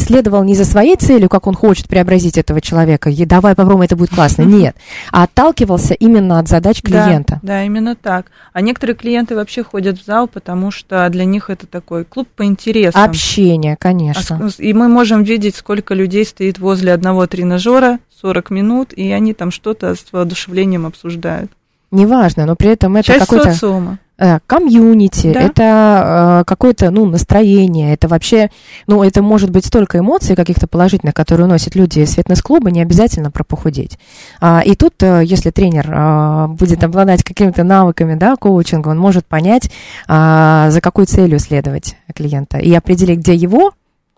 следовал 0.00 0.44
не 0.44 0.54
за 0.54 0.64
своей 0.64 0.96
целью, 0.96 1.28
как 1.28 1.46
он 1.46 1.54
хочет 1.54 1.88
преобразить 1.88 2.38
этого 2.38 2.60
человека, 2.60 3.10
и 3.10 3.24
давай 3.24 3.54
попробуем, 3.54 3.82
это 3.82 3.96
будет 3.96 4.10
классно, 4.10 4.42
нет, 4.42 4.76
а 5.12 5.24
отталкивался 5.24 5.94
именно 5.94 6.38
от 6.38 6.48
задач 6.48 6.80
Да, 6.82 6.88
клиента. 7.06 7.40
Да, 7.42 7.62
именно 7.64 7.94
так. 7.96 8.26
А 8.52 8.60
некоторые 8.60 8.96
клиенты 8.96 9.34
вообще 9.34 9.62
ходят 9.62 9.98
в 10.00 10.04
зал, 10.04 10.28
потому 10.28 10.70
что 10.70 11.08
для 11.10 11.24
них 11.24 11.50
это 11.50 11.66
такой 11.66 12.04
клуб 12.04 12.28
по 12.34 12.44
интересам. 12.44 13.02
Общение, 13.02 13.74
А 13.74 13.76
конечно. 13.76 14.50
с- 14.50 14.58
И 14.60 14.72
мы 14.72 14.88
можем 14.88 15.22
видеть, 15.22 15.56
сколько 15.56 15.94
людей 15.94 16.24
стоит 16.24 16.58
возле 16.58 16.92
одного 16.92 17.26
тренажера 17.26 17.98
40 18.20 18.50
минут, 18.50 18.92
и 18.92 19.10
они 19.12 19.34
там 19.34 19.50
что-то 19.50 19.94
с 19.94 20.04
воодушевлением 20.12 20.86
обсуждают. 20.86 21.50
Неважно, 21.90 22.44
но 22.46 22.54
при 22.56 22.70
этом 22.70 22.96
это 22.96 23.06
Часть 23.06 23.20
какой-то 23.20 23.52
социума. 23.52 23.98
Э, 24.18 24.38
комьюнити, 24.46 25.32
Да. 25.32 25.40
это 25.40 26.40
э, 26.40 26.44
какое-то, 26.44 26.90
ну, 26.90 27.06
настроение, 27.06 27.94
это 27.94 28.08
вообще, 28.08 28.50
ну, 28.86 29.02
это 29.02 29.22
может 29.22 29.50
быть 29.50 29.64
столько 29.64 29.98
эмоций 29.98 30.36
каких-то 30.36 30.66
положительных, 30.66 31.14
которые 31.14 31.46
уносят 31.46 31.74
люди 31.74 32.00
из 32.00 32.12
фитнес-клуба, 32.14 32.70
не 32.70 32.82
обязательно 32.82 33.30
про 33.30 33.44
похудеть. 33.44 33.98
А, 34.40 34.62
и 34.64 34.74
тут, 34.74 35.02
э, 35.02 35.22
если 35.24 35.50
тренер 35.50 35.90
а, 35.92 36.48
будет 36.48 36.84
обладать 36.84 37.22
какими-то 37.22 37.64
навыками, 37.64 38.14
да, 38.14 38.36
коучинга, 38.36 38.88
он 38.88 38.98
может 38.98 39.26
понять, 39.26 39.70
а, 40.06 40.70
за 40.70 40.80
какой 40.80 41.06
целью 41.06 41.38
следовать 41.38 41.96
клиента, 42.14 42.58
и 42.58 42.72
определить, 42.74 43.20
где 43.20 43.34
его 43.34 43.72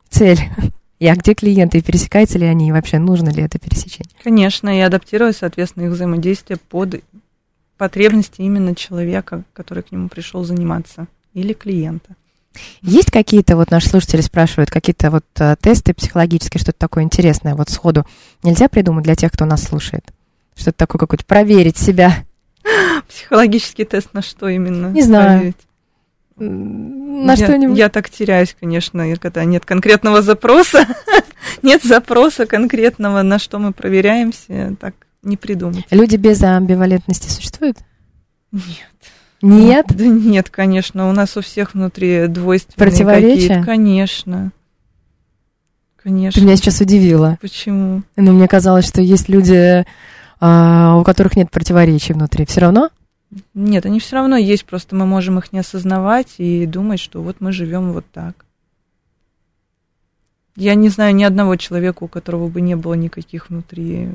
цель, 0.09 0.41
и 0.99 1.07
а 1.07 1.15
где 1.15 1.35
клиенты, 1.35 1.79
и 1.79 1.83
пересекаются 1.83 2.39
ли 2.39 2.47
они, 2.47 2.69
и 2.69 2.73
вообще 2.73 2.99
нужно 2.99 3.31
ли 3.31 3.43
это 3.43 3.59
пересечение. 3.59 4.11
Конечно, 4.23 4.77
и 4.77 4.81
адаптировать, 4.81 5.37
соответственно, 5.37 5.85
их 5.85 5.93
взаимодействие 5.93 6.59
под 6.69 7.01
потребности 7.81 8.43
именно 8.43 8.75
человека, 8.75 9.43
который 9.55 9.83
к 9.83 9.91
нему 9.91 10.11
пришел 10.11 10.45
заниматься, 10.45 11.07
или 11.33 11.55
клиента. 11.55 12.15
Есть 12.83 13.11
какие-то, 13.11 13.57
вот 13.57 13.71
наши 13.71 13.89
слушатели 13.89 14.21
спрашивают, 14.21 14.71
какие-то 14.71 15.11
вот 15.11 15.25
э, 15.39 15.57
тесты 15.59 15.95
психологические, 15.95 16.61
что-то 16.61 16.79
такое 16.79 17.05
интересное, 17.05 17.55
вот 17.55 17.71
сходу 17.71 18.05
нельзя 18.43 18.69
придумать 18.69 19.05
для 19.05 19.15
тех, 19.15 19.33
кто 19.33 19.47
нас 19.47 19.63
слушает? 19.63 20.05
Что-то 20.55 20.77
такое 20.77 20.99
какое-то, 20.99 21.25
проверить 21.25 21.79
себя. 21.79 22.13
Психологический 23.09 23.87
тест 23.87 24.13
на 24.13 24.21
что 24.21 24.49
именно? 24.49 24.89
Не 24.89 25.03
знаю. 25.03 25.39
проверить? 25.39 25.57
На 26.37 27.33
я, 27.33 27.37
что-нибудь? 27.37 27.79
Я 27.79 27.89
так 27.89 28.11
теряюсь, 28.11 28.55
конечно, 28.61 29.17
когда 29.17 29.45
нет 29.45 29.65
конкретного 29.65 30.21
запроса, 30.21 30.87
нет 31.63 31.83
запроса 31.83 32.45
конкретного, 32.45 33.23
на 33.23 33.39
что 33.39 33.59
мы 33.59 33.73
проверяемся, 33.73 34.77
так 34.79 34.95
не 35.23 35.37
придумать. 35.37 35.85
Люди 35.91 36.17
без 36.17 36.43
амбивалентности 36.43 37.29
существуют? 37.29 37.79
Нет. 38.53 38.65
Нет? 39.43 39.87
Да 39.89 40.07
нет, 40.07 40.51
конечно, 40.51 41.09
у 41.09 41.13
нас 41.13 41.37
у 41.37 41.41
всех 41.41 41.75
внутри 41.75 42.27
двойственные 42.27 42.91
Противоречия? 42.91 43.49
какие-то. 43.49 43.65
Конечно. 43.65 44.53
Ты 45.97 46.05
Конечно. 46.05 46.41
меня 46.41 46.57
сейчас 46.57 46.81
удивила. 46.81 47.39
Почему? 47.41 48.03
Но 48.17 48.33
мне 48.33 48.49
казалось, 48.49 48.87
что 48.87 49.03
есть 49.03 49.29
люди, 49.29 49.85
а, 50.41 50.97
у 50.99 51.05
которых 51.05 51.37
нет 51.37 51.51
противоречий 51.51 52.15
внутри. 52.15 52.47
Все 52.47 52.61
равно? 52.61 52.91
Нет, 53.55 53.87
они 53.87 54.01
все 54.01 54.17
равно 54.17 54.37
есть, 54.37 54.65
просто 54.65 54.97
мы 54.97 55.07
можем 55.07 55.39
их 55.39 55.53
не 55.53 55.61
осознавать 55.61 56.35
и 56.39 56.67
думать, 56.67 57.01
что 57.01 57.23
вот 57.23 57.37
мы 57.41 57.53
живем 57.53 57.93
вот 57.93 58.05
так. 58.13 58.45
Я 60.57 60.75
не 60.75 60.89
знаю 60.89 61.15
ни 61.15 61.23
одного 61.23 61.57
человека, 61.57 62.05
у 62.05 62.09
которого 62.09 62.49
бы 62.49 62.61
не 62.61 62.77
было 62.77 62.95
никаких 62.95 63.51
внутри 63.51 64.09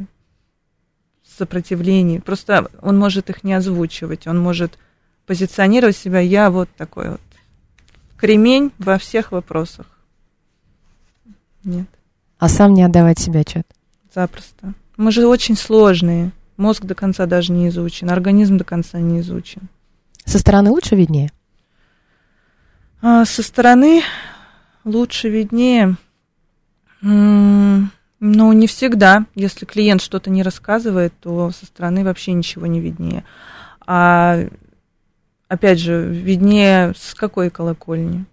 сопротивлений. 1.38 2.20
Просто 2.20 2.70
он 2.82 2.98
может 2.98 3.30
их 3.30 3.44
не 3.44 3.54
озвучивать, 3.54 4.28
он 4.28 4.40
может 4.40 4.78
позиционировать 5.26 5.98
себя, 5.98 6.20
я 6.20 6.50
вот 6.50 6.70
такой 6.78 7.10
вот 7.12 7.22
кремень 8.18 8.72
во 8.78 8.98
всех 8.98 9.32
вопросах. 9.32 9.88
Нет, 11.64 11.88
А 12.38 12.48
сам 12.48 12.74
не 12.74 12.84
отдавать 12.84 13.20
себе 13.20 13.40
отчет. 13.42 13.66
запросто. 14.14 14.74
Мы 14.98 15.12
же 15.12 15.28
очень 15.28 15.58
сложные. 15.58 16.32
Мозг 16.58 16.84
до 16.86 16.96
конца 16.96 17.26
даже 17.26 17.52
не 17.52 17.68
изучен, 17.68 18.10
организм 18.10 18.58
до 18.58 18.64
конца 18.64 19.00
не 19.00 19.20
изучен. 19.20 19.64
Со 20.24 20.40
стороны 20.40 20.72
лучше 20.72 20.96
виднее? 20.96 21.32
А, 23.02 23.26
со 23.26 23.44
стороны 23.44 24.04
лучше 24.86 25.28
виднее. 25.30 25.98
М, 27.02 27.92
Ну, 28.20 28.54
не 28.54 28.68
всегда. 28.68 29.26
Если 29.36 29.66
клиент 29.66 30.02
что-то 30.02 30.30
не 30.30 30.44
рассказывает, 30.44 31.14
то 31.20 31.52
со 31.52 31.66
стороны 31.66 32.04
вообще 32.04 32.34
ничего 32.34 32.66
не 32.66 32.80
виднее. 32.80 33.24
А 33.86 34.40
опять 35.48 35.80
же, 35.80 36.08
виднее 36.08 36.94
с 36.98 37.14
какой 37.14 37.50
колокольни? 37.50 38.26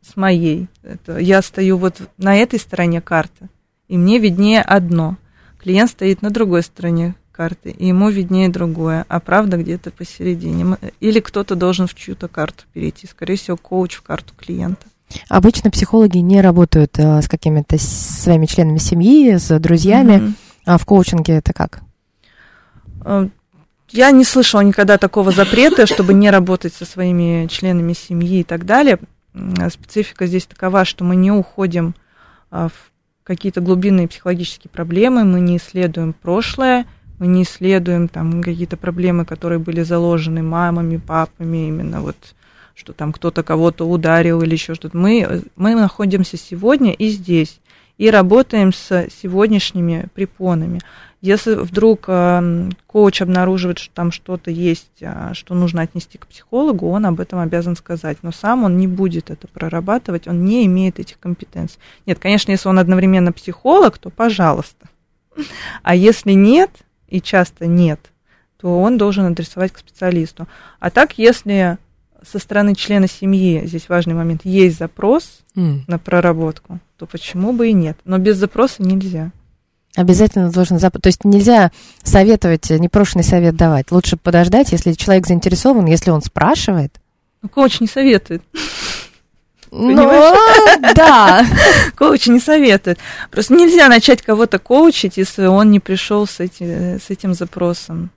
С 0.00 0.16
моей. 0.16 0.68
Это, 0.82 1.18
я 1.18 1.42
стою 1.42 1.76
вот 1.76 2.00
на 2.16 2.36
этой 2.36 2.58
стороне 2.58 3.00
карты, 3.00 3.48
и 3.86 3.96
мне 3.96 4.18
виднее 4.18 4.62
одно. 4.62 5.16
Клиент 5.58 5.90
стоит 5.90 6.22
на 6.22 6.30
другой 6.30 6.62
стороне 6.62 7.14
карты, 7.30 7.70
и 7.70 7.86
ему 7.86 8.10
виднее 8.10 8.48
другое, 8.48 9.06
а 9.08 9.20
правда 9.20 9.56
где-то 9.56 9.90
посередине. 9.90 10.76
Или 10.98 11.20
кто-то 11.20 11.54
должен 11.54 11.86
в 11.86 11.94
чью-то 11.94 12.28
карту 12.28 12.64
перейти, 12.72 13.06
скорее 13.06 13.36
всего, 13.36 13.56
коуч 13.56 13.94
в 13.94 14.02
карту 14.02 14.34
клиента. 14.36 14.86
Обычно 15.28 15.70
психологи 15.70 16.18
не 16.18 16.40
работают 16.40 16.98
а, 16.98 17.20
с 17.22 17.28
какими-то 17.28 17.78
своими 17.78 18.46
членами 18.46 18.78
семьи, 18.78 19.36
с 19.36 19.58
друзьями. 19.58 20.16
Мгм. 20.16 20.34
А 20.64 20.78
в 20.78 20.84
коучинге 20.84 21.34
это 21.34 21.52
как? 21.52 21.82
Э, 23.04 23.28
Я 23.90 24.10
не 24.10 24.24
слышала 24.24 24.60
никогда 24.60 24.98
такого 24.98 25.32
запрета, 25.32 25.86
чтобы 25.86 26.14
не 26.14 26.30
работать 26.30 26.74
со 26.74 26.84
своими 26.84 27.46
членами 27.48 27.92
семьи 27.92 28.40
и 28.40 28.44
так 28.44 28.64
далее. 28.64 28.98
Специфика 29.70 30.26
здесь 30.26 30.46
такова, 30.46 30.84
что 30.84 31.04
мы 31.04 31.16
не 31.16 31.32
уходим 31.32 31.94
а, 32.50 32.68
в 32.68 32.92
какие-то 33.24 33.60
глубинные 33.60 34.08
психологические 34.08 34.70
проблемы, 34.70 35.24
мы 35.24 35.40
не 35.40 35.56
исследуем 35.56 36.12
прошлое, 36.12 36.86
мы 37.18 37.26
не 37.26 37.44
исследуем 37.44 38.08
там 38.08 38.42
какие-то 38.42 38.76
проблемы, 38.76 39.24
которые 39.24 39.58
были 39.58 39.82
заложены 39.82 40.42
мамами, 40.42 40.96
папами, 40.96 41.68
именно 41.68 42.00
вот 42.02 42.16
что 42.74 42.92
там 42.92 43.12
кто-то 43.12 43.42
кого-то 43.42 43.88
ударил 43.88 44.42
или 44.42 44.52
еще 44.52 44.74
что-то. 44.74 44.96
Мы, 44.96 45.42
мы 45.56 45.74
находимся 45.74 46.36
сегодня 46.36 46.92
и 46.92 47.08
здесь. 47.08 47.60
и 47.98 48.10
работаем 48.10 48.72
с 48.72 49.06
сегодняшними 49.22 50.08
препонами. 50.14 50.80
Если 51.20 51.54
вдруг 51.54 52.06
э, 52.08 52.70
коуч 52.88 53.22
обнаруживает, 53.22 53.78
что 53.78 53.94
там 53.94 54.10
что-то 54.10 54.50
есть, 54.50 54.90
э, 55.00 55.30
что 55.34 55.54
нужно 55.54 55.82
отнести 55.82 56.18
к 56.18 56.26
психологу, 56.26 56.88
он 56.88 57.06
об 57.06 57.20
этом 57.20 57.38
обязан 57.38 57.76
сказать. 57.76 58.18
Но 58.22 58.32
сам 58.32 58.64
он 58.64 58.76
не 58.76 58.88
будет 58.88 59.30
это 59.30 59.46
прорабатывать, 59.46 60.26
он 60.26 60.44
не 60.44 60.66
имеет 60.66 60.98
этих 60.98 61.20
компетенций. 61.20 61.78
Нет, 62.06 62.18
конечно, 62.18 62.50
если 62.50 62.68
он 62.68 62.80
одновременно 62.80 63.30
психолог, 63.30 63.98
то 63.98 64.10
пожалуйста. 64.10 64.88
А 65.84 65.94
если 65.94 66.32
нет, 66.32 66.70
и 67.06 67.20
часто 67.20 67.66
нет, 67.66 68.00
то 68.60 68.80
он 68.80 68.98
должен 68.98 69.26
адресовать 69.26 69.72
к 69.72 69.78
специалисту. 69.78 70.48
А 70.80 70.90
так, 70.90 71.18
если 71.18 71.78
со 72.30 72.38
стороны 72.38 72.74
члена 72.74 73.08
семьи, 73.08 73.62
здесь 73.66 73.88
важный 73.88 74.14
момент, 74.14 74.42
есть 74.44 74.78
запрос 74.78 75.40
М. 75.56 75.84
на 75.86 75.98
проработку, 75.98 76.78
то 76.98 77.06
почему 77.06 77.52
бы 77.52 77.68
и 77.68 77.72
нет? 77.72 77.98
Но 78.04 78.18
без 78.18 78.36
запроса 78.36 78.82
нельзя. 78.82 79.30
Обязательно 79.94 80.50
должен 80.50 80.78
зап... 80.78 80.94
То 81.00 81.08
есть 81.08 81.24
нельзя 81.24 81.70
советовать, 82.02 82.70
э, 82.70 82.78
непрошенный 82.78 83.24
совет 83.24 83.56
давать. 83.56 83.90
Лучше 83.92 84.16
подождать, 84.16 84.72
если 84.72 84.92
человек 84.92 85.26
заинтересован, 85.26 85.84
если 85.84 86.10
он 86.10 86.22
спрашивает. 86.22 86.94
Ну, 87.42 87.48
коуч 87.50 87.80
не 87.80 87.86
советует. 87.86 88.42
Ну, 89.70 89.96
да. 90.94 91.46
Коуч 91.96 92.26
не 92.26 92.40
советует. 92.40 92.98
Просто 93.30 93.54
нельзя 93.54 93.88
начать 93.88 94.20
кого-то 94.20 94.58
коучить, 94.58 95.16
если 95.16 95.46
он 95.46 95.70
не 95.70 95.80
пришел 95.80 96.26
с, 96.26 96.40
эти- 96.40 96.98
с 96.98 97.08
этим 97.08 97.32
запросом. 97.32 98.10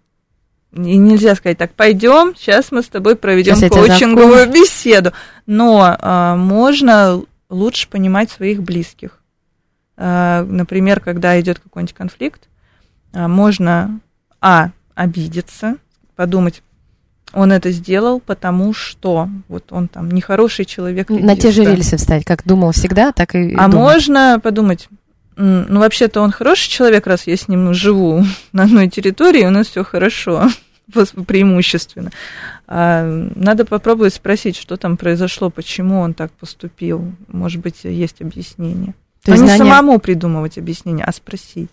И 0.76 0.98
нельзя 0.98 1.36
сказать, 1.36 1.58
так, 1.58 1.72
пойдем, 1.74 2.36
сейчас 2.36 2.72
мы 2.72 2.84
с 2.84 2.88
тобой 2.88 3.16
проведем 3.16 3.56
коучинговую 3.70 4.52
беседу. 4.52 5.14
Но 5.46 5.96
а, 5.98 6.36
можно 6.36 7.24
лучше 7.50 7.88
понимать 7.88 8.30
своих 8.30 8.62
близких. 8.62 9.22
А, 9.98 10.44
например, 10.44 11.00
когда 11.00 11.40
идет 11.40 11.60
какой-нибудь 11.60 11.96
конфликт, 11.96 12.50
а, 13.14 13.30
можно, 13.30 14.02
а, 14.42 14.72
обидеться, 14.96 15.78
подумать, 16.18 16.62
он 17.32 17.52
это 17.52 17.72
сделал, 17.72 18.20
потому 18.20 18.74
что 18.74 19.30
вот 19.48 19.72
он 19.72 19.88
там 19.88 20.12
нехороший 20.12 20.66
человек. 20.66 21.10
На 21.10 21.36
те 21.36 21.52
же 21.52 21.64
рельсы 21.64 21.98
встать, 21.98 22.26
как 22.26 22.46
думал 22.46 22.72
всегда, 22.72 23.12
так 23.12 23.36
и 23.36 23.54
А 23.56 23.68
думаю. 23.68 23.72
можно 23.72 24.40
подумать, 24.42 24.88
ну 25.36 25.80
вообще-то 25.80 26.22
он 26.22 26.32
хороший 26.32 26.70
человек, 26.70 27.08
раз 27.08 27.28
я 27.28 27.36
с 27.36 27.48
ним 27.48 27.74
живу 27.74 28.24
на 28.52 28.64
одной 28.64 28.90
территории, 28.90 29.46
у 29.46 29.50
нас 29.50 29.68
все 29.68 29.84
хорошо, 29.84 30.50
преимущественно. 30.92 32.12
А, 32.68 33.04
надо 33.36 33.66
попробовать 33.66 34.14
спросить, 34.14 34.56
что 34.56 34.78
там 34.78 34.98
произошло, 34.98 35.50
почему 35.50 36.00
он 36.00 36.14
так 36.14 36.32
поступил. 36.34 37.12
Может 37.28 37.62
быть, 37.62 37.84
есть 37.84 38.22
объяснение. 38.22 38.94
То 39.24 39.32
Но 39.32 39.38
есть 39.38 39.44
не 39.44 39.58
самому 39.58 40.00
придумывать 40.00 40.58
объяснение, 40.58 41.06
а 41.06 41.12
спросить. 41.12 41.72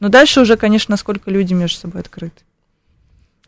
Но 0.00 0.08
дальше 0.08 0.40
уже, 0.40 0.56
конечно, 0.56 0.92
насколько 0.92 1.30
люди 1.30 1.52
между 1.54 1.78
собой 1.78 2.00
открыты. 2.00 2.42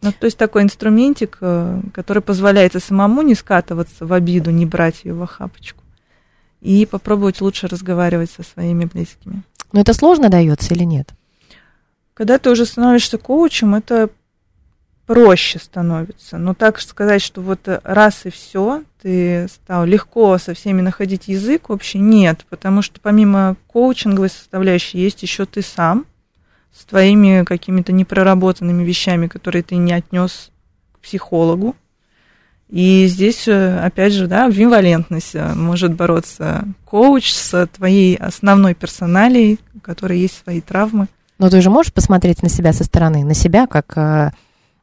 Ну, 0.02 0.12
то 0.12 0.24
есть 0.26 0.38
такой 0.38 0.62
инструментик, 0.62 1.38
э, 1.40 1.80
который 1.92 2.22
позволяет 2.22 2.74
и 2.74 2.80
самому 2.80 3.22
не 3.22 3.34
скатываться 3.34 4.06
в 4.06 4.12
обиду, 4.12 4.50
не 4.50 4.64
брать 4.64 5.04
ее 5.04 5.14
в 5.14 5.22
охапочку. 5.22 5.82
И 6.60 6.86
попробовать 6.86 7.40
лучше 7.40 7.66
разговаривать 7.66 8.30
со 8.30 8.42
своими 8.42 8.86
близкими. 8.86 9.42
Но 9.72 9.80
это 9.80 9.92
сложно 9.94 10.28
дается 10.28 10.74
или 10.74 10.84
нет? 10.84 11.10
Когда 12.14 12.38
ты 12.38 12.50
уже 12.50 12.66
становишься 12.66 13.18
коучем, 13.18 13.74
это 13.74 14.10
проще 15.10 15.58
становится. 15.58 16.38
Но 16.38 16.54
так 16.54 16.80
сказать, 16.80 17.20
что 17.20 17.40
вот 17.40 17.58
раз 17.82 18.26
и 18.26 18.30
все, 18.30 18.84
ты 19.02 19.48
стал 19.48 19.84
легко 19.84 20.38
со 20.38 20.54
всеми 20.54 20.82
находить 20.82 21.26
язык, 21.26 21.68
вообще 21.68 21.98
нет, 21.98 22.46
потому 22.48 22.80
что 22.80 23.00
помимо 23.00 23.56
коучинговой 23.66 24.30
составляющей 24.30 25.00
есть 25.00 25.20
еще 25.24 25.46
ты 25.46 25.62
сам 25.62 26.06
с 26.72 26.84
твоими 26.84 27.42
какими-то 27.42 27.90
непроработанными 27.90 28.84
вещами, 28.84 29.26
которые 29.26 29.64
ты 29.64 29.74
не 29.74 29.92
отнес 29.92 30.52
к 30.92 31.00
психологу. 31.00 31.74
И 32.68 33.06
здесь, 33.08 33.48
э, 33.48 33.80
опять 33.80 34.12
же, 34.12 34.28
да, 34.28 34.44
амбивалентность 34.44 35.34
э, 35.34 35.54
может 35.54 35.92
бороться 35.92 36.68
коуч 36.84 37.32
с 37.32 37.66
твоей 37.66 38.14
основной 38.14 38.74
персоналией, 38.74 39.58
у 39.74 39.80
которой 39.80 40.20
есть 40.20 40.40
свои 40.44 40.60
травмы. 40.60 41.08
Но 41.40 41.50
ты 41.50 41.60
же 41.62 41.68
можешь 41.68 41.92
посмотреть 41.92 42.44
на 42.44 42.48
себя 42.48 42.72
со 42.72 42.84
стороны, 42.84 43.24
на 43.24 43.34
себя 43.34 43.66
как, 43.66 43.98
э, 43.98 44.30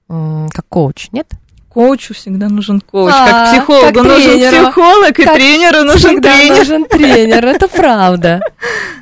как 0.08 0.66
коуч, 0.70 1.10
нет? 1.12 1.28
Коучу 1.70 2.16
всегда 2.16 2.50
нужен 2.50 2.82
коуч. 2.82 3.12
А, 3.16 3.28
как 3.28 3.52
психологу 3.52 3.94
как 3.94 4.04
нужен 4.04 4.40
психолог, 4.40 5.20
и 5.20 5.24
Как 5.24 5.36
тренеру 5.36 5.84
нужен 5.84 6.22
тренер. 6.22 6.58
нужен 6.58 6.86
тренер, 6.86 7.46
это 7.46 7.68
правда. 7.68 8.42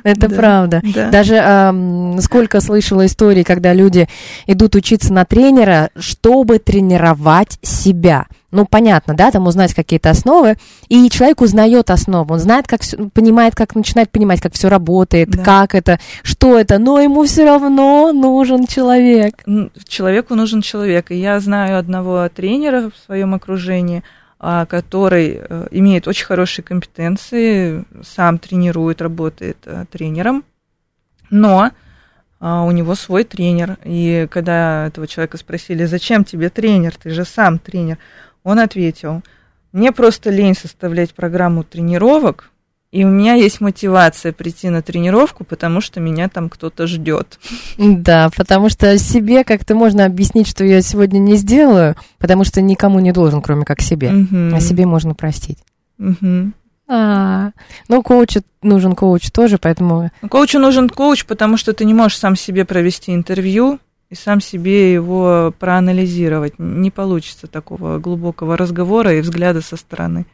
Это 0.02 0.28
Да, 0.28 0.36
правда. 0.36 0.82
да. 0.94 1.08
Даже 1.10 1.36
ам, 1.38 2.18
сколько 2.20 2.60
слышала 2.60 3.06
историй, 3.06 3.44
когда 3.44 3.72
люди 3.72 4.08
идут 4.46 4.74
учиться 4.74 5.10
на 5.12 5.24
тренера, 5.24 5.88
чтобы 5.98 6.58
тренировать 6.58 7.58
себя. 7.62 8.26
Ну, 8.56 8.64
понятно, 8.64 9.12
да, 9.14 9.30
там 9.30 9.46
узнать 9.46 9.74
какие-то 9.74 10.08
основы, 10.08 10.56
и 10.88 11.10
человек 11.10 11.42
узнает 11.42 11.90
основу, 11.90 12.32
он 12.32 12.40
знает, 12.40 12.66
как 12.66 12.80
всё- 12.80 13.10
понимает, 13.10 13.54
как 13.54 13.74
начинает 13.74 14.10
понимать, 14.10 14.40
как 14.40 14.54
все 14.54 14.70
работает, 14.70 15.28
Да. 15.28 15.44
как 15.44 15.74
это, 15.74 16.00
что 16.22 16.58
это, 16.58 16.78
но 16.78 16.98
ему 16.98 17.24
все 17.24 17.44
равно 17.44 18.14
нужен 18.14 18.66
человек. 18.66 19.44
Человеку 19.86 20.34
нужен 20.34 20.62
человек. 20.62 21.10
И 21.10 21.16
я 21.16 21.38
знаю 21.40 21.78
одного 21.78 22.26
тренера 22.34 22.88
в 22.90 22.96
своем 23.04 23.34
окружении, 23.34 24.02
а, 24.40 24.64
который 24.64 25.38
э, 25.42 25.66
имеет 25.72 26.08
очень 26.08 26.24
хорошие 26.24 26.64
компетенции, 26.64 27.84
сам 28.02 28.38
тренирует, 28.38 29.02
работает 29.02 29.58
э, 29.66 29.84
тренером, 29.90 30.44
но 31.28 31.70
а, 32.38 32.64
у 32.64 32.70
него 32.70 32.94
свой 32.94 33.24
тренер. 33.24 33.78
И 33.84 34.28
когда 34.30 34.86
этого 34.86 35.06
человека 35.06 35.38
спросили, 35.38 35.84
зачем 35.86 36.24
тебе 36.24 36.48
тренер, 36.50 36.94
ты 37.02 37.10
же 37.10 37.24
сам 37.24 37.58
тренер, 37.58 37.98
он 38.46 38.60
ответил, 38.60 39.22
мне 39.72 39.90
просто 39.90 40.30
лень 40.30 40.54
составлять 40.54 41.12
программу 41.12 41.64
тренировок, 41.64 42.52
и 42.92 43.04
у 43.04 43.08
меня 43.08 43.34
есть 43.34 43.60
мотивация 43.60 44.32
прийти 44.32 44.68
на 44.70 44.82
тренировку, 44.82 45.42
потому 45.42 45.80
что 45.80 45.98
меня 45.98 46.28
там 46.28 46.48
кто-то 46.48 46.86
ждет. 46.86 47.40
Да, 47.76 48.30
потому 48.36 48.68
что 48.68 48.96
себе 48.98 49.42
как-то 49.42 49.74
можно 49.74 50.04
объяснить, 50.04 50.46
что 50.46 50.64
я 50.64 50.80
сегодня 50.80 51.18
не 51.18 51.34
сделаю, 51.34 51.96
потому 52.18 52.44
что 52.44 52.62
никому 52.62 53.00
не 53.00 53.10
должен, 53.10 53.42
кроме 53.42 53.64
как 53.64 53.82
себе. 53.82 54.12
Мгм. 54.12 54.54
А 54.54 54.60
себе 54.60 54.86
можно 54.86 55.14
простить. 55.14 55.58
Мгм. 55.98 56.54
А, 56.86 57.50
ну, 57.88 58.00
коуч 58.00 58.36
нужен 58.62 58.94
коуч 58.94 59.32
тоже, 59.32 59.58
поэтому 59.58 60.12
Коучу 60.30 60.60
нужен 60.60 60.88
коуч, 60.88 61.24
потому 61.24 61.56
что 61.56 61.72
ты 61.72 61.84
не 61.84 61.94
можешь 61.94 62.18
сам 62.18 62.36
себе 62.36 62.64
провести 62.64 63.12
интервью 63.12 63.80
и 64.10 64.14
сам 64.14 64.40
себе 64.40 64.92
его 64.92 65.52
проанализировать. 65.58 66.58
Не 66.58 66.90
получится 66.90 67.46
такого 67.46 67.98
глубокого 67.98 68.56
разговора 68.56 69.14
и 69.14 69.20
взгляда 69.20 69.60
со 69.60 69.76
стороны. 69.76 70.26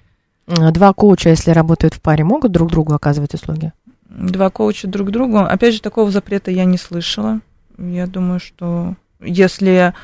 а, 0.46 0.70
два 0.72 0.92
коуча, 0.92 1.30
если 1.30 1.50
работают 1.52 1.94
в 1.94 2.00
паре, 2.00 2.24
могут 2.24 2.52
друг 2.52 2.70
другу 2.70 2.94
оказывать 2.94 3.34
услуги? 3.34 3.72
Два 4.08 4.50
коуча 4.50 4.88
друг 4.88 5.10
другу. 5.10 5.38
Опять 5.38 5.74
же, 5.74 5.80
такого 5.80 6.10
запрета 6.10 6.50
я 6.50 6.64
не 6.64 6.76
слышала. 6.76 7.40
Я 7.78 8.06
думаю, 8.06 8.40
что 8.40 8.94
если... 9.20 9.94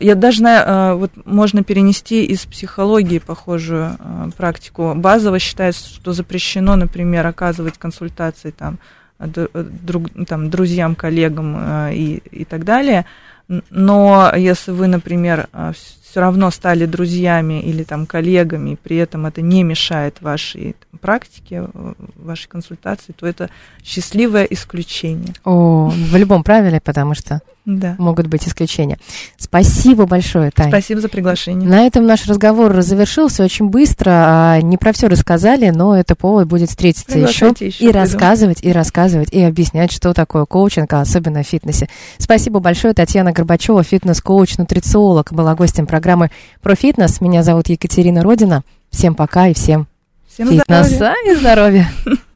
Я 0.00 0.16
даже 0.16 0.38
знаю, 0.38 0.64
а, 0.66 0.94
вот 0.94 1.12
можно 1.24 1.62
перенести 1.62 2.24
из 2.24 2.46
психологии 2.46 3.18
похожую 3.18 3.96
практику. 4.36 4.94
Базово 4.96 5.38
считается, 5.38 5.88
что 5.88 6.12
запрещено, 6.12 6.74
например, 6.74 7.26
оказывать 7.26 7.78
консультации 7.78 8.50
там, 8.50 8.78
друг, 9.18 10.08
там, 10.26 10.50
друзьям, 10.50 10.94
коллегам 10.94 11.54
а, 11.56 11.90
и, 11.90 12.22
и 12.30 12.44
так 12.44 12.64
далее. 12.64 13.04
Но 13.70 14.30
если 14.36 14.72
вы, 14.72 14.88
например, 14.88 15.48
все 16.08 16.20
равно 16.20 16.50
стали 16.50 16.86
друзьями 16.86 17.60
или 17.60 17.82
там 17.82 18.06
коллегами, 18.06 18.70
и 18.70 18.76
при 18.76 18.96
этом 18.96 19.26
это 19.26 19.42
не 19.42 19.62
мешает 19.62 20.22
вашей 20.22 20.74
там, 20.90 20.98
практике, 21.00 21.68
э, 21.72 21.92
вашей 22.16 22.48
консультации, 22.48 23.12
то 23.12 23.26
это 23.26 23.50
счастливое 23.84 24.44
исключение. 24.44 25.34
О, 25.44 25.90
в 25.90 26.16
любом 26.16 26.44
правиле, 26.44 26.80
потому 26.80 27.14
что 27.14 27.40
Да. 27.70 27.96
могут 27.98 28.28
быть 28.28 28.48
исключения. 28.48 28.96
Спасибо 29.36 30.06
большое, 30.06 30.50
Таня. 30.50 30.70
Спасибо 30.70 31.02
за 31.02 31.08
приглашение. 31.10 31.68
На 31.68 31.86
этом 31.86 32.06
наш 32.06 32.26
разговор 32.26 32.80
завершился 32.80 33.44
очень 33.44 33.68
быстро. 33.68 34.10
а, 34.14 34.60
Не 34.62 34.78
про 34.78 34.94
все 34.94 35.06
рассказали, 35.06 35.68
но 35.68 35.94
это 35.94 36.14
повод 36.16 36.48
будет 36.48 36.70
встретиться 36.70 37.18
еще 37.18 37.52
еще, 37.60 37.68
и 37.68 37.88
приду. 37.88 37.92
рассказывать, 37.98 38.64
и 38.64 38.72
рассказывать, 38.72 39.28
и 39.32 39.42
объяснять, 39.42 39.92
что 39.92 40.14
такое 40.14 40.46
коучинг, 40.46 40.90
а 40.94 41.02
особенно 41.02 41.42
в 41.42 41.46
фитнесе. 41.46 41.88
Спасибо 42.16 42.58
большое. 42.58 42.94
Татьяна 42.94 43.32
Горбачева, 43.32 43.82
фитнес-коуч, 43.82 44.56
нутрициолог, 44.56 45.30
была 45.34 45.54
гостем 45.54 45.86
программы 45.86 46.30
про 46.62 46.74
фитнес. 46.74 47.20
Меня 47.20 47.42
зовут 47.42 47.68
Екатерина 47.68 48.22
Родина. 48.22 48.62
Всем 48.90 49.14
пока 49.14 49.48
и 49.48 49.52
всем 49.52 49.86
Всем 50.26 50.48
фитнеса 50.48 50.84
здоровья. 50.84 51.14
и 51.26 51.34
здоровья. 51.36 51.90